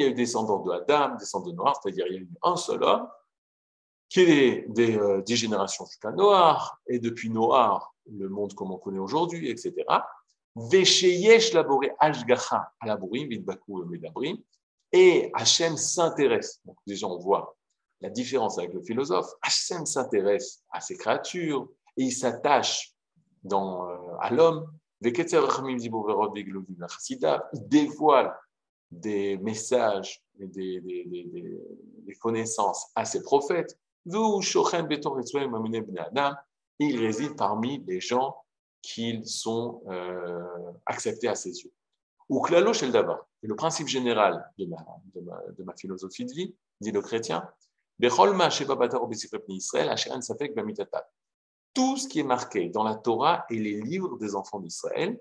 y 0.00 0.04
a 0.04 0.06
eu 0.06 0.14
descendants 0.14 0.60
de 0.60 0.72
Adam, 0.72 1.16
descendants 1.16 1.50
de 1.50 1.56
Noir, 1.56 1.80
c'est-à-dire 1.80 2.06
il 2.08 2.14
y 2.14 2.16
a 2.16 2.20
eu 2.20 2.28
un 2.42 2.56
seul 2.56 2.82
homme, 2.82 3.08
qui 4.08 4.20
est 4.20 4.66
des, 4.68 4.96
euh, 4.96 5.22
générations 5.26 5.86
jusqu'à 5.86 6.10
Noir, 6.10 6.80
et 6.86 6.98
depuis 6.98 7.30
Noir, 7.30 7.94
le 8.10 8.28
monde 8.28 8.54
comme 8.54 8.72
on 8.72 8.78
connaît 8.78 8.98
aujourd'hui, 8.98 9.48
etc. 9.48 9.74
Et 14.92 15.30
Hachem 15.34 15.76
s'intéresse. 15.76 16.60
Déjà 16.86 17.06
on 17.06 17.18
voit 17.18 17.56
la 18.00 18.10
différence 18.10 18.58
avec 18.58 18.72
le 18.72 18.82
philosophe, 18.82 19.30
Hachem 19.42 19.86
s'intéresse 19.86 20.62
à 20.70 20.80
ces 20.80 20.96
créatures 20.96 21.68
et 21.96 22.04
il 22.04 22.12
s'attache 22.12 22.94
dans, 23.42 23.88
euh, 23.88 23.96
à 24.20 24.30
l'homme. 24.30 24.70
Il 27.54 27.68
dévoile 27.68 28.36
des 28.90 29.38
messages 29.38 30.22
et 30.38 30.46
des, 30.46 30.80
des, 30.80 31.04
des, 31.04 31.60
des 32.06 32.14
connaissances 32.16 32.90
à 32.94 33.04
ses 33.04 33.22
prophètes. 33.22 33.78
Il 36.78 36.98
réside 36.98 37.36
parmi 37.36 37.84
les 37.86 38.00
gens 38.00 38.36
qui 38.82 39.20
sont 39.24 39.82
euh, 39.88 40.42
acceptés 40.86 41.28
à 41.28 41.34
ses 41.34 41.60
yeux. 41.62 41.72
Ou 42.28 42.42
le 42.46 43.54
principe 43.54 43.88
général 43.88 44.50
de 44.58 44.66
ma, 44.66 44.78
de 45.14 45.20
ma, 45.20 45.40
de 45.56 45.62
ma 45.64 45.74
philosophie 45.76 46.24
de 46.24 46.32
vie, 46.32 46.54
dit 46.80 46.92
le 46.92 47.02
chrétien, 47.02 47.48
tout 51.74 51.96
ce 51.96 52.08
qui 52.08 52.20
est 52.20 52.24
marqué 52.24 52.68
dans 52.68 52.82
la 52.82 52.94
Torah 52.94 53.44
et 53.50 53.58
les 53.58 53.80
livres 53.80 54.18
des 54.18 54.34
enfants 54.34 54.60
d'Israël, 54.60 55.20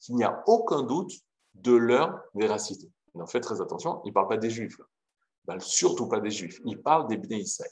qu'il 0.00 0.16
n'y 0.16 0.24
a 0.24 0.42
aucun 0.46 0.82
doute 0.82 1.12
de 1.54 1.74
leur 1.74 2.20
véracité. 2.34 2.90
Mais 3.14 3.22
en 3.22 3.26
fait, 3.26 3.40
très 3.40 3.60
attention, 3.60 4.02
il 4.04 4.08
ne 4.08 4.12
parle 4.14 4.28
pas 4.28 4.36
des 4.36 4.50
Juifs. 4.50 4.78
Surtout 5.60 6.08
pas 6.08 6.20
des 6.20 6.30
Juifs. 6.30 6.60
Il 6.64 6.82
parle 6.82 7.08
des 7.08 7.16
Bnei 7.16 7.40
Israël. 7.40 7.70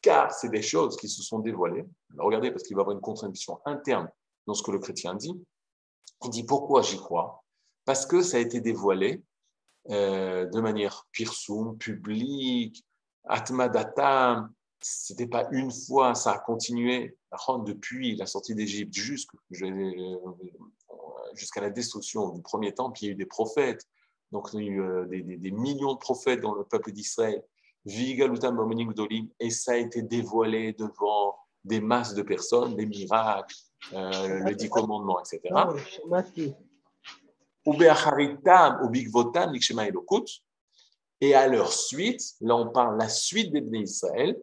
Car 0.00 0.32
c'est 0.32 0.48
des 0.48 0.62
choses 0.62 0.96
qui 0.96 1.08
se 1.08 1.22
sont 1.22 1.40
dévoilées. 1.40 1.84
regardez, 2.16 2.50
parce 2.50 2.62
qu'il 2.62 2.76
va 2.76 2.80
y 2.80 2.82
avoir 2.82 2.96
une 2.96 3.02
contradiction 3.02 3.60
interne 3.64 4.08
dans 4.46 4.54
ce 4.54 4.62
que 4.62 4.70
le 4.70 4.78
chrétien 4.78 5.14
dit. 5.14 5.34
Il 6.24 6.30
dit 6.30 6.44
pourquoi 6.44 6.82
j'y 6.82 6.96
crois? 6.96 7.44
Parce 7.84 8.06
que 8.06 8.22
ça 8.22 8.38
a 8.38 8.40
été 8.40 8.60
dévoilé 8.60 9.22
euh, 9.90 10.46
de 10.46 10.60
manière 10.60 11.06
pirsum, 11.12 11.76
publique, 11.78 12.84
atmadatam. 13.24 14.52
C'était 14.80 15.26
pas 15.26 15.48
une 15.50 15.72
fois, 15.72 16.14
ça 16.14 16.32
a 16.32 16.38
continué 16.38 17.16
depuis 17.64 18.16
la 18.16 18.26
sortie 18.26 18.54
d'Égypte 18.54 18.94
euh, 18.96 20.16
jusqu'à 21.34 21.60
la 21.60 21.70
destruction 21.70 22.28
du 22.30 22.42
premier 22.42 22.72
temple. 22.72 22.98
Il 23.02 23.06
y 23.06 23.08
a 23.08 23.12
eu 23.12 23.16
des 23.16 23.26
prophètes, 23.26 23.86
donc 24.30 24.50
il 24.52 24.60
y 24.60 24.68
a 24.68 24.70
eu 24.70 24.80
euh, 24.82 25.06
des, 25.06 25.22
des 25.22 25.50
millions 25.50 25.94
de 25.94 25.98
prophètes 25.98 26.40
dans 26.40 26.54
le 26.54 26.64
peuple 26.64 26.92
d'Israël. 26.92 27.42
Et 27.86 29.50
ça 29.50 29.72
a 29.72 29.76
été 29.76 30.02
dévoilé 30.02 30.72
devant 30.74 31.36
des 31.64 31.80
masses 31.80 32.14
de 32.14 32.22
personnes, 32.22 32.76
des 32.76 32.86
miracles, 32.86 33.54
euh, 33.92 34.40
le 34.40 34.54
dix 34.54 34.68
commandements, 34.68 35.20
etc. 35.20 35.40
Et 41.20 41.34
à 41.34 41.48
leur 41.48 41.72
suite, 41.72 42.22
là 42.40 42.56
on 42.56 42.70
parle 42.70 42.98
la 42.98 43.08
suite 43.08 43.52
des 43.52 43.78
Israël, 43.78 44.36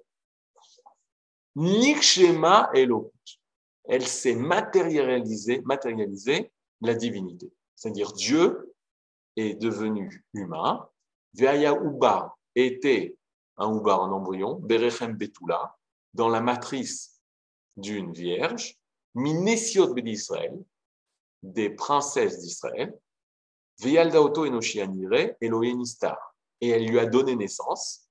Nikshema 1.56 2.70
Elokut. 2.74 3.40
Elle 3.86 4.06
s'est 4.06 4.36
matérialisée, 4.36 5.62
matérialisée 5.62 6.52
la 6.82 6.94
divinité. 6.96 7.52
C'est-à-dire 7.76 8.14
Dieu 8.14 8.74
est 9.36 9.56
devenu 9.56 10.26
humain. 10.34 10.88
Veaya 11.34 11.74
Uba 11.74 12.36
était 12.56 13.18
un 13.58 13.78
Uba, 13.78 13.96
un 13.96 14.12
embryon, 14.12 14.56
Berechem 14.56 15.16
Betula, 15.16 15.78
dans 16.14 16.30
la 16.30 16.42
matrice 16.42 17.22
d'une 17.78 18.12
vierge, 18.14 18.78
Minesiot 19.14 19.94
d'Israël, 19.94 20.58
des 21.44 21.70
princesses 21.70 22.40
d'Israël, 22.40 22.98
Veyalda 23.80 24.20
Enoshianire, 24.20 25.36
Nistar. 25.42 26.18
Et 26.62 26.70
elle 26.70 26.88
lui 26.88 27.00
a 27.00 27.06
donné 27.06 27.36
naissance, 27.36 28.10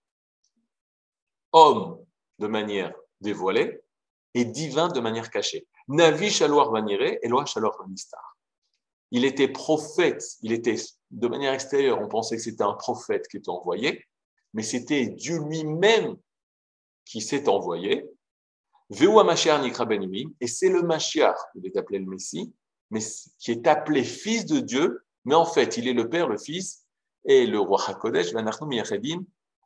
homme 1.53 2.05
de 2.39 2.47
manière 2.47 2.95
dévoilée 3.20 3.81
et 4.35 4.44
divin 4.44 4.88
de 4.88 5.00
manière 5.00 5.31
cachée. 5.31 5.66
Navi 5.88 6.31
Shalwar 6.31 6.70
Vanire, 6.70 7.18
Eloa 7.22 7.46
Shalwar 7.46 7.77
Nistar. 7.88 8.37
Il 9.11 9.24
était 9.24 9.48
prophète, 9.48 10.24
il 10.42 10.53
était 10.53 10.77
de 11.11 11.29
manière 11.29 11.53
extérieure, 11.53 12.00
on 12.00 12.09
pensait 12.09 12.37
que 12.37 12.42
c'était 12.42 12.64
un 12.64 12.74
prophète 12.74 13.29
qui 13.29 13.37
était 13.37 13.50
envoyé, 13.50 14.05
mais 14.53 14.62
c'était 14.62 15.07
Dieu 15.07 15.38
lui-même 15.38 16.16
qui 17.05 17.20
s'est 17.20 17.48
envoyé. 17.48 18.11
Ben 18.90 20.18
et 20.40 20.46
c'est 20.46 20.68
le 20.68 20.83
Mashiach, 20.83 21.37
il 21.55 21.66
est 21.66 21.77
appelé 21.77 21.98
le 21.98 22.07
Messie, 22.07 22.53
mais 22.90 23.00
qui 23.38 23.53
est 23.53 23.66
appelé 23.66 24.05
fils 24.05 24.46
de 24.46 24.61
Dieu, 24.61 25.05
mais 25.24 25.35
en 25.35 25.46
fait, 25.46 25.77
il 25.77 25.88
est 25.88 25.94
le 25.94 26.09
Père, 26.09 26.29
le 26.29 26.38
Fils 26.38 26.87
et 27.24 27.46
le 27.46 27.59
roi 27.59 27.81
HaKodesh, 27.87 28.33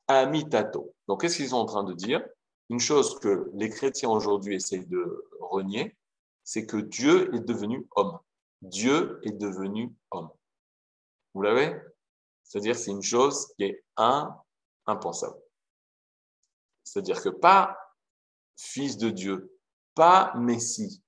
Amitato. 0.07 0.95
Donc, 1.07 1.21
qu'est-ce 1.21 1.37
qu'ils 1.37 1.49
sont 1.49 1.57
en 1.57 1.67
train 1.67 1.85
de 1.85 1.93
dire? 1.93 2.25
Une 2.71 2.81
chose 2.81 3.19
que 3.21 3.51
les 3.55 3.71
chrétiens 3.71 4.11
aujourd'hui 4.11 4.57
essayent 4.57 4.87
de 4.87 5.29
renier, 5.41 5.97
c'est 6.45 6.67
que 6.67 6.77
Dieu 6.77 7.35
est 7.35 7.41
devenu 7.41 7.87
homme. 7.97 8.19
Dieu 8.63 9.21
est 9.23 9.33
devenu 9.33 9.95
homme. 10.11 10.31
Vous 11.35 11.43
l'avez? 11.43 11.81
C'est-à-dire, 12.43 12.77
c'est 12.77 12.91
une 12.91 13.03
chose 13.03 13.53
qui 13.57 13.65
est 13.65 13.85
un, 13.97 14.35
impensable. 14.87 15.37
C'est-à-dire 16.85 17.23
que 17.23 17.29
pas 17.29 17.77
fils 18.57 18.97
de 18.97 19.11
Dieu, 19.11 19.55
pas 19.95 20.33
Messie, 20.37 21.03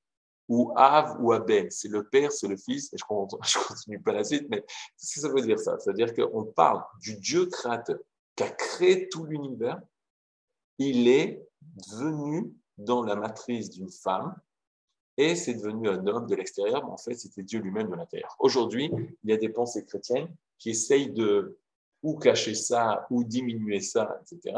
ou 0.50 0.72
Av 0.76 1.16
ou 1.20 1.32
Abel. 1.32 1.70
C'est 1.70 1.88
le 1.88 2.08
Père, 2.08 2.32
c'est 2.32 2.48
le 2.48 2.56
Fils, 2.56 2.92
et 2.92 2.96
je 2.98 3.58
continue 3.66 4.02
pas 4.02 4.12
la 4.12 4.24
suite, 4.24 4.46
mais 4.50 4.60
qu'est-ce 4.62 5.14
que 5.14 5.20
ça 5.20 5.28
veut 5.28 5.42
dire 5.42 5.58
ça? 5.58 5.78
C'est-à-dire 5.78 6.12
qu'on 6.12 6.44
parle 6.44 6.82
du 7.00 7.16
Dieu 7.16 7.46
créateur 7.46 7.98
qui 8.34 8.42
a 8.42 8.50
créé 8.50 9.08
tout 9.08 9.24
l'univers. 9.24 9.80
Il 10.80 11.08
est 11.08 11.46
venu 11.92 12.52
dans 12.78 13.02
la 13.02 13.14
matrice 13.14 13.68
d'une 13.68 13.90
femme 13.90 14.34
et 15.18 15.36
c'est 15.36 15.54
devenu 15.54 15.90
un 15.90 16.06
homme 16.06 16.26
de 16.26 16.34
l'extérieur, 16.34 16.82
mais 16.86 16.90
en 16.90 16.96
fait, 16.96 17.14
c'était 17.14 17.42
Dieu 17.42 17.60
lui-même 17.60 17.90
de 17.90 17.96
l'intérieur. 17.96 18.34
Aujourd'hui, 18.38 18.90
il 19.22 19.30
y 19.30 19.34
a 19.34 19.36
des 19.36 19.50
pensées 19.50 19.84
chrétiennes 19.84 20.34
qui 20.58 20.70
essayent 20.70 21.10
de 21.10 21.58
ou 22.02 22.16
cacher 22.16 22.54
ça, 22.54 23.06
ou 23.10 23.22
diminuer 23.24 23.80
ça, 23.80 24.18
etc. 24.22 24.56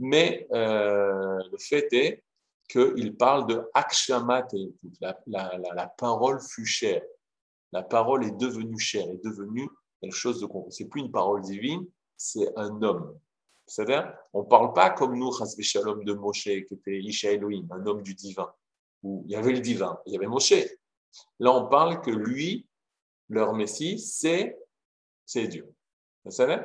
Mais 0.00 0.48
euh, 0.52 1.38
le 1.52 1.58
fait 1.58 1.92
est 1.92 2.24
qu'il 2.68 3.16
parle 3.16 3.46
de 3.46 3.62
akshamat, 3.72 4.48
la, 5.00 5.16
la, 5.28 5.86
parole 5.96 6.40
fut 6.40 6.66
chère. 6.66 7.02
La 7.70 7.84
parole 7.84 8.24
est 8.24 8.36
devenue 8.36 8.80
chère, 8.80 9.08
est 9.08 9.24
devenue 9.24 9.68
quelque 10.00 10.16
chose 10.16 10.40
de 10.40 10.48
C'est 10.70 10.86
plus 10.86 11.02
une 11.02 11.12
parole 11.12 11.42
divine, 11.42 11.86
c'est 12.16 12.52
un 12.56 12.82
homme. 12.82 13.16
C'est-à-dire, 13.66 14.16
on 14.32 14.42
ne 14.42 14.48
parle 14.48 14.72
pas 14.72 14.90
comme 14.90 15.18
nous, 15.18 15.32
Shalom 15.60 16.04
de 16.04 16.12
Moshe, 16.12 16.44
qui 16.44 16.74
était 16.74 17.00
Isha 17.00 17.32
Elohim, 17.32 17.66
un 17.72 17.84
homme 17.86 18.02
du 18.02 18.14
divin, 18.14 18.52
où 19.02 19.24
il 19.26 19.32
y 19.32 19.36
avait 19.36 19.52
le 19.52 19.60
divin, 19.60 19.98
il 20.06 20.12
y 20.12 20.16
avait 20.16 20.28
Moshe. 20.28 20.54
Là, 21.40 21.52
on 21.52 21.66
parle 21.68 22.00
que 22.00 22.10
lui, 22.10 22.66
leur 23.28 23.54
Messie, 23.54 23.98
c'est 23.98 24.56
Dieu. 25.34 25.74
Vous 26.24 26.30
savez? 26.30 26.58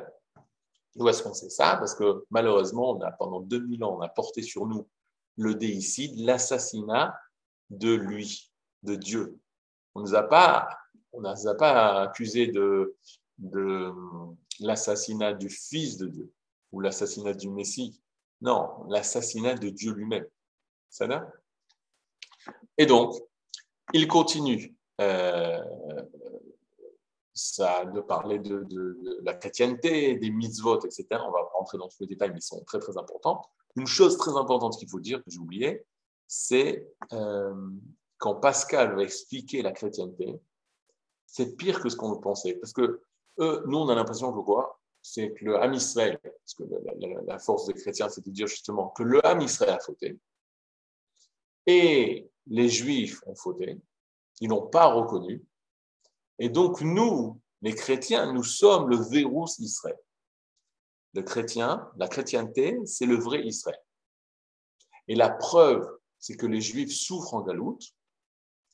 D'où 0.94 1.08
est-ce 1.08 1.22
qu'on 1.22 1.34
sait 1.34 1.50
ça? 1.50 1.76
Parce 1.76 1.94
que 1.94 2.24
malheureusement, 2.30 2.90
on 2.92 3.00
a, 3.00 3.10
pendant 3.10 3.40
2000 3.40 3.82
ans, 3.82 3.96
on 3.98 4.00
a 4.00 4.08
porté 4.08 4.42
sur 4.42 4.66
nous 4.66 4.86
le 5.36 5.54
déicide, 5.54 6.18
l'assassinat 6.18 7.18
de 7.70 7.94
lui, 7.94 8.52
de 8.82 8.94
Dieu. 8.94 9.40
On 9.94 10.00
ne 10.00 10.06
nous 10.06 10.14
a 10.14 10.22
pas, 10.22 10.68
on 11.12 11.22
nous 11.22 11.48
a 11.48 11.54
pas 11.54 12.02
accusés 12.02 12.48
de, 12.48 12.94
de 13.38 13.90
l'assassinat 14.60 15.32
du 15.32 15.48
Fils 15.48 15.96
de 15.96 16.06
Dieu 16.06 16.32
ou 16.72 16.80
l'assassinat 16.80 17.34
du 17.34 17.50
Messie. 17.50 18.00
Non, 18.40 18.84
l'assassinat 18.88 19.54
de 19.54 19.68
Dieu 19.68 19.92
lui-même. 19.92 20.26
Ça 20.88 21.06
va? 21.06 21.26
Et 22.76 22.86
donc, 22.86 23.14
il 23.92 24.08
continue 24.08 24.74
euh, 25.00 25.62
ça, 27.34 27.84
de 27.84 28.00
parler 28.00 28.38
de, 28.38 28.66
la 29.22 29.34
chrétienté, 29.34 30.16
des 30.16 30.30
mitzvot, 30.30 30.80
etc. 30.84 31.06
On 31.10 31.30
va 31.30 31.42
rentrer 31.54 31.78
dans 31.78 31.88
tous 31.88 32.00
les 32.00 32.06
détails, 32.06 32.30
mais 32.30 32.38
ils 32.38 32.42
sont 32.42 32.64
très 32.64 32.78
très 32.78 32.96
importants. 32.96 33.42
Une 33.76 33.86
chose 33.86 34.18
très 34.18 34.32
importante 34.36 34.76
qu'il 34.78 34.88
faut 34.88 35.00
dire, 35.00 35.22
que 35.22 35.30
j'ai 35.30 35.38
oublié, 35.38 35.84
c'est 36.26 36.86
euh, 37.12 37.54
quand 38.18 38.36
Pascal 38.36 38.94
va 38.94 39.02
expliquer 39.02 39.62
la 39.62 39.72
chrétienté, 39.72 40.40
c'est 41.26 41.56
pire 41.56 41.80
que 41.80 41.88
ce 41.88 41.96
qu'on 41.96 42.16
pensait. 42.18 42.54
Parce 42.54 42.72
que 42.72 43.02
eux, 43.38 43.62
nous, 43.66 43.78
on 43.78 43.88
a 43.88 43.94
l'impression 43.94 44.32
que 44.32 44.40
quoi 44.40 44.81
C'est 45.02 45.32
que 45.32 45.44
le 45.44 45.60
Ham 45.60 45.74
Israël, 45.74 46.18
parce 46.22 46.54
que 46.54 46.62
la, 47.26 47.38
force 47.38 47.66
des 47.66 47.74
chrétiens, 47.74 48.08
c'est 48.08 48.24
de 48.24 48.30
dire 48.30 48.46
justement 48.46 48.88
que 48.90 49.02
le 49.02 49.24
Ham 49.26 49.40
Israël 49.40 49.74
a 49.74 49.80
fauté, 49.80 50.18
et 51.66 52.30
les 52.46 52.68
Juifs 52.68 53.20
ont 53.26 53.34
fauté, 53.34 53.78
ils 54.40 54.48
n'ont 54.48 54.66
pas 54.68 54.86
reconnu, 54.86 55.44
et 56.38 56.48
donc, 56.48 56.80
nous, 56.80 57.40
les 57.60 57.72
chrétiens, 57.72 58.32
nous 58.32 58.42
sommes 58.42 58.88
le 58.88 58.96
verrou 58.96 59.46
Israël. 59.60 59.98
Le 61.14 61.22
chrétien, 61.22 61.88
la 61.96 62.08
chrétienté, 62.08 62.78
c'est 62.84 63.06
le 63.06 63.14
vrai 63.16 63.46
Israël. 63.46 63.78
Et 65.08 65.14
la 65.14 65.30
preuve, 65.30 65.88
c'est 66.18 66.36
que 66.36 66.46
les 66.46 66.60
Juifs 66.60 66.92
souffrent 66.92 67.34
en 67.34 67.42
galoute 67.42 67.94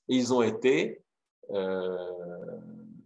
et 0.08 0.16
ils 0.16 0.32
ont 0.32 0.40
été 0.40 1.02
euh, 1.50 2.58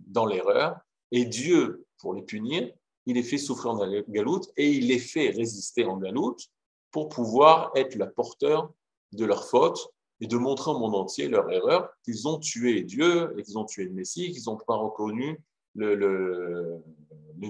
dans 0.06 0.26
l'erreur. 0.26 0.78
Et 1.10 1.24
Dieu, 1.24 1.84
pour 1.98 2.14
les 2.14 2.22
punir, 2.22 2.72
il 3.06 3.14
les 3.16 3.22
fait 3.22 3.38
souffrir 3.38 3.72
en 3.72 4.02
galoute 4.08 4.50
et 4.56 4.70
il 4.70 4.88
les 4.88 4.98
fait 4.98 5.30
résister 5.30 5.84
en 5.84 5.96
galoute 5.96 6.48
pour 6.90 7.08
pouvoir 7.08 7.72
être 7.74 7.94
le 7.94 8.10
porteur 8.10 8.72
de 9.12 9.24
leur 9.24 9.44
faute 9.48 9.92
et 10.20 10.26
de 10.26 10.36
montrer 10.36 10.70
au 10.70 10.78
monde 10.78 10.94
entier 10.94 11.28
leur 11.28 11.50
erreur, 11.50 11.90
qu'ils 12.04 12.28
ont 12.28 12.38
tué 12.38 12.82
Dieu 12.82 13.34
et 13.36 13.42
qu'ils 13.42 13.58
ont 13.58 13.64
tué 13.64 13.84
le 13.84 13.92
Messie, 13.92 14.30
qu'ils 14.30 14.44
n'ont 14.46 14.56
pas 14.56 14.76
reconnu 14.76 15.40
le, 15.74 15.96
le, 15.96 16.80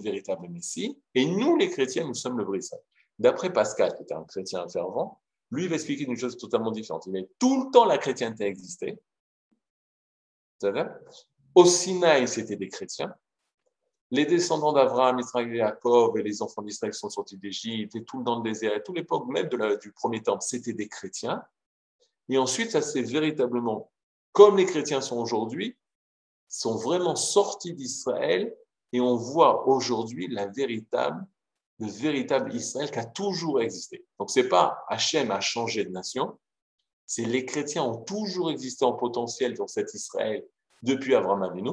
véritable 0.00 0.48
Messie. 0.48 0.98
Et 1.14 1.26
nous, 1.26 1.56
les 1.58 1.68
chrétiens, 1.68 2.06
nous 2.06 2.14
sommes 2.14 2.38
le 2.38 2.44
vrai 2.44 2.60
D'après 3.18 3.52
Pascal, 3.52 3.94
qui 3.94 4.04
était 4.04 4.14
un 4.14 4.24
chrétien 4.24 4.66
fervent, 4.68 5.20
lui, 5.50 5.64
il 5.64 5.68
va 5.68 5.74
expliquer 5.74 6.04
une 6.04 6.16
chose 6.16 6.38
totalement 6.38 6.70
différente. 6.70 7.04
Il 7.06 7.12
dit 7.12 7.28
tout 7.38 7.64
le 7.64 7.70
temps 7.70 7.84
la 7.84 7.98
chrétienté 7.98 8.44
existait. 8.44 8.98
Vous 10.60 10.68
savez 10.68 10.84
Au 11.54 11.66
Sinaï, 11.66 12.26
c'était 12.26 12.56
des 12.56 12.68
chrétiens. 12.68 13.14
Les 14.12 14.26
descendants 14.26 14.74
d'Abraham, 14.74 15.20
Israël 15.20 15.50
et 15.54 15.56
Jacob 15.56 16.18
et 16.18 16.22
les 16.22 16.42
enfants 16.42 16.60
d'Israël 16.60 16.92
sont 16.92 17.08
sortis 17.08 17.38
d'Égypte 17.38 17.96
et 17.96 18.04
tout 18.04 18.22
dans 18.22 18.36
le 18.36 18.42
désert 18.42 18.76
et 18.76 18.82
toute 18.82 18.96
l'époque 18.96 19.26
même 19.26 19.48
du 19.80 19.90
premier 19.90 20.22
temple, 20.22 20.42
c'était 20.42 20.74
des 20.74 20.86
chrétiens. 20.86 21.42
Et 22.28 22.36
ensuite, 22.36 22.72
ça 22.72 22.82
s'est 22.82 23.00
véritablement, 23.00 23.90
comme 24.32 24.58
les 24.58 24.66
chrétiens 24.66 25.00
sont 25.00 25.16
aujourd'hui, 25.16 25.78
sont 26.46 26.76
vraiment 26.76 27.16
sortis 27.16 27.72
d'Israël 27.72 28.54
et 28.92 29.00
on 29.00 29.16
voit 29.16 29.66
aujourd'hui 29.66 30.28
véritable, 30.54 31.26
le 31.78 31.86
véritable 31.86 32.54
Israël 32.54 32.90
qui 32.90 32.98
a 32.98 33.06
toujours 33.06 33.62
existé. 33.62 34.04
Donc, 34.18 34.30
c'est 34.30 34.48
pas 34.48 34.84
Hachem 34.88 35.30
a 35.30 35.40
changé 35.40 35.86
de 35.86 35.90
nation, 35.90 36.38
c'est 37.06 37.24
les 37.24 37.46
chrétiens 37.46 37.84
ont 37.84 38.02
toujours 38.04 38.50
existé 38.50 38.84
en 38.84 38.92
potentiel 38.92 39.54
dans 39.54 39.68
cet 39.68 39.94
Israël 39.94 40.46
depuis 40.82 41.14
Abraham 41.14 41.42
Avinu. 41.44 41.70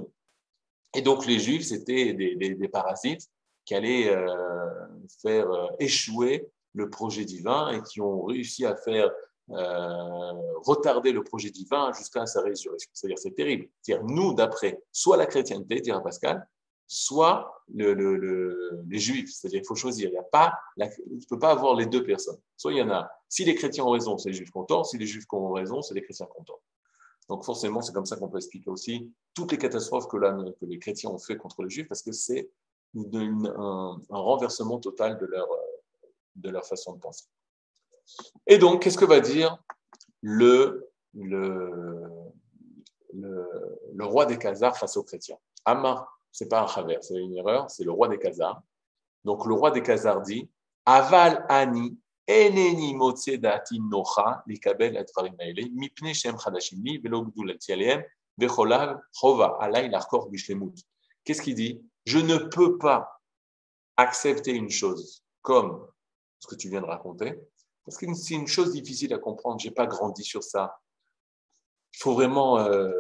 Et 0.95 1.01
donc, 1.01 1.25
les 1.25 1.39
juifs, 1.39 1.65
c'était 1.65 2.13
des, 2.13 2.67
parasites 2.67 3.29
qui 3.65 3.75
allaient 3.75 4.09
euh, 4.09 4.27
faire 5.21 5.49
euh, 5.51 5.67
échouer 5.79 6.47
le 6.73 6.89
projet 6.89 7.25
divin 7.25 7.71
et 7.71 7.81
qui 7.83 8.01
ont 8.01 8.23
réussi 8.23 8.65
à 8.65 8.75
faire 8.75 9.11
euh, 9.51 10.33
retarder 10.63 11.11
le 11.11 11.23
projet 11.23 11.49
divin 11.49 11.91
jusqu'à 11.93 12.25
sa 12.25 12.41
résurrection. 12.41 12.89
C'est-à-dire, 12.93 13.19
c'est 13.19 13.35
terrible. 13.35 13.67
C'est-à-dire, 13.81 14.05
nous, 14.05 14.33
d'après 14.33 14.81
soit 14.91 15.17
la 15.17 15.25
chrétienté, 15.25 15.81
dira 15.81 16.01
Pascal, 16.01 16.47
soit 16.87 17.63
le, 17.73 17.93
le, 17.93 18.83
les 18.87 18.99
juifs. 18.99 19.31
C'est-à-dire, 19.31 19.61
il 19.63 19.67
faut 19.67 19.75
choisir. 19.75 20.09
Il 20.09 20.15
ne 20.17 21.25
peut 21.29 21.39
pas 21.39 21.51
avoir 21.51 21.75
les 21.75 21.85
deux 21.85 22.03
personnes. 22.03 22.39
Soit 22.57 22.73
il 22.73 22.79
y 22.79 22.81
en 22.81 22.89
a, 22.89 23.09
si 23.27 23.45
les 23.45 23.53
chrétiens 23.53 23.85
ont 23.85 23.91
raison, 23.91 24.17
c'est 24.17 24.29
les 24.29 24.35
juifs 24.35 24.51
contents. 24.51 24.83
Si 24.83 24.97
les 24.97 25.05
juifs 25.05 25.25
ont 25.31 25.51
raison, 25.51 25.83
c'est 25.83 25.93
les 25.93 26.01
chrétiens 26.01 26.25
contents. 26.25 26.59
Donc, 27.29 27.43
forcément, 27.45 27.81
c'est 27.81 27.93
comme 27.93 28.07
ça 28.07 28.15
qu'on 28.15 28.27
peut 28.27 28.37
expliquer 28.37 28.71
aussi 28.71 29.13
toutes 29.35 29.51
les 29.51 29.59
catastrophes 29.59 30.07
que, 30.07 30.17
les 30.65 30.79
chrétiens 30.79 31.11
ont 31.11 31.19
fait 31.19 31.37
contre 31.37 31.63
les 31.63 31.69
juifs, 31.69 31.87
parce 31.87 32.01
que 32.01 32.11
c'est 32.11 32.49
un, 32.95 34.01
renversement 34.09 34.79
total 34.79 35.19
de 35.19 35.27
leur, 35.27 35.47
de 36.35 36.49
leur 36.49 36.65
façon 36.65 36.95
de 36.95 36.99
penser. 36.99 37.25
Et 38.47 38.57
donc, 38.57 38.81
qu'est-ce 38.81 38.97
que 38.97 39.05
va 39.05 39.19
dire 39.19 39.63
le, 40.21 40.89
le, 41.13 42.09
le, 43.13 44.05
roi 44.05 44.25
des 44.25 44.39
Khazars 44.39 44.75
face 44.75 44.97
aux 44.97 45.03
chrétiens? 45.03 45.37
Amar, 45.65 46.19
c'est 46.31 46.49
pas 46.49 46.61
un 46.63 46.65
travers, 46.65 47.03
c'est 47.03 47.19
une 47.19 47.35
erreur, 47.35 47.69
c'est 47.69 47.83
le 47.83 47.91
roi 47.91 48.07
des 48.07 48.17
Khazars. 48.17 48.63
Donc, 49.23 49.45
le 49.45 49.53
roi 49.53 49.69
des 49.69 49.83
Khazars 49.83 50.21
dit 50.21 50.49
Aval 50.83 51.45
ani 51.47 51.95
Qu'est-ce 61.23 61.41
qu'il 61.41 61.55
dit? 61.55 61.81
Je 62.05 62.19
ne 62.19 62.37
peux 62.37 62.77
pas 62.77 63.19
accepter 63.97 64.51
une 64.51 64.69
chose 64.69 65.23
comme 65.41 65.87
ce 66.37 66.45
que 66.47 66.53
tu 66.53 66.69
viens 66.69 66.81
de 66.81 66.85
raconter, 66.85 67.33
parce 67.83 67.97
que 67.97 68.13
c'est 68.13 68.35
une 68.35 68.47
chose 68.47 68.73
difficile 68.73 69.11
à 69.15 69.17
comprendre. 69.17 69.59
J'ai 69.59 69.71
pas 69.71 69.87
grandi 69.87 70.23
sur 70.23 70.43
ça. 70.43 70.79
Il 71.95 71.97
faut 71.97 72.13
vraiment 72.13 72.59
euh, 72.59 72.91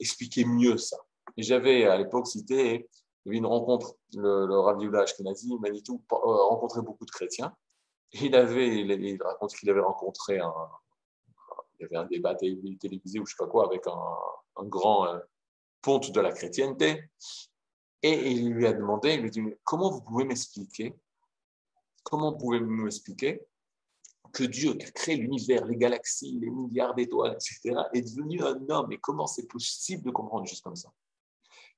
expliquer 0.00 0.44
mieux 0.44 0.78
ça. 0.78 0.96
Et 1.36 1.44
j'avais 1.44 1.84
à 1.84 1.96
l'époque 1.96 2.26
cité 2.26 2.88
une 3.24 3.46
rencontre, 3.46 3.94
le, 4.14 4.46
le 4.46 4.58
Rav 4.58 4.82
Yehuda 4.82 5.02
Ashkenazi, 5.02 5.56
Manitou, 5.60 6.02
euh, 6.12 6.16
rencontrait 6.16 6.82
beaucoup 6.82 7.06
de 7.06 7.12
chrétiens. 7.12 7.54
Il 8.22 8.36
avait, 8.36 8.76
il, 8.76 9.22
raconte 9.22 9.56
qu'il 9.56 9.68
avait 9.70 9.80
rencontré 9.80 10.38
un, 10.38 10.54
il 11.78 11.86
avait 11.86 11.96
un 11.96 12.04
débat 12.04 12.34
télévisé 12.34 13.18
ou 13.18 13.26
je 13.26 13.32
sais 13.32 13.36
pas 13.36 13.48
quoi 13.48 13.66
avec 13.66 13.86
un, 13.86 14.64
grand 14.66 15.06
euh, 15.06 15.18
ponte 15.82 16.12
de 16.12 16.20
la 16.20 16.32
chrétienté. 16.32 17.10
Et 18.02 18.30
il 18.30 18.52
lui 18.52 18.66
a 18.66 18.72
demandé, 18.72 19.14
il 19.14 19.22
lui 19.22 19.30
dit, 19.30 19.42
comment 19.64 19.90
vous 19.90 20.02
pouvez 20.02 20.24
m'expliquer, 20.24 20.94
comment 22.02 22.32
vous 22.32 22.38
pouvez 22.38 22.60
m'expliquer 22.60 23.44
que 24.32 24.44
Dieu 24.44 24.74
qui 24.74 24.86
a 24.86 24.90
créé 24.90 25.16
l'univers, 25.16 25.64
les 25.64 25.76
galaxies, 25.76 26.38
les 26.40 26.50
milliards 26.50 26.94
d'étoiles, 26.94 27.32
etc., 27.32 27.76
est 27.94 28.02
devenu 28.02 28.42
un 28.42 28.68
homme? 28.68 28.92
Et 28.92 28.98
comment 28.98 29.26
c'est 29.26 29.46
possible 29.46 30.04
de 30.04 30.10
comprendre 30.10 30.46
juste 30.46 30.62
comme 30.62 30.76
ça? 30.76 30.92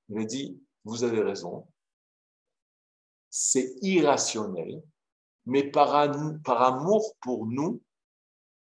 Il 0.08 0.16
me 0.16 0.24
dit, 0.24 0.60
vous 0.84 1.04
avez 1.04 1.20
raison, 1.20 1.66
c'est 3.30 3.74
irrationnel, 3.82 4.82
mais 5.46 5.70
par, 5.70 5.94
amour 5.94 7.16
pour 7.20 7.46
nous, 7.46 7.80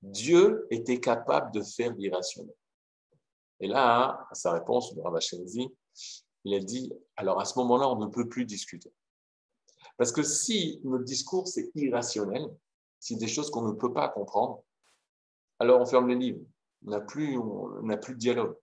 Dieu 0.01 0.67
était 0.69 0.99
capable 0.99 1.51
de 1.51 1.61
faire 1.61 1.93
l'irrationnel. 1.93 2.53
Et 3.61 3.67
là, 3.67 4.27
à 4.29 4.35
sa 4.35 4.51
réponse, 4.51 4.93
le 4.93 5.01
Rav 5.01 5.17
il 6.45 6.53
a 6.53 6.59
dit, 6.59 6.91
alors 7.15 7.39
à 7.39 7.45
ce 7.45 7.57
moment-là, 7.59 7.87
on 7.87 7.97
ne 7.97 8.07
peut 8.07 8.27
plus 8.27 8.45
discuter. 8.45 8.91
Parce 9.97 10.11
que 10.11 10.23
si 10.23 10.81
notre 10.83 11.05
discours, 11.05 11.47
c'est 11.47 11.71
irrationnel, 11.75 12.49
si 12.99 13.15
des 13.15 13.27
choses 13.27 13.49
qu'on 13.49 13.61
ne 13.61 13.73
peut 13.73 13.93
pas 13.93 14.09
comprendre, 14.09 14.63
alors 15.59 15.79
on 15.79 15.85
ferme 15.85 16.09
les 16.09 16.15
livres. 16.15 16.41
On 16.85 16.89
n'a 16.89 16.99
plus, 16.99 17.39
plus 18.01 18.13
de 18.13 18.19
dialogue. 18.19 18.57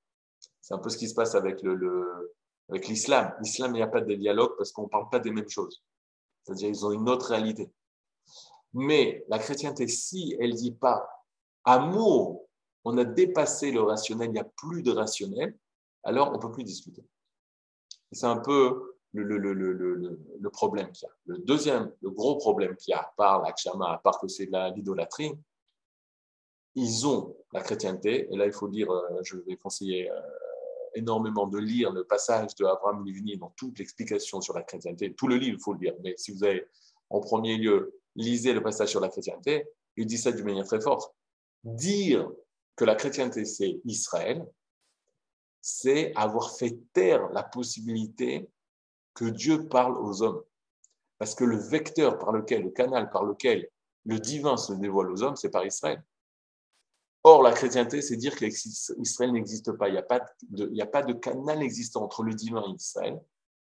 C'est 0.61 0.75
un 0.75 0.79
peu 0.79 0.91
ce 0.91 0.99
qui 0.99 1.09
se 1.09 1.15
passe 1.15 1.35
avec 1.35 1.63
le, 1.63 2.35
avec 2.69 2.87
l'islam. 2.89 3.35
L'islam, 3.41 3.71
il 3.73 3.79
n'y 3.79 3.83
a 3.83 3.87
pas 3.87 4.03
de 4.03 4.15
dialogue 4.15 4.55
parce 4.59 4.73
qu'on 4.73 4.83
ne 4.85 4.89
parle 4.89 5.09
pas 5.09 5.19
des 5.19 5.31
mêmes 5.31 5.49
choses. 5.49 5.83
C'est-à-dire, 6.43 6.69
ils 6.69 6.85
ont 6.85 6.93
une 6.93 7.09
autre 7.09 7.29
réalité. 7.29 7.71
Mais 8.73 9.25
la 9.29 9.39
chrétienté, 9.39 9.89
si 9.89 10.37
elle 10.41 10.55
dit 10.55 10.73
pas 10.73 11.09
amour, 11.65 12.49
on 12.85 12.97
a 12.99 13.05
dépassé 13.05 13.71
le 13.73 13.83
rationnel, 13.83 14.29
il 14.29 14.33
n'y 14.33 14.39
a 14.39 14.45
plus 14.45 14.83
de 14.83 14.93
rationnel, 14.93 15.57
alors 16.03 16.33
on 16.33 16.39
peut 16.39 16.51
plus 16.51 16.65
discuter. 16.65 17.05
C'est 18.13 18.27
un 18.27 18.39
peu 18.39 18.97
le, 19.13 19.25
le, 19.25 19.53
le, 19.53 20.19
le 20.41 20.51
problème 20.51 20.91
qu'il 20.93 21.07
y 21.07 21.11
a. 21.11 21.15
Le 21.27 21.39
deuxième, 21.39 21.93
le 22.01 22.11
gros 22.11 22.37
problème 22.37 22.77
qu'il 22.77 22.93
y 22.93 22.95
a, 22.95 23.01
à 23.01 23.13
part 23.17 23.43
l'akshama, 23.43 23.93
à 23.93 23.99
part 23.99 24.21
que 24.21 24.29
c'est 24.29 24.49
l'idolâtrie, 24.75 25.33
ils 26.77 27.07
ont 27.07 27.37
la 27.53 27.63
chrétienté, 27.63 28.33
et 28.33 28.37
là 28.37 28.47
il 28.47 28.53
faut 28.53 28.69
dire, 28.69 28.91
euh, 28.91 29.21
je 29.25 29.37
vais 29.39 29.57
conseiller 29.57 30.11
euh, 30.11 30.21
énormément 30.95 31.47
de 31.47 31.59
lire 31.59 31.93
le 31.93 32.05
passage 32.05 32.55
de 32.55 32.65
Abraham 32.65 33.05
Livni 33.05 33.37
dans 33.37 33.53
toute 33.57 33.79
l'explication 33.79 34.41
sur 34.41 34.55
la 34.55 34.63
chrétienté, 34.63 35.13
tout 35.15 35.27
le 35.27 35.37
livre, 35.37 35.57
il 35.59 35.61
faut 35.63 35.73
le 35.73 35.81
lire, 35.81 35.95
mais 36.03 36.15
si 36.17 36.33
vous 36.33 36.45
avez 36.45 36.65
en 37.11 37.21
premier 37.21 37.57
lieu, 37.57 38.00
lisez 38.21 38.53
le 38.53 38.63
passage 38.63 38.91
sur 38.91 39.01
la 39.01 39.09
chrétienté, 39.09 39.67
il 39.97 40.07
dit 40.07 40.19
ça 40.19 40.33
d'une 40.33 40.45
manière 40.45 40.67
très 40.67 40.81
forte. 40.81 41.15
Dire 41.65 42.31
que 42.77 42.85
la 42.85 42.95
chrétienté 42.95 43.45
c'est 43.45 43.81
Israël, 43.85 44.47
c'est 45.61 46.13
avoir 46.17 46.57
fait 46.57 46.79
taire 46.93 47.29
la 47.31 47.43
possibilité 47.43 48.49
que 49.15 49.27
Dieu 49.27 49.69
parle 49.69 49.99
aux 49.99 50.23
hommes. 50.23 50.43
Parce 51.19 51.35
que 51.35 51.45
le 51.45 51.59
vecteur 51.59 52.19
par 52.19 52.33
lequel, 52.33 52.63
le 52.63 52.71
canal 52.71 53.11
par 53.11 53.25
lequel 53.25 53.69
le 54.07 54.19
divin 54.19 54.57
se 54.57 54.73
dévoile 54.73 55.11
aux 55.11 55.23
hommes, 55.23 55.37
c'est 55.37 55.51
par 55.51 55.67
Israël. 55.67 56.03
Or, 57.23 57.43
la 57.43 57.53
chrétienté, 57.53 58.01
c'est 58.01 58.17
dire 58.17 58.35
qu'Israël 58.35 59.33
n'existe 59.33 59.73
pas. 59.73 59.89
Il 59.89 59.93
n'y 59.93 59.99
a, 59.99 60.03
pas 60.03 60.25
de, 60.49 60.81
a 60.81 60.87
pas 60.87 61.03
de 61.03 61.13
canal 61.13 61.63
existant 61.63 62.03
entre 62.03 62.23
le 62.23 62.33
divin 62.33 62.65
et 62.67 62.75
Israël. 62.75 63.21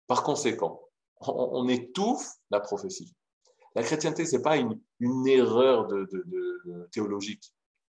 Par 0.07 0.23
conséquent, 0.23 0.81
on, 1.21 1.67
étouffe 1.69 2.27
la 2.51 2.59
prophétie. 2.59 3.15
La 3.75 3.83
chrétienté, 3.83 4.25
ce 4.25 4.37
n'est 4.37 4.41
pas 4.41 4.57
une, 4.57 5.27
erreur 5.27 5.87
de, 5.87 6.89
théologique, 6.91 7.53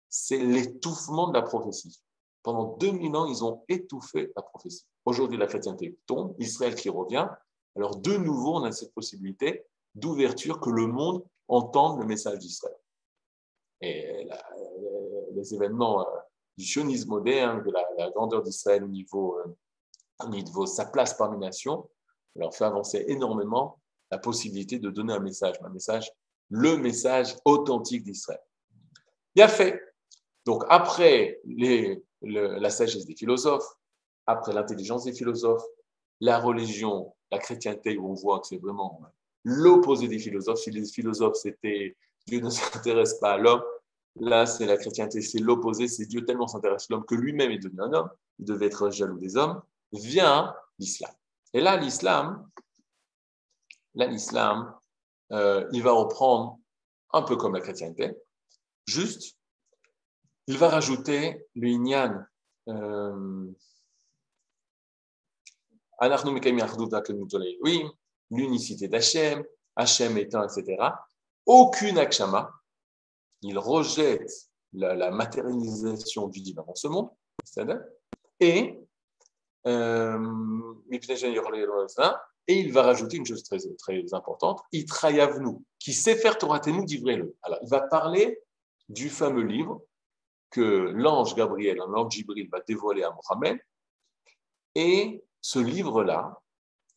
c'est 0.09 0.37
l'étouffement 0.37 1.29
de 1.29 1.33
la 1.33 1.41
prophétie. 1.41 2.01
Pendant 2.43 2.77
2000 2.77 3.15
ans, 3.15 3.25
ils 3.25 3.43
ont 3.43 3.63
étouffé 3.67 4.31
la 4.35 4.41
prophétie. 4.41 4.85
Aujourd'hui, 5.05 5.37
la 5.37 5.47
chrétienté 5.47 5.97
tombe, 6.05 6.35
Israël 6.39 6.75
qui 6.75 6.89
revient. 6.89 7.27
Alors, 7.75 7.95
de 7.97 8.17
nouveau, 8.17 8.55
on 8.55 8.63
a 8.63 8.71
cette 8.71 8.93
possibilité 8.93 9.65
d'ouverture 9.95 10.59
que 10.59 10.69
le 10.69 10.87
monde 10.87 11.23
entende 11.47 11.99
le 11.99 12.05
message 12.05 12.39
d'Israël. 12.39 12.77
Et 13.81 14.27
les 15.33 15.53
événements 15.53 16.01
euh, 16.01 16.19
du 16.57 16.65
sionisme 16.65 17.09
moderne, 17.09 17.63
de 17.63 17.71
la, 17.71 18.09
grandeur 18.11 18.43
d'Israël 18.43 18.83
au 18.83 18.87
niveau, 18.87 19.39
euh, 19.39 20.27
niveau 20.29 20.65
sa 20.65 20.85
place 20.85 21.15
parmi 21.15 21.37
les 21.37 21.47
nations, 21.47 21.89
leur 22.35 22.53
fait 22.53 22.65
avancer 22.65 23.03
énormément 23.07 23.80
la 24.11 24.17
possibilité 24.17 24.77
de 24.79 24.89
donner 24.89 25.13
un 25.13 25.19
message, 25.19 25.55
un 25.63 25.69
message, 25.69 26.11
le 26.49 26.77
message 26.77 27.35
authentique 27.45 28.03
d'Israël. 28.03 28.41
Bien 29.33 29.47
fait. 29.47 29.81
Donc, 30.45 30.63
après 30.69 31.39
les, 31.45 32.03
la 32.21 32.69
sagesse 32.69 33.05
des 33.05 33.15
philosophes, 33.15 33.67
après 34.27 34.53
l'intelligence 34.53 35.05
des 35.05 35.13
philosophes, 35.13 35.65
la 36.19 36.39
religion, 36.39 37.13
la 37.31 37.39
chrétienté, 37.39 37.97
où 37.97 38.11
on 38.11 38.13
voit 38.13 38.39
que 38.39 38.47
c'est 38.47 38.57
vraiment 38.57 39.01
l'opposé 39.43 40.07
des 40.07 40.19
philosophes. 40.19 40.59
Si 40.59 40.71
les 40.71 40.85
philosophes, 40.85 41.35
c'était 41.35 41.95
Dieu 42.27 42.39
ne 42.41 42.49
s'intéresse 42.49 43.15
pas 43.15 43.33
à 43.33 43.37
l'homme, 43.37 43.63
là, 44.15 44.45
c'est 44.45 44.65
la 44.65 44.77
chrétienté, 44.77 45.21
c'est 45.21 45.39
l'opposé, 45.39 45.87
c'est 45.87 46.05
Dieu 46.05 46.25
tellement 46.25 46.47
s'intéresse 46.47 46.87
à 46.89 46.93
l'homme 46.93 47.05
que 47.05 47.15
lui-même 47.15 47.51
est 47.51 47.59
devenu 47.59 47.81
un 47.81 47.93
homme, 47.93 48.09
il 48.39 48.45
devait 48.45 48.67
être 48.67 48.91
jaloux 48.91 49.17
des 49.17 49.37
hommes, 49.37 49.61
vient 49.93 50.53
l'islam. 50.79 51.11
Et 51.53 51.61
là, 51.61 51.77
l'islam, 51.77 52.47
l'islam, 53.95 54.73
euh, 55.31 55.67
il 55.71 55.83
va 55.83 55.91
reprendre 55.91 56.59
un 57.13 57.21
peu 57.21 57.35
comme 57.35 57.53
la 57.53 57.61
chrétienté, 57.61 58.15
juste, 58.85 59.37
il 60.47 60.57
va 60.57 60.69
rajouter 60.69 61.45
le. 61.55 62.25
Euh, 62.67 63.51
oui, 67.61 67.85
l'unicité 68.31 68.87
d'Hachem, 68.87 69.43
Hachem 69.75 70.17
étant, 70.17 70.43
etc. 70.43 70.83
Aucune 71.45 71.97
akshama. 71.97 72.51
Il 73.41 73.57
rejette 73.57 74.29
la, 74.73 75.11
matérialisation 75.11 76.27
du 76.27 76.41
divin 76.41 76.63
dans 76.65 76.75
ce 76.75 76.87
monde. 76.87 77.09
Et, 78.39 78.79
euh, 79.67 80.19
et 82.51 82.59
il 82.59 82.73
va 82.73 82.83
rajouter 82.83 83.15
une 83.15 83.25
chose 83.25 83.43
très, 83.43 83.59
très 83.77 84.13
importante, 84.13 84.61
Itrayavnu, 84.73 85.55
qui 85.79 85.93
sait 85.93 86.15
faire 86.15 86.37
Toratenu 86.37 86.83
d'ivrez-le. 86.83 87.33
Alors, 87.43 87.59
il 87.63 87.69
va 87.69 87.79
parler 87.79 88.39
du 88.89 89.09
fameux 89.09 89.43
livre 89.43 89.81
que 90.49 90.91
l'ange 90.93 91.33
Gabriel, 91.33 91.77
l'ange 91.77 92.11
Jibril 92.11 92.49
va 92.51 92.59
dévoiler 92.59 93.03
à 93.03 93.11
Mohammed. 93.11 93.57
Et 94.75 95.23
ce 95.39 95.59
livre-là, 95.59 96.41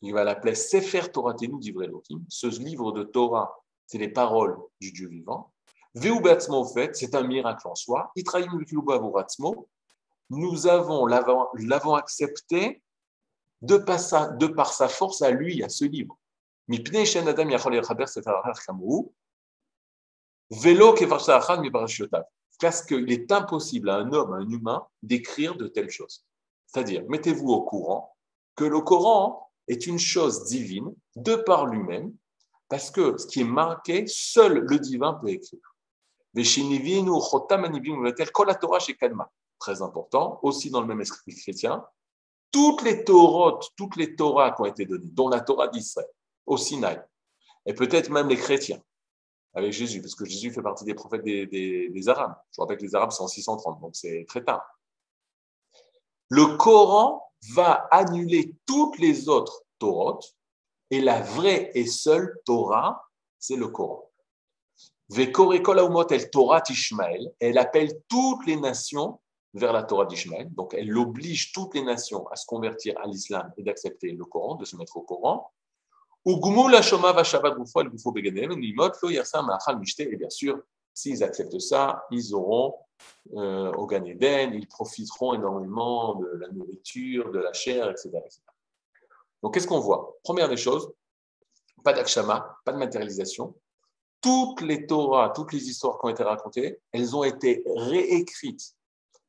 il 0.02 0.12
va 0.12 0.24
l'appeler 0.24 0.56
Sefer 0.56 1.12
Toratenu 1.12 1.60
d'Ivrelokim. 1.60 2.24
Ce 2.28 2.48
livre 2.60 2.90
de 2.90 3.04
Torah, 3.04 3.56
c'est 3.86 3.98
les 3.98 4.08
paroles 4.08 4.58
du 4.80 4.90
Dieu 4.90 5.08
vivant. 5.08 5.52
Veubatzmo, 5.94 6.64
fait, 6.64 6.96
c'est 6.96 7.14
un 7.14 7.22
miracle 7.22 7.68
en 7.68 7.76
soi. 7.76 8.12
Nous 10.30 10.66
avons, 10.66 11.06
l'avons 11.06 11.94
accepté 11.94 12.82
de 13.64 13.76
par, 13.76 14.72
sa, 14.72 14.88
force 14.88 15.22
à 15.22 15.30
lui, 15.30 15.62
à 15.62 15.68
ce 15.68 15.84
livre. 15.84 16.18
Parce 22.60 22.82
qu'il 22.82 23.12
est 23.12 23.32
impossible 23.32 23.90
à 23.90 23.96
un 23.96 24.12
homme, 24.12 24.32
à 24.32 24.36
un 24.36 24.48
humain, 24.48 24.86
d'écrire 25.02 25.56
de 25.56 25.66
telles 25.66 25.90
choses. 25.90 26.24
C'est-à-dire, 26.66 27.04
mettez-vous 27.08 27.48
au 27.48 27.62
courant 27.62 28.16
que 28.56 28.64
le 28.64 28.80
Coran 28.80 29.50
est 29.68 29.86
une 29.86 29.98
chose 29.98 30.44
divine 30.44 30.94
de 31.16 31.36
par 31.36 31.66
lui-même, 31.66 32.14
parce 32.68 32.90
que 32.90 33.16
ce 33.16 33.26
qui 33.26 33.40
est 33.40 33.44
marqué, 33.44 34.04
seul 34.06 34.58
le 34.58 34.78
divin 34.78 35.14
peut 35.14 35.28
écrire. 35.28 35.74
Très 39.58 39.82
important, 39.82 40.40
aussi 40.42 40.70
dans 40.70 40.80
le 40.80 40.86
même 40.86 41.00
esprit 41.00 41.34
chrétien, 41.34 41.84
toutes 42.54 42.82
les 42.82 43.02
Torahs, 43.02 43.58
toutes 43.76 43.96
les 43.96 44.14
Torahs 44.14 44.52
qui 44.52 44.62
ont 44.62 44.66
été 44.66 44.86
données, 44.86 45.10
dont 45.10 45.28
la 45.28 45.40
Torah 45.40 45.66
d'Israël, 45.66 46.08
au 46.46 46.56
Sinaï, 46.56 47.02
et 47.66 47.74
peut-être 47.74 48.10
même 48.10 48.28
les 48.28 48.36
chrétiens, 48.36 48.80
avec 49.54 49.72
Jésus, 49.72 50.00
parce 50.00 50.14
que 50.14 50.24
Jésus 50.24 50.52
fait 50.52 50.62
partie 50.62 50.84
des 50.84 50.94
prophètes 50.94 51.24
des, 51.24 52.08
Arabes. 52.08 52.36
Je 52.52 52.60
rappelle 52.60 52.76
que 52.76 52.84
les 52.84 52.94
Arabes 52.94 53.10
sont 53.10 53.24
en 53.24 53.28
630, 53.28 53.80
donc 53.80 53.96
c'est 53.96 54.24
très 54.28 54.44
tard. 54.44 54.62
Le 56.28 56.56
Coran 56.56 57.28
va 57.54 57.88
annuler 57.90 58.54
toutes 58.66 59.00
les 59.00 59.28
autres 59.28 59.64
Torahs 59.80 60.20
et 60.90 61.00
la 61.00 61.22
vraie 61.22 61.72
et 61.74 61.86
seule 61.86 62.40
Torah, 62.44 63.04
c'est 63.40 63.56
le 63.56 63.66
Coran. 63.66 64.08
Torah 66.30 66.62
Elle 67.40 67.58
appelle 67.58 68.00
toutes 68.08 68.46
les 68.46 68.56
nations 68.56 69.18
vers 69.54 69.72
la 69.72 69.82
Torah 69.84 70.04
d'Ishmael. 70.06 70.52
Donc, 70.52 70.74
elle 70.74 70.96
oblige 70.98 71.52
toutes 71.52 71.74
les 71.74 71.82
nations 71.82 72.26
à 72.28 72.36
se 72.36 72.44
convertir 72.44 72.94
à 73.00 73.06
l'islam 73.06 73.52
et 73.56 73.62
d'accepter 73.62 74.10
le 74.10 74.24
Coran, 74.24 74.56
de 74.56 74.64
se 74.64 74.76
mettre 74.76 74.96
au 74.96 75.02
Coran. 75.02 75.52
Et 76.26 76.36
bien 80.16 80.30
sûr, 80.30 80.62
s'ils 80.92 81.22
acceptent 81.22 81.60
ça, 81.60 82.04
ils 82.10 82.34
auront 82.34 82.74
euh, 83.34 83.72
au 83.72 83.86
Gan 83.86 84.04
ils 84.04 84.68
profiteront 84.68 85.34
énormément 85.34 86.14
de 86.16 86.26
la 86.38 86.48
nourriture, 86.48 87.30
de 87.30 87.38
la 87.38 87.52
chair, 87.52 87.90
etc. 87.90 88.10
Donc, 89.42 89.54
qu'est-ce 89.54 89.66
qu'on 89.66 89.80
voit? 89.80 90.16
Première 90.24 90.48
des 90.48 90.56
choses, 90.56 90.90
pas 91.84 91.92
d'akshama, 91.92 92.58
pas 92.64 92.72
de 92.72 92.78
matérialisation. 92.78 93.54
Toutes 94.20 94.62
les 94.62 94.86
Torahs, 94.86 95.32
toutes 95.34 95.52
les 95.52 95.68
histoires 95.68 95.98
qui 95.98 96.06
ont 96.06 96.08
été 96.08 96.22
racontées, 96.22 96.80
elles 96.92 97.14
ont 97.14 97.24
été 97.24 97.62
réécrites 97.66 98.74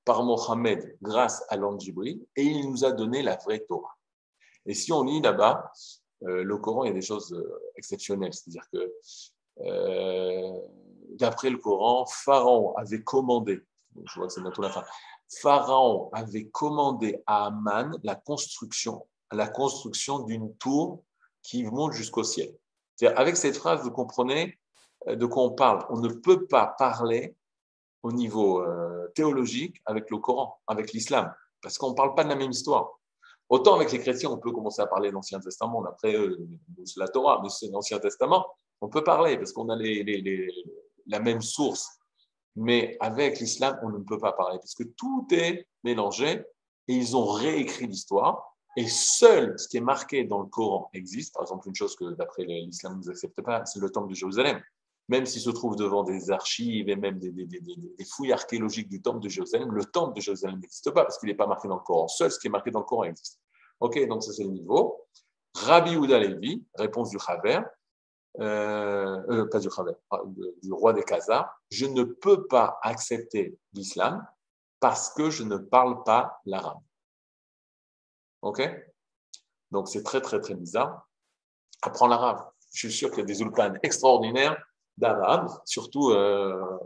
par 0.06 0.24
Mohammed 0.24 0.98
grâce 1.02 1.44
à 1.50 1.58
l'Anjibril 1.58 2.26
et 2.36 2.44
il 2.44 2.70
nous 2.70 2.86
a 2.86 2.92
donné 2.92 3.22
la 3.22 3.36
vraie 3.38 3.60
Torah. 3.68 3.98
Et 4.66 4.74
si 4.74 4.92
on 4.92 5.04
lit 5.04 5.22
là-bas, 5.22 5.72
euh, 6.24 6.44
le 6.44 6.58
Coran, 6.58 6.86
il 6.86 6.88
y 6.88 6.92
a 6.92 6.94
des 6.94 7.02
choses 7.02 7.34
euh, 7.34 7.62
exceptionnelles. 7.76 8.34
C'est-à-dire 8.34 8.68
que 8.72 8.94
d'après 11.16 11.50
le 11.50 11.58
Coran, 11.58 12.06
Pharaon 12.06 12.76
avait 12.76 13.04
commandé, 13.04 13.62
je 14.04 14.16
vois 14.16 14.28
que 14.28 14.34
c'est 14.34 14.42
bientôt 14.42 14.62
la 14.62 14.70
fin, 14.70 14.84
Pharaon 15.42 16.10
avait 16.14 16.48
commandé 16.48 17.24
à 17.26 17.46
Aman 17.46 17.98
la 18.04 18.16
construction, 18.16 19.08
la 19.32 19.48
construction 19.48 20.20
d'une 20.20 20.56
tour 20.58 21.04
qui 21.42 21.64
monte 21.64 21.94
jusqu'au 21.94 22.24
ciel. 22.24 22.54
Avec 23.16 23.36
cette 23.38 23.58
phrase, 23.58 23.82
vous 23.82 23.92
comprenez 23.92 24.58
euh, 25.08 25.16
de 25.16 25.26
quoi 25.26 25.44
on 25.44 25.52
parle. 25.52 25.86
On 25.90 26.00
ne 26.00 26.10
peut 26.10 26.46
pas 26.48 26.76
parler 26.78 27.36
au 28.06 28.12
niveau 28.12 28.62
euh, 28.62 29.08
théologique 29.16 29.82
avec 29.84 30.12
le 30.12 30.20
Coran, 30.20 30.60
avec 30.68 30.94
l'islam, 30.94 31.34
parce 31.60 31.80
qu'on 31.80 31.90
ne 31.90 31.96
parle 31.96 32.14
pas 32.14 32.24
de 32.24 32.30
la 32.30 32.36
même 32.36 32.52
histoire. 32.52 33.00
Autant 33.50 33.76
avec 33.76 33.92
les 33.92 34.00
chrétiens, 34.00 34.30
on 34.30 34.38
peut 34.38 34.52
commencer 34.52 34.80
à 34.84 34.86
parler 34.86 35.10
de 35.10 35.16
l'Ancien 35.16 35.40
Testament, 35.40 35.84
après 35.86 36.16
c'est 36.84 37.00
la 37.00 37.08
Torah, 37.08 37.40
mais 37.42 37.50
c'est 37.50 37.68
l'Ancien 37.70 37.98
Testament, 37.98 38.46
on 38.80 38.90
peut 38.90 39.04
parler 39.04 39.38
parce 39.38 39.52
qu'on 39.54 39.70
a 39.70 39.76
les, 39.76 40.48
la 41.08 41.20
même 41.20 41.42
source. 41.42 41.98
Mais 42.56 42.96
avec 43.00 43.40
l'islam, 43.40 43.80
on 43.82 43.90
ne 43.90 43.98
peut 44.04 44.20
pas 44.20 44.34
parler 44.34 44.60
parce 44.60 44.76
que 44.76 44.84
tout 44.84 45.28
est 45.32 45.68
mélangé 45.84 46.46
et 46.88 46.94
ils 46.94 47.18
ont 47.18 47.26
réécrit 47.26 47.88
l'histoire. 47.88 48.56
Et 48.78 48.88
seul 48.88 49.58
ce 49.58 49.68
qui 49.68 49.78
est 49.78 49.82
marqué 49.82 50.26
dans 50.26 50.42
le 50.42 50.48
Coran 50.48 50.90
existe. 50.94 51.34
Par 51.34 51.42
exemple, 51.42 51.68
une 51.68 51.76
chose 51.76 51.96
que 51.96 52.14
d'après 52.14 52.44
l'islam 52.44 53.02
ne 53.04 53.10
accepte 53.10 53.42
pas, 53.42 53.66
c'est 53.66 53.80
le 53.80 53.90
temple 53.90 54.10
de 54.10 54.16
Jérusalem. 54.16 54.62
Même 55.08 55.26
s'il 55.26 55.42
se 55.42 55.52
trouve 55.52 55.76
devant 55.76 56.04
des 56.04 56.32
archives 56.32 56.90
et 56.90 56.96
même 56.96 57.20
des, 57.20 57.32
fouilles 58.06 58.34
archéologiques 58.34 58.90
du 58.90 59.02
temple 59.02 59.20
de 59.20 59.30
Jérusalem, 59.30 59.72
le 59.72 59.86
temple 59.86 60.16
de 60.16 60.22
Jérusalem 60.22 60.60
n'existe 60.60 60.90
pas 60.92 61.04
parce 61.04 61.20
qu'il 61.20 61.28
n'est 61.28 61.36
pas 61.36 61.46
marqué 61.46 61.68
dans 61.68 61.76
le 61.76 61.84
Coran. 61.84 62.08
Seul 62.08 62.32
ce 62.32 62.40
qui 62.40 62.48
est 62.48 62.50
marqué 62.50 62.72
dans 62.72 62.80
le 62.80 62.86
Coran 62.86 63.04
existe. 63.04 63.40
Ok, 63.80 64.04
donc 64.08 64.24
ça 64.24 64.34
c'est 64.34 64.44
le 64.44 64.50
niveau. 64.50 65.06
Rabbi 65.56 65.96
Ouda 65.96 66.20
Levi, 66.20 66.66
réponse 66.74 67.12
du 67.12 67.20
Chaver, 67.20 67.60
euh, 68.40 69.22
euh, 69.30 69.50
pas 69.50 69.60
du, 69.60 69.70
ah, 70.12 70.22
du 70.62 70.74
roi 70.74 70.94
des 70.94 71.04
Khazars, 71.04 71.50
je 71.70 71.86
ne 71.86 72.04
peux 72.04 72.48
pas 72.48 72.80
accepter 72.82 73.58
l'islam 73.74 74.26
parce 74.80 75.14
que 75.14 75.30
je 75.30 75.44
ne 75.44 75.58
parle 75.58 76.04
pas 76.04 76.42
l'arabe. 76.46 76.82
Ok? 78.42 78.62
Donc 79.72 79.88
c'est 79.88 80.04
très 80.04 80.22
très 80.22 80.40
très 80.40 80.56
bizarre. 80.56 81.08
Apprends 81.82 82.08
l'arabe. 82.08 82.46
Je 82.74 82.88
suis 82.88 82.98
sûr 82.98 83.10
qu'il 83.10 83.20
y 83.20 83.22
a 83.22 83.26
des 83.26 83.42
ulpans 83.42 83.74
extraordinaires 83.84 84.62
d'arabe, 84.98 85.50
surtout 85.66 86.12
euh, 86.12 86.78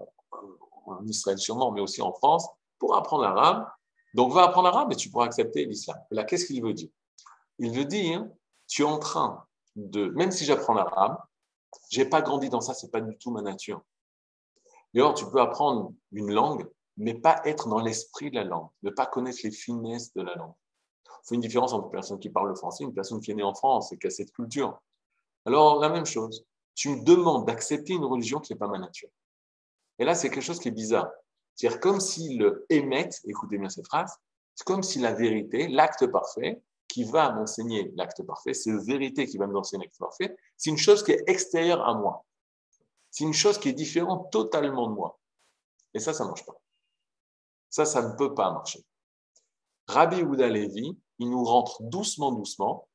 en 0.85 1.05
Israël 1.05 1.37
sûrement, 1.37 1.71
mais 1.71 1.81
aussi 1.81 2.01
en 2.01 2.13
France, 2.13 2.47
pour 2.79 2.95
apprendre 2.95 3.23
l'arabe. 3.23 3.67
Donc 4.15 4.33
va 4.33 4.43
apprendre 4.43 4.67
l'arabe 4.67 4.91
et 4.91 4.95
tu 4.95 5.09
pourras 5.09 5.25
accepter 5.25 5.65
l'islam. 5.65 5.97
Là, 6.11 6.23
qu'est-ce 6.23 6.45
qu'il 6.45 6.63
veut 6.63 6.73
dire? 6.73 6.89
Il 7.59 7.71
veut 7.71 7.85
dire, 7.85 8.25
tu 8.67 8.81
es 8.81 8.85
en 8.85 8.97
train 8.97 9.45
de, 9.75 10.07
même 10.09 10.31
si 10.31 10.45
j'apprends 10.45 10.73
l'arabe, 10.73 11.17
j'ai 11.89 12.05
pas 12.05 12.21
grandi 12.21 12.49
dans 12.49 12.61
ça, 12.61 12.73
c'est 12.73 12.89
pas 12.89 13.01
du 13.01 13.17
tout 13.17 13.31
ma 13.31 13.41
nature. 13.41 13.81
D'ailleurs, 14.93 15.13
tu 15.13 15.29
peux 15.29 15.39
apprendre 15.39 15.93
une 16.11 16.31
langue, 16.31 16.67
mais 16.97 17.13
pas 17.13 17.41
être 17.45 17.67
dans 17.67 17.79
l'esprit 17.79 18.31
de 18.31 18.35
la 18.35 18.43
langue, 18.43 18.69
ne 18.81 18.89
pas 18.89 19.05
connaître 19.05 19.39
les 19.43 19.51
finesses 19.51 20.13
de 20.13 20.21
la 20.21 20.35
langue. 20.35 20.53
Il 21.05 21.27
faut 21.27 21.35
une 21.35 21.41
différence 21.41 21.73
entre 21.73 21.85
une 21.85 21.91
personne 21.91 22.19
qui 22.19 22.29
parle 22.29 22.49
le 22.49 22.55
français 22.55 22.83
et 22.83 22.87
une 22.87 22.93
personne 22.93 23.21
qui 23.21 23.31
est 23.31 23.35
née 23.35 23.43
en 23.43 23.53
France 23.53 23.91
et 23.91 23.99
qui 23.99 24.07
a 24.07 24.09
cette 24.09 24.31
culture. 24.31 24.79
Alors, 25.45 25.79
la 25.79 25.89
même 25.89 26.05
chose. 26.05 26.45
Tu 26.75 26.89
me 26.89 27.03
demandes 27.03 27.45
d'accepter 27.45 27.93
une 27.93 28.05
religion 28.05 28.39
qui 28.39 28.53
n'est 28.53 28.59
pas 28.59 28.67
ma 28.67 28.79
nature. 28.79 29.09
Et 29.97 30.05
là, 30.05 30.15
c'est 30.15 30.29
quelque 30.29 30.43
chose 30.43 30.59
qui 30.59 30.69
est 30.69 30.71
bizarre. 30.71 31.09
C'est-à-dire 31.55 31.79
comme 31.79 31.99
s'il 31.99 32.49
émettent, 32.69 33.19
écoutez 33.25 33.57
bien 33.57 33.69
cette 33.69 33.87
phrase, 33.87 34.17
c'est 34.55 34.65
comme 34.65 34.83
si 34.83 34.99
la 34.99 35.13
vérité, 35.13 35.67
l'acte 35.67 36.07
parfait, 36.07 36.61
qui 36.87 37.03
va 37.03 37.31
m'enseigner 37.31 37.91
l'acte 37.95 38.23
parfait, 38.23 38.53
c'est 38.53 38.71
la 38.71 38.81
vérité 38.81 39.27
qui 39.27 39.37
va 39.37 39.45
m'enseigner 39.45 39.85
l'acte 39.85 39.99
parfait, 39.99 40.35
c'est 40.57 40.69
une 40.69 40.77
chose 40.77 41.03
qui 41.03 41.11
est 41.11 41.23
extérieure 41.27 41.87
à 41.87 41.93
moi. 41.93 42.25
C'est 43.11 43.23
une 43.23 43.33
chose 43.33 43.59
qui 43.59 43.69
est 43.69 43.73
différente 43.73 44.31
totalement 44.31 44.87
de 44.87 44.93
moi. 44.93 45.19
Et 45.93 45.99
ça, 45.99 46.13
ça 46.13 46.23
ne 46.23 46.29
marche 46.29 46.45
pas. 46.45 46.59
Ça, 47.69 47.85
ça 47.85 48.07
ne 48.07 48.15
peut 48.15 48.33
pas 48.33 48.51
marcher. 48.51 48.83
Rabbi 49.87 50.21
Ouda 50.21 50.47
Levi, 50.47 50.97
il 51.19 51.29
nous 51.29 51.43
rentre 51.43 51.81
doucement, 51.83 52.31
doucement 52.31 52.87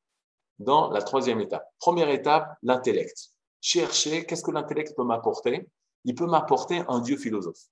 dans 0.59 0.89
la 0.89 1.01
troisième 1.01 1.41
étape. 1.41 1.69
Première 1.79 2.09
étape, 2.09 2.57
l'intellect. 2.63 3.34
Chercher 3.67 4.27
qu'est-ce 4.27 4.43
que 4.43 4.51
l'intellect 4.51 4.95
peut 4.95 5.03
m'apporter. 5.03 5.67
Il 6.03 6.13
peut 6.13 6.27
m'apporter 6.27 6.83
un 6.87 6.99
Dieu 6.99 7.17
philosophe, 7.17 7.63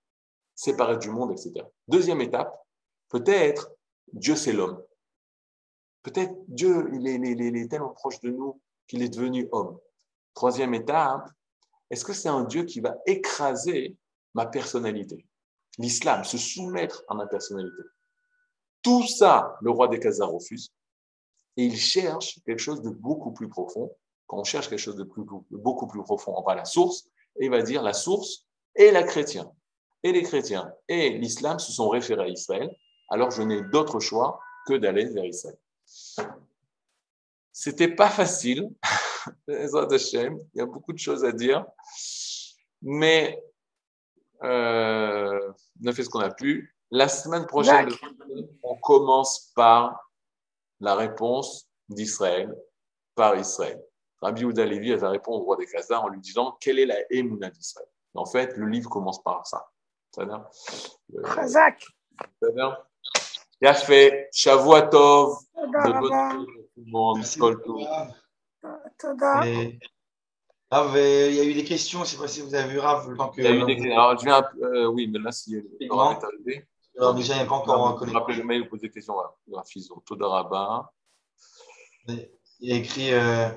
séparé 0.56 0.98
du 0.98 1.12
monde, 1.12 1.34
etc. 1.34 1.68
Deuxième 1.88 2.20
étape, 2.20 2.52
peut-être 3.10 3.72
Dieu 4.12 4.36
c'est 4.36 4.54
l'homme. 4.54 4.84
Peut-être 6.02 6.34
Dieu, 6.48 6.90
il 6.96 7.08
est, 7.08 7.18
il 7.18 7.68
tellement 7.68 7.92
proche 7.92 8.20
de 8.22 8.32
nous 8.32 8.60
qu'il 8.88 9.04
est 9.04 9.10
devenu 9.10 9.48
homme. 9.52 9.78
Troisième 10.34 10.74
étape, 10.74 11.30
est-ce 11.92 12.04
que 12.04 12.14
c'est 12.14 12.28
un 12.28 12.44
Dieu 12.44 12.64
qui 12.64 12.80
va 12.80 12.96
écraser 13.06 13.96
ma 14.34 14.48
personnalité? 14.48 15.28
L'islam, 15.78 16.24
se 16.24 16.40
soumettre 16.40 17.04
à 17.08 17.14
ma 17.14 17.28
personnalité. 17.28 17.84
Tout 18.82 19.06
ça, 19.06 19.60
le 19.62 19.70
roi 19.70 19.90
des 19.90 20.00
Khazars 20.00 20.32
refuse. 20.32 20.74
Et 21.56 21.66
il 21.66 21.78
cherche 21.78 22.40
quelque 22.48 22.58
chose 22.58 22.82
de 22.82 22.90
beaucoup 22.90 23.32
plus 23.32 23.48
profond. 23.48 23.96
Quand 24.34 24.40
on 24.40 24.44
cherche 24.44 24.68
quelque 24.68 24.80
chose 24.80 24.96
de, 24.96 25.08
beaucoup 25.52 25.86
plus 25.86 26.02
profond, 26.02 26.34
on 26.36 26.42
va 26.42 26.54
à 26.54 26.56
la 26.56 26.66
source, 26.66 27.08
et 27.40 27.46
il 27.46 27.52
va 27.52 27.62
dire 27.62 27.84
la 27.84 27.94
source 27.94 28.48
est 28.74 28.90
la 28.92 29.04
chrétienne. 29.04 29.48
Et 30.02 30.12
les 30.12 30.24
chrétiens 30.24 30.74
et 30.88 31.12
l'islam 31.12 31.60
se 31.60 31.72
sont 31.72 31.88
référés 31.88 32.24
à 32.24 32.28
Israël, 32.28 32.76
alors 33.10 33.30
je 33.30 33.44
n'ai 33.44 33.62
d'autre 33.62 34.00
choix 34.00 34.40
que 34.66 34.74
d'aller 34.74 35.06
vers 35.06 35.26
Israël. 35.26 35.58
C'était 37.52 37.90
pas 37.90 38.10
facile, 38.10 38.72
il 39.48 40.40
y 40.56 40.62
a 40.62 40.66
beaucoup 40.66 40.94
de 40.94 40.98
choses 40.98 41.24
à 41.24 41.32
dire, 41.32 41.64
mais 42.82 43.40
euh, 44.42 45.54
on 45.84 45.88
a 45.88 45.94
fait 45.94 46.04
ce 46.04 46.10
qu'on 46.10 46.22
a 46.22 46.32
pu. 46.32 46.76
La 46.90 47.08
semaine 47.08 47.46
prochaine, 47.46 47.90
on 48.64 48.78
commence 48.78 49.52
par 49.56 50.10
la 50.80 50.96
réponse 50.96 51.70
d'Israël, 51.88 52.52
par 53.14 53.36
Israël. 53.36 53.80
Rabbi 54.24 54.46
Ouda 54.46 54.66
Levi 54.66 54.94
a 54.94 55.10
répondu 55.10 55.42
au 55.42 55.44
roi 55.44 55.58
des 55.58 55.66
Khazars 55.66 56.06
en 56.06 56.08
lui 56.08 56.22
disant 56.22 56.58
quelle 56.62 56.80
est 56.80 56.86
la 56.86 56.96
émouna 57.10 57.50
d'Israël? 57.50 57.88
En 58.14 58.26
fait, 58.26 58.56
le 58.56 58.68
livre 58.68 58.90
commence 58.90 59.22
par 59.22 59.46
ça. 59.46 59.70
Khazak. 61.36 61.84
Il 63.62 63.68
a 63.68 63.74
fait 63.74 64.30
Shavuatov, 64.32 65.40
de 65.56 66.00
bonne 66.00 66.46
tout 66.74 66.78
le 66.78 66.92
monde, 66.92 67.24
Rav, 70.72 70.96
euh, 70.96 71.30
il 71.30 71.36
y 71.36 71.40
a 71.40 71.44
eu 71.44 71.54
des 71.54 71.64
questions, 71.64 72.00
je 72.00 72.04
ne 72.04 72.08
sais 72.08 72.18
pas 72.18 72.28
si 72.28 72.42
vous 72.42 72.56
avez 72.56 72.68
vu 72.68 72.80
Rav. 72.80 73.08
Le 73.08 73.16
temps 73.16 73.30
que, 73.30 73.42
il 73.42 73.44
y 73.44 73.48
a 73.48 73.52
eu 73.52 73.64
des 73.64 73.76
questions. 73.76 73.94
Alors, 73.94 74.18
je 74.18 74.26
viens, 74.26 74.44
euh, 74.64 74.88
oui, 74.88 75.08
mais 75.08 75.20
là, 75.20 75.32
si 75.32 75.52
le 75.52 75.94
Rav 75.94 76.18
est 76.18 76.24
arrivé. 76.24 76.68
Alors, 76.98 77.14
déjà, 77.14 77.34
il 77.34 77.38
n'y 77.38 77.44
a 77.44 77.46
pas 77.46 77.56
encore 77.56 77.96
connecté. 77.98 78.18
Rappelez 78.18 78.38
le 78.38 78.44
mail 78.44 78.62
ou 78.62 78.70
posez 78.70 78.88
des 78.88 78.94
questions. 78.94 79.14
Voilà. 79.14 79.36
Graphiso, 79.48 80.02
Todaraba. 80.06 80.92
Il 82.08 82.72
a 82.72 82.76
écrit. 82.76 83.14
Euh, 83.14 83.50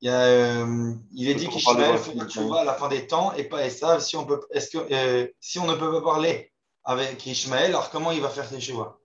il, 0.00 0.08
a, 0.08 0.20
euh, 0.26 0.94
il 1.12 1.28
est 1.28 1.34
dit 1.34 1.48
qu'Ishmael 1.48 1.98
fait 1.98 2.12
à 2.18 2.64
la 2.64 2.74
fin 2.74 2.88
des 2.88 3.06
temps 3.06 3.32
et 3.32 3.44
pas 3.44 3.66
Esav. 3.66 4.00
Si 4.00 4.16
on, 4.16 4.24
peut, 4.24 4.40
est-ce 4.52 4.70
que, 4.70 4.92
euh, 4.92 5.26
si 5.40 5.58
on 5.58 5.66
ne 5.66 5.74
peut 5.74 5.90
pas 5.90 6.02
parler 6.02 6.52
avec 6.84 7.24
Ishmael, 7.26 7.66
alors 7.66 7.90
comment 7.90 8.12
il 8.12 8.20
va 8.20 8.28
faire 8.28 8.48
ses 8.48 8.60
choix? 8.60 9.00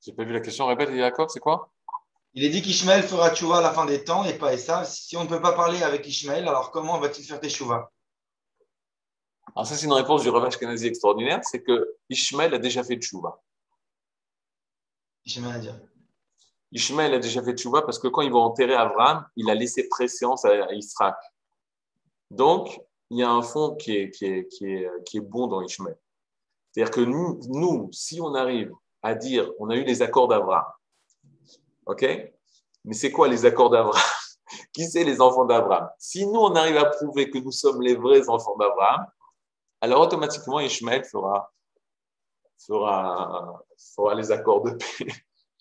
J'ai 0.00 0.12
pas 0.12 0.24
vu 0.24 0.32
la 0.32 0.40
question. 0.40 0.66
Répète, 0.66 0.94
Jacob, 0.94 1.28
c'est 1.30 1.40
quoi? 1.40 1.70
Il 2.34 2.44
est 2.44 2.50
dit 2.50 2.60
qu'Ishmael 2.60 3.02
fera 3.02 3.34
tchouva 3.34 3.58
à 3.58 3.62
la 3.62 3.72
fin 3.72 3.86
des 3.86 4.04
temps 4.04 4.24
et 4.24 4.36
pas 4.36 4.52
Esav. 4.52 4.84
Si 4.86 5.16
on 5.16 5.24
ne 5.24 5.28
peut 5.28 5.40
pas 5.40 5.52
parler 5.52 5.82
avec 5.82 6.06
Ishmael, 6.06 6.46
alors 6.48 6.70
comment 6.72 6.98
va-t-il 6.98 7.24
faire 7.24 7.40
tes 7.40 7.48
choix 7.48 7.92
Alors, 9.54 9.66
ça, 9.66 9.76
c'est 9.76 9.86
une 9.86 9.92
réponse 9.92 10.22
du 10.22 10.28
Rav 10.28 10.44
Ashkenazi 10.44 10.88
extraordinaire 10.88 11.40
c'est 11.44 11.62
que 11.62 11.96
Ishmael 12.10 12.52
a 12.52 12.58
déjà 12.58 12.82
fait 12.82 12.96
tchouva. 12.96 13.40
Ishmael 15.24 15.54
a 15.54 15.58
dit. 15.60 15.70
Ishmael 16.72 17.14
a 17.14 17.18
déjà 17.18 17.42
fait 17.42 17.54
tchouva 17.54 17.82
parce 17.82 17.98
que 17.98 18.08
quand 18.08 18.22
ils 18.22 18.32
vont 18.32 18.42
enterrer 18.42 18.74
Abraham, 18.74 19.26
il 19.36 19.48
a 19.50 19.54
laissé 19.54 19.88
préséance 19.88 20.44
à 20.44 20.72
Israël. 20.74 21.14
Donc, 22.30 22.80
il 23.10 23.18
y 23.18 23.22
a 23.22 23.30
un 23.30 23.42
fond 23.42 23.76
qui 23.76 23.96
est, 23.96 24.10
qui 24.10 24.26
est, 24.26 24.48
qui 24.48 24.66
est, 24.66 24.90
qui 25.04 25.18
est 25.18 25.20
bon 25.20 25.46
dans 25.46 25.62
Ishmael. 25.62 25.96
C'est-à-dire 26.72 26.92
que 26.92 27.00
nous, 27.00 27.88
si 27.92 28.20
on 28.20 28.34
arrive 28.34 28.72
à 29.02 29.14
dire 29.14 29.50
on 29.58 29.70
a 29.70 29.76
eu 29.76 29.84
les 29.84 30.02
accords 30.02 30.28
d'Abraham. 30.28 30.66
OK? 31.86 32.02
Mais 32.84 32.94
c'est 32.94 33.12
quoi 33.12 33.28
les 33.28 33.46
accords 33.46 33.70
d'Abraham 33.70 34.02
Qui 34.72 34.84
c'est 34.84 35.04
les 35.04 35.20
enfants 35.20 35.44
d'Abraham 35.44 35.88
Si 35.98 36.26
nous, 36.26 36.40
on 36.40 36.54
arrive 36.54 36.76
à 36.76 36.86
prouver 36.86 37.30
que 37.30 37.38
nous 37.38 37.52
sommes 37.52 37.82
les 37.82 37.94
vrais 37.94 38.28
enfants 38.28 38.56
d'Abraham, 38.56 39.06
alors 39.80 40.00
automatiquement, 40.02 40.60
Ishmael 40.60 41.04
fera, 41.04 41.52
fera, 42.58 43.62
fera 43.94 44.14
les 44.14 44.32
accords 44.32 44.62
de 44.62 44.70
paix. 44.70 45.12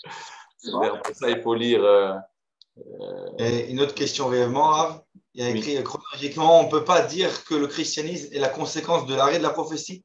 Pour 0.72 1.16
ça, 1.16 1.30
il 1.30 1.42
faut 1.42 1.56
lire. 1.56 1.84
Euh, 1.84 2.14
euh, 2.78 3.30
Et 3.40 3.72
une 3.72 3.80
autre 3.80 3.96
question 3.96 4.28
réellement, 4.28 5.06
Il 5.34 5.44
y 5.44 5.48
a 5.48 5.50
écrit 5.50 5.82
chronologiquement 5.84 6.62
on 6.62 6.64
ne 6.66 6.70
peut 6.70 6.84
pas 6.84 7.02
dire 7.02 7.44
que 7.46 7.56
le 7.56 7.68
christianisme 7.68 8.34
est 8.34 8.40
la 8.40 8.50
conséquence 8.50 9.06
de 9.06 9.16
l'arrêt 9.16 9.38
de 9.38 9.44
la 9.44 9.50
prophétie? 9.50 10.04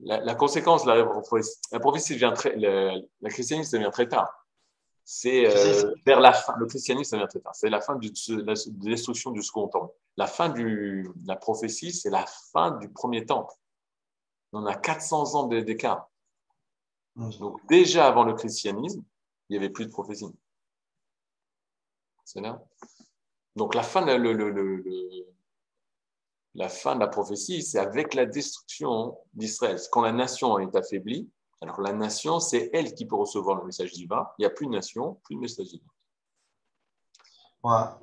La, 0.00 0.34
conséquence 0.36 0.84
de 0.84 0.92
la, 0.92 1.80
prophétie 1.80 2.16
vient 2.16 2.32
très, 2.32 2.54
le, 2.54 3.02
la 3.20 3.30
christianisme 3.30 3.70
ça 3.70 3.78
vient 3.78 3.90
très 3.90 4.08
tard. 4.08 4.46
C'est 5.04 5.46
euh, 5.46 5.92
vers 6.06 6.20
la 6.20 6.32
fin, 6.32 6.54
le 6.56 6.66
christianisme 6.66 7.10
ça 7.10 7.16
vient 7.16 7.26
très 7.26 7.40
tard. 7.40 7.54
C'est 7.56 7.70
la 7.70 7.80
fin 7.80 7.96
du, 7.96 8.10
de 8.10 8.42
la 8.42 8.54
destruction 8.66 9.32
du 9.32 9.42
second 9.42 9.66
temple. 9.66 9.92
La 10.16 10.26
fin 10.26 10.50
de 10.50 11.04
la 11.26 11.34
prophétie, 11.34 11.92
c'est 11.92 12.10
la 12.10 12.24
fin 12.52 12.72
du 12.72 12.88
premier 12.90 13.26
temple. 13.26 13.54
On 14.52 14.66
a 14.66 14.74
400 14.74 15.34
ans 15.34 15.46
d'écart. 15.46 16.08
Donc 17.18 17.60
déjà 17.66 18.06
avant 18.06 18.24
le 18.24 18.34
christianisme, 18.34 19.02
il 19.48 19.52
n'y 19.52 19.58
avait 19.58 19.70
plus 19.70 19.86
de 19.86 19.90
prophétie. 19.90 20.26
C'est 22.24 22.40
là. 22.40 22.62
Donc 23.56 23.74
la 23.74 23.82
fin, 23.82 24.04
le, 24.04 24.32
le, 24.32 24.50
le, 24.50 24.84
la 26.54 26.68
fin 26.68 26.94
de 26.94 27.00
la 27.00 27.08
prophétie, 27.08 27.62
c'est 27.62 27.78
avec 27.78 28.14
la 28.14 28.24
destruction 28.24 29.18
d'Israël. 29.34 29.78
Quand 29.90 30.02
la 30.02 30.12
nation 30.12 30.58
est 30.60 30.74
affaiblie, 30.76 31.28
alors 31.60 31.80
la 31.80 31.92
nation, 31.92 32.38
c'est 32.38 32.70
elle 32.72 32.94
qui 32.94 33.04
peut 33.04 33.16
recevoir 33.16 33.56
le 33.56 33.64
message 33.64 33.92
divin. 33.92 34.28
Il 34.38 34.42
n'y 34.42 34.46
a 34.46 34.50
plus 34.50 34.66
de 34.66 34.72
nation, 34.72 35.14
plus 35.24 35.34
de 35.34 35.40
message 35.40 35.68
divin. 35.68 35.84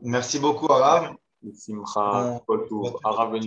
Merci 0.02 0.40
beaucoup, 0.40 0.70
Arabe. 0.70 1.16
Simcha, 1.54 2.42
Arabe 3.04 3.40